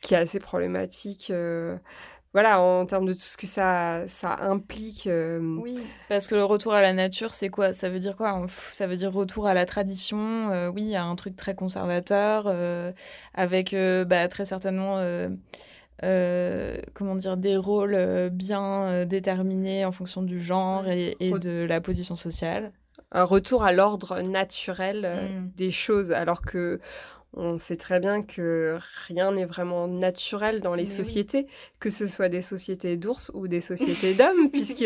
qui 0.00 0.14
est 0.14 0.18
assez 0.18 0.40
problématique. 0.40 1.32
Voilà, 2.34 2.60
en 2.60 2.84
termes 2.84 3.06
de 3.06 3.12
tout 3.14 3.20
ce 3.20 3.36
que 3.38 3.46
ça, 3.46 4.02
ça 4.08 4.36
implique. 4.40 5.06
euh, 5.06 5.38
Oui, 5.58 5.78
parce 6.08 6.26
que 6.26 6.34
le 6.34 6.44
retour 6.44 6.74
à 6.74 6.82
la 6.82 6.92
nature, 6.92 7.32
c'est 7.32 7.48
quoi? 7.48 7.72
Ça 7.72 7.88
veut 7.88 8.00
dire 8.00 8.16
quoi? 8.16 8.46
Ça 8.72 8.86
veut 8.86 8.96
dire 8.96 9.12
retour 9.12 9.46
à 9.46 9.54
la 9.54 9.64
tradition. 9.64 10.50
euh, 10.50 10.68
oui, 10.68 10.94
a 10.96 11.04
un 11.04 11.14
truc 11.16 11.36
très 11.36 11.54
conservateur, 11.54 12.44
euh, 12.48 12.92
avec 13.34 13.74
bah, 14.06 14.28
très 14.28 14.44
certainement, 14.44 14.98
comment 16.02 17.14
dire, 17.14 17.36
des 17.36 17.56
rôles 17.56 18.30
bien 18.32 19.06
déterminés 19.06 19.84
en 19.84 19.92
fonction 19.92 20.22
du 20.22 20.42
genre 20.42 20.86
et, 20.88 21.16
de 21.20 21.64
la 21.64 21.80
position 21.80 22.14
sociale. 22.16 22.72
un 23.12 23.24
retour 23.24 23.62
à 23.64 23.72
l'ordre 23.72 24.20
naturel 24.22 25.02
euh, 25.04 25.28
Mm. 25.28 25.50
des 25.56 25.70
choses, 25.70 26.10
alors 26.10 26.42
que 26.42 26.80
on 27.36 27.58
sait 27.58 27.76
très 27.76 28.00
bien 28.00 28.22
que 28.22 28.78
rien 29.08 29.32
n'est 29.32 29.44
vraiment 29.44 29.88
naturel 29.88 30.60
dans 30.60 30.74
les 30.74 30.84
Mais 30.84 30.88
oui. 30.90 30.96
sociétés, 30.96 31.46
que 31.80 31.90
ce 31.90 32.06
soit 32.06 32.28
des 32.28 32.40
sociétés 32.42 32.96
d'ours 32.96 33.30
ou 33.34 33.48
des 33.48 33.60
sociétés 33.60 34.14
d'hommes, 34.18 34.50
puisque 34.50 34.84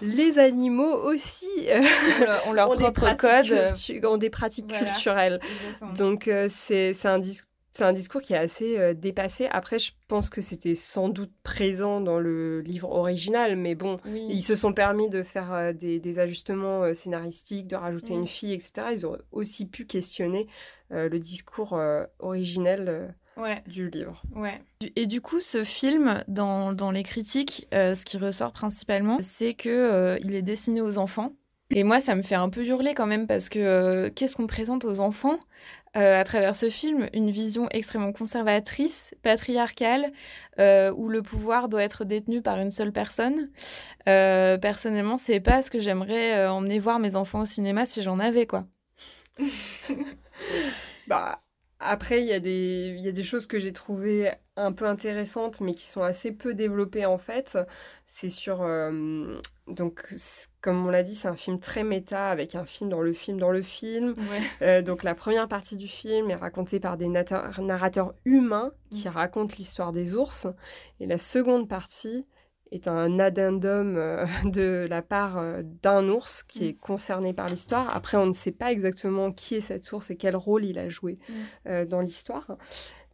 les 0.00 0.38
animaux 0.38 0.94
aussi 1.04 1.46
euh, 1.68 1.82
On 2.18 2.24
leur- 2.24 2.42
on 2.48 2.52
leur 2.52 2.70
ont, 2.70 2.74
des 2.74 2.80
propre 2.90 3.00
pratiques 3.16 3.20
code. 3.50 3.72
cultu- 3.74 4.06
ont 4.06 4.16
des 4.16 4.30
pratiques 4.30 4.66
Voilà. 4.68 4.86
culturelles. 4.86 5.38
Exactement. 5.42 5.92
Donc 5.92 6.28
euh, 6.28 6.48
c'est 6.50 6.94
c'est 6.94 7.08
un 7.08 7.18
discours. 7.18 7.48
C'est 7.74 7.84
un 7.84 7.92
discours 7.94 8.20
qui 8.20 8.34
est 8.34 8.38
assez 8.38 8.78
euh, 8.78 8.92
dépassé. 8.92 9.46
Après, 9.50 9.78
je 9.78 9.92
pense 10.06 10.28
que 10.28 10.42
c'était 10.42 10.74
sans 10.74 11.08
doute 11.08 11.32
présent 11.42 12.00
dans 12.02 12.18
le 12.18 12.60
livre 12.60 12.90
original, 12.90 13.56
mais 13.56 13.74
bon, 13.74 13.96
Oui. 14.06 14.26
ils 14.28 14.42
se 14.42 14.54
sont 14.56 14.74
permis 14.74 15.08
de 15.08 15.22
faire 15.22 15.52
euh, 15.54 15.72
des, 15.72 15.98
des 15.98 16.18
ajustements 16.18 16.82
euh, 16.82 16.92
scénaristiques, 16.92 17.68
de 17.68 17.76
rajouter 17.76 18.12
une 18.12 18.26
fille, 18.26 18.52
etc. 18.52 18.88
Ils 18.92 19.06
ont 19.06 19.16
aussi 19.30 19.66
pu 19.66 19.86
questionner 19.86 20.46
le 20.90 21.18
discours 21.18 21.80
originel 22.18 23.14
Ouais. 23.38 23.62
du 23.66 23.88
livre. 23.88 24.22
Ouais. 24.36 24.60
Et 24.94 25.06
du 25.06 25.22
coup, 25.22 25.40
ce 25.40 25.64
film, 25.64 26.22
dans, 26.28 26.74
dans 26.74 26.90
les 26.90 27.02
critiques, 27.02 27.66
ce 27.72 28.04
qui 28.04 28.18
ressort 28.18 28.52
principalement, 28.52 29.16
c'est 29.20 29.54
que 29.54 30.18
il 30.22 30.34
est 30.34 30.42
destiné 30.42 30.82
aux 30.82 30.98
enfants. 30.98 31.32
Et 31.70 31.84
moi, 31.84 32.00
ça 32.00 32.14
me 32.14 32.20
fait 32.20 32.34
un 32.34 32.50
peu 32.50 32.62
hurler 32.66 32.92
quand 32.92 33.06
même 33.06 33.26
parce 33.26 33.48
que 33.48 33.58
euh, 33.58 34.10
qu'est-ce 34.14 34.36
qu'on 34.36 34.46
présente 34.46 34.84
aux 34.84 35.00
enfants? 35.00 35.38
Euh, 35.96 36.20
à 36.20 36.24
travers 36.24 36.56
ce 36.56 36.70
film 36.70 37.08
Une 37.12 37.30
vision 37.30 37.68
extrêmement 37.70 38.12
conservatrice, 38.12 39.14
patriarcale, 39.22 40.12
euh, 40.58 40.90
où 40.96 41.08
le 41.08 41.22
pouvoir 41.22 41.68
doit 41.68 41.82
être 41.82 42.04
détenu 42.04 42.40
par 42.40 42.58
une 42.58 42.70
seule 42.70 42.92
personne. 42.92 43.50
Euh, 44.08 44.56
personnellement, 44.56 45.18
c'est 45.18 45.40
pas 45.40 45.60
ce 45.60 45.70
que 45.70 45.80
j'aimerais 45.80 46.46
emmener 46.48 46.78
voir 46.78 46.98
mes 46.98 47.14
enfants 47.14 47.40
au 47.40 47.46
cinéma 47.46 47.84
si 47.84 48.02
j'en 48.02 48.18
avais, 48.18 48.46
quoi. 48.46 48.64
Bah, 51.08 51.36
après, 51.82 52.20
il 52.22 52.26
y, 52.26 52.32
a 52.32 52.40
des- 52.40 52.94
il 52.96 53.04
y 53.04 53.08
a 53.08 53.12
des 53.12 53.22
choses 53.22 53.46
que 53.46 53.58
j'ai 53.58 53.72
trouvées 53.72 54.30
un 54.56 54.72
peu 54.72 54.86
intéressantes, 54.86 55.60
mais 55.60 55.74
qui 55.74 55.86
sont 55.86 56.02
assez 56.02 56.32
peu 56.32 56.54
développées 56.54 57.06
en 57.06 57.18
fait. 57.18 57.58
C'est 58.06 58.28
sur. 58.28 58.62
euh, 58.62 59.38
donc, 59.68 60.04
comme 60.60 60.86
on 60.86 60.90
l'a 60.90 61.02
dit, 61.02 61.14
c'est 61.14 61.28
un 61.28 61.36
film 61.36 61.58
très 61.60 61.84
méta, 61.84 62.28
avec 62.28 62.54
un 62.54 62.64
film 62.64 62.90
dans 62.90 63.00
le 63.00 63.12
film 63.12 63.38
dans 63.38 63.50
le 63.50 63.62
film. 63.62 64.14
Euh, 64.62 64.82
donc 64.82 65.02
la 65.02 65.14
première 65.14 65.48
partie 65.48 65.76
du 65.76 65.88
film 65.88 66.30
est 66.30 66.34
racontée 66.36 66.80
par 66.80 66.96
des 66.96 67.08
narrateurs 67.08 68.14
humains 68.24 68.72
qui 68.90 69.08
racontent 69.08 69.54
l'histoire 69.58 69.92
des 69.92 70.14
ours. 70.14 70.46
Et 71.00 71.06
la 71.06 71.18
seconde 71.18 71.68
partie 71.68 72.26
est 72.72 72.88
un 72.88 73.18
addendum 73.18 73.96
euh, 73.96 74.24
de 74.44 74.86
la 74.90 75.02
part 75.02 75.38
euh, 75.38 75.62
d'un 75.82 76.08
ours 76.08 76.42
qui 76.42 76.64
Mm. 76.64 76.68
est 76.68 76.72
concerné 76.74 77.32
par 77.32 77.48
l'histoire. 77.48 77.94
Après, 77.94 78.16
on 78.16 78.26
ne 78.26 78.32
sait 78.32 78.52
pas 78.52 78.72
exactement 78.72 79.30
qui 79.32 79.54
est 79.56 79.60
cet 79.60 79.92
ours 79.92 80.10
et 80.10 80.16
quel 80.16 80.34
rôle 80.36 80.64
il 80.64 80.78
a 80.78 80.88
joué 80.88 81.18
Mm. 81.28 81.32
euh, 81.68 81.84
dans 81.84 82.00
l'histoire. 82.00 82.56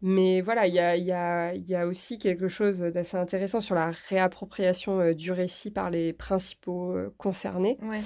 Mais 0.01 0.43
voilà, 0.43 0.69
il 0.69 0.75
y 0.75 0.79
a, 0.79 0.95
il 0.97 1.05
y 1.05 1.11
a- 1.13 1.53
il 1.55 1.69
y 1.69 1.75
a 1.75 1.85
aussi 1.89 2.19
quelque 2.19 2.47
chose 2.47 2.79
d'assez 2.79 3.17
intéressant 3.17 3.61
sur 3.61 3.75
la 3.75 3.91
réappropriation 4.09 5.01
euh, 5.01 5.13
du 5.13 5.33
récit 5.33 5.73
par 5.73 5.91
les 5.91 6.13
principaux 6.13 6.93
euh, 6.97 7.13
concernés 7.19 7.79
Ouais. 7.83 8.01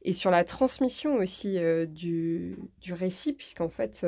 et 0.00 0.14
sur 0.14 0.30
la 0.30 0.42
transmission 0.44 1.16
aussi 1.16 1.58
du, 1.88 2.56
du 2.80 2.92
récit, 2.94 3.34
puisqu'en 3.34 3.68
fait, 3.68 4.06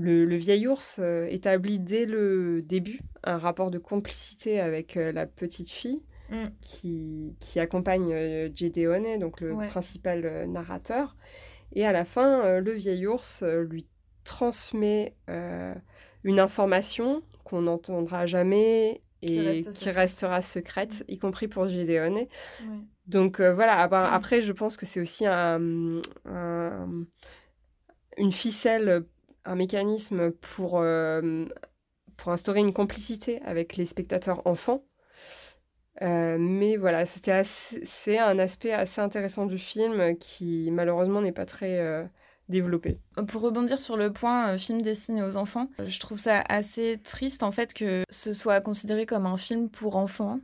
le, 0.00 0.24
le 0.24 0.36
vieil 0.36 0.66
ours 0.68 0.98
euh, 1.00 1.26
établit 1.28 1.80
dès 1.80 2.06
le 2.06 2.62
début 2.62 3.00
un 3.24 3.36
rapport 3.36 3.70
de 3.72 3.78
complicité 3.78 4.60
avec 4.60 4.96
euh, 4.96 5.12
la 5.12 5.26
petite 5.26 5.70
fille 5.70 6.02
Mm. 6.30 6.48
qui, 6.60 7.34
qui 7.40 7.58
accompagne 7.58 8.12
euh, 8.12 8.50
Gedeone, 8.54 9.18
donc 9.18 9.40
le 9.40 9.54
Ouais. 9.54 9.66
principal 9.68 10.46
narrateur. 10.46 11.16
Et 11.72 11.86
à 11.86 11.92
la 11.92 12.04
fin, 12.04 12.60
le 12.60 12.72
vieil 12.72 13.06
ours 13.06 13.42
lui 13.42 13.86
transmet 14.24 15.14
euh, 15.30 15.74
une 16.24 16.38
information 16.38 17.22
qu'on 17.44 17.62
n'entendra 17.62 18.26
jamais 18.26 19.00
Qui 19.22 19.36
et 19.36 19.40
reste 19.40 19.70
qui 19.72 19.88
restera 19.90 20.42
secrète, 20.42 21.02
y 21.08 21.16
compris 21.16 21.48
pour 21.48 21.66
Gedeone. 21.66 22.14
Ouais. 22.16 22.26
Donc 23.06 23.40
euh, 23.40 23.54
voilà, 23.54 23.88
ben, 23.88 24.04
après 24.04 24.42
je 24.42 24.52
pense 24.52 24.76
que 24.76 24.84
c'est 24.84 25.00
aussi 25.00 25.24
un, 25.24 26.02
un- 26.26 27.06
une 28.18 28.32
ficelle, 28.32 29.04
un 29.48 29.54
mécanisme 29.54 30.30
pour, 30.30 30.78
euh, 30.78 31.46
pour 32.16 32.32
instaurer 32.32 32.60
une 32.60 32.72
complicité 32.72 33.40
avec 33.42 33.76
les 33.76 33.86
spectateurs 33.86 34.46
enfants. 34.46 34.84
Euh, 36.02 36.36
mais 36.38 36.76
voilà, 36.76 37.06
c'était 37.06 37.42
c'est 37.44 38.18
un 38.18 38.38
aspect 38.38 38.72
assez 38.72 39.00
intéressant 39.00 39.46
du 39.46 39.58
film 39.58 40.16
qui 40.18 40.70
malheureusement 40.70 41.20
n'est 41.20 41.32
pas 41.32 41.46
très 41.46 41.80
euh, 41.80 42.04
développé. 42.48 43.00
Pour 43.26 43.42
rebondir 43.42 43.80
sur 43.80 43.96
le 43.96 44.12
point 44.12 44.56
film 44.58 44.80
destiné 44.80 45.24
aux 45.24 45.36
enfants, 45.36 45.68
je 45.84 45.98
trouve 45.98 46.18
ça 46.18 46.40
assez 46.48 47.00
triste 47.02 47.42
en 47.42 47.50
fait 47.50 47.74
que 47.74 48.04
ce 48.10 48.32
soit 48.32 48.60
considéré 48.60 49.06
comme 49.06 49.26
un 49.26 49.36
film 49.36 49.70
pour 49.70 49.96
enfants. 49.96 50.38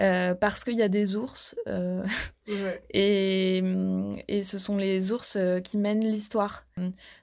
Euh, 0.00 0.34
parce 0.34 0.64
qu'il 0.64 0.74
y 0.74 0.82
a 0.82 0.88
des 0.88 1.16
ours 1.16 1.54
euh, 1.68 2.02
et, 2.90 3.62
et 4.28 4.42
ce 4.42 4.58
sont 4.58 4.76
les 4.76 5.12
ours 5.12 5.36
euh, 5.36 5.60
qui 5.60 5.76
mènent 5.76 6.04
l'histoire. 6.04 6.64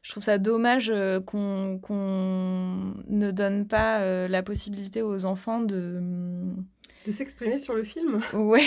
Je 0.01 0.11
trouve 0.11 0.23
ça 0.23 0.37
dommage 0.37 0.93
qu'on 1.25 1.79
qu'on 1.81 2.93
ne 3.07 3.31
donne 3.31 3.67
pas 3.67 4.27
la 4.27 4.43
possibilité 4.43 5.01
aux 5.01 5.25
enfants 5.25 5.61
de... 5.61 6.01
De 7.05 7.11
s'exprimer 7.11 7.57
sur 7.57 7.73
le 7.73 7.83
film 7.83 8.21
Ouais, 8.33 8.61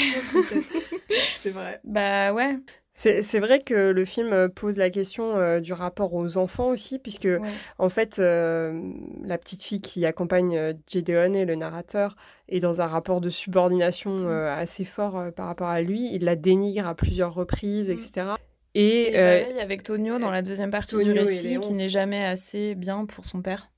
C'est 1.41 1.51
vrai. 1.51 1.81
bah 1.85 2.33
ouais. 2.33 2.59
C'est 2.95 3.39
vrai 3.41 3.61
que 3.61 3.91
le 3.91 4.05
film 4.05 4.33
euh, 4.33 4.49
pose 4.49 4.77
la 4.77 4.91
question 4.91 5.37
euh, 5.37 5.61
du 5.61 5.73
rapport 5.73 6.13
aux 6.13 6.37
enfants 6.37 6.69
aussi, 6.69 6.99
puisque 6.99 7.25
ouais. 7.25 7.41
En 7.79 7.89
fait, 7.89 8.19
euh, 8.19 8.79
la 9.25 9.39
petite 9.39 9.63
fille 9.63 9.81
qui 9.81 10.05
accompagne 10.05 10.57
euh, 10.57 10.73
et 10.95 11.45
le 11.47 11.55
narrateur 11.55 12.17
est 12.49 12.61
dans 12.61 12.81
un 12.83 12.87
rapport 12.87 13.21
de 13.23 13.31
subordination 13.31 14.11
Mm. 14.11 14.29
assez 14.59 14.85
fort 14.85 15.33
par 15.35 15.47
rapport 15.47 15.69
à 15.69 15.81
lui. 15.81 16.13
Il 16.15 16.25
la 16.25 16.37
dénigre 16.37 16.87
à 16.87 16.95
plusieurs 16.95 17.33
reprises, 17.33 17.89
Mm. 17.89 17.93
etc. 17.93 18.27
Et, 18.75 19.09
Et 19.09 19.13
pareil 19.13 19.61
avec 19.61 19.83
Tonio 19.83 20.19
dans 20.19 20.31
la 20.31 20.43
deuxième 20.43 20.71
partie 20.71 20.95
Tonio 20.95 21.13
du 21.15 21.19
récit, 21.21 21.61
qui 21.61 21.73
n'est 21.73 21.89
jamais 21.89 22.25
assez 22.25 22.75
bien 22.75 23.07
pour 23.07 23.25
son 23.25 23.41
père. 23.43 23.71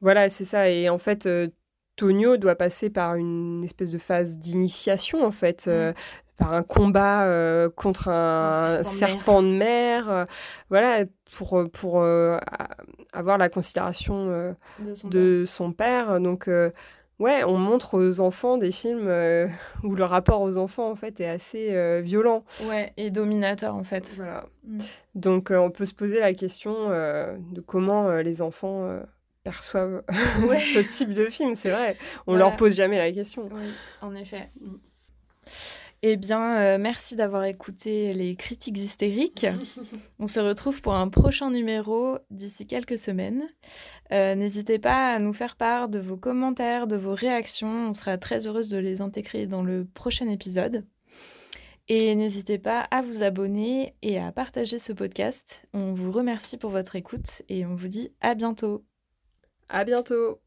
voilà, 0.00 0.28
c'est 0.28 0.44
ça. 0.44 0.68
Et 0.70 0.88
en 0.90 0.98
fait, 0.98 1.26
Tonio 1.96 2.36
doit 2.36 2.56
passer 2.56 2.90
par 2.90 3.14
une 3.16 3.62
espèce 3.64 3.90
de 3.90 3.98
phase 3.98 4.38
d'initiation, 4.38 5.24
en 5.24 5.30
fait. 5.30 5.64
euh, 5.68 5.92
par 6.36 6.52
un 6.52 6.62
combat 6.62 7.24
euh, 7.26 7.70
contre 7.70 8.08
un, 8.08 8.78
Un 8.80 8.82
serpent 8.82 9.42
de 9.42 9.48
mer. 9.48 10.10
euh, 10.10 10.24
voilà, 10.68 11.04
pour, 11.36 11.58
euh, 11.60 11.68
pour 11.68 12.00
euh, 12.02 12.38
avoir 13.12 13.38
la 13.38 13.48
considération 13.48 14.54
De 14.78 14.94
son 14.94 15.08
de 15.08 15.44
son 15.46 15.72
père. 15.72 16.20
Donc, 16.20 16.48
ouais, 17.18 17.44
on 17.44 17.56
montre 17.56 17.96
aux 17.98 18.20
enfants 18.20 18.56
des 18.58 18.72
films 18.72 19.08
où 19.84 19.94
le 19.94 20.04
rapport 20.04 20.40
aux 20.42 20.56
enfants, 20.56 20.90
en 20.90 20.96
fait, 20.96 21.20
est 21.20 21.28
assez 21.28 22.00
violent. 22.02 22.44
Ouais, 22.68 22.92
et 22.96 23.10
dominateur 23.10 23.74
en 23.76 23.84
fait. 23.84 24.12
Voilà. 24.16 24.46
Mm. 24.66 24.78
Donc, 25.14 25.50
on 25.52 25.70
peut 25.70 25.86
se 25.86 25.94
poser 25.94 26.18
la 26.20 26.34
question 26.34 26.88
de 26.90 27.60
comment 27.60 28.10
les 28.10 28.42
enfants 28.42 28.88
perçoivent 29.44 30.02
ce 30.10 30.80
type 30.80 31.12
de 31.12 31.26
film. 31.26 31.54
C'est 31.54 31.70
vrai, 31.70 31.96
on 32.26 32.32
Voilà. 32.32 32.48
leur 32.48 32.56
pose 32.56 32.74
jamais 32.74 32.98
la 32.98 33.12
question. 33.12 33.48
Oui, 33.52 33.70
en 34.02 34.14
effet. 34.16 34.50
Eh 36.06 36.18
bien, 36.18 36.58
euh, 36.58 36.76
merci 36.78 37.16
d'avoir 37.16 37.44
écouté 37.44 38.12
les 38.12 38.36
critiques 38.36 38.76
hystériques. 38.76 39.46
On 40.18 40.26
se 40.26 40.38
retrouve 40.38 40.82
pour 40.82 40.92
un 40.92 41.08
prochain 41.08 41.50
numéro 41.50 42.18
d'ici 42.30 42.66
quelques 42.66 42.98
semaines. 42.98 43.48
Euh, 44.12 44.34
N'hésitez 44.34 44.78
pas 44.78 45.14
à 45.14 45.18
nous 45.18 45.32
faire 45.32 45.56
part 45.56 45.88
de 45.88 45.98
vos 45.98 46.18
commentaires, 46.18 46.86
de 46.86 46.96
vos 46.96 47.14
réactions. 47.14 47.88
On 47.88 47.94
sera 47.94 48.18
très 48.18 48.46
heureuse 48.46 48.68
de 48.68 48.76
les 48.76 49.00
intégrer 49.00 49.46
dans 49.46 49.62
le 49.62 49.86
prochain 49.94 50.28
épisode. 50.28 50.84
Et 51.88 52.14
n'hésitez 52.14 52.58
pas 52.58 52.80
à 52.90 53.00
vous 53.00 53.22
abonner 53.22 53.94
et 54.02 54.18
à 54.18 54.30
partager 54.30 54.78
ce 54.78 54.92
podcast. 54.92 55.66
On 55.72 55.94
vous 55.94 56.12
remercie 56.12 56.58
pour 56.58 56.68
votre 56.68 56.96
écoute 56.96 57.40
et 57.48 57.64
on 57.64 57.76
vous 57.76 57.88
dit 57.88 58.12
à 58.20 58.34
bientôt. 58.34 58.84
À 59.70 59.84
bientôt! 59.84 60.43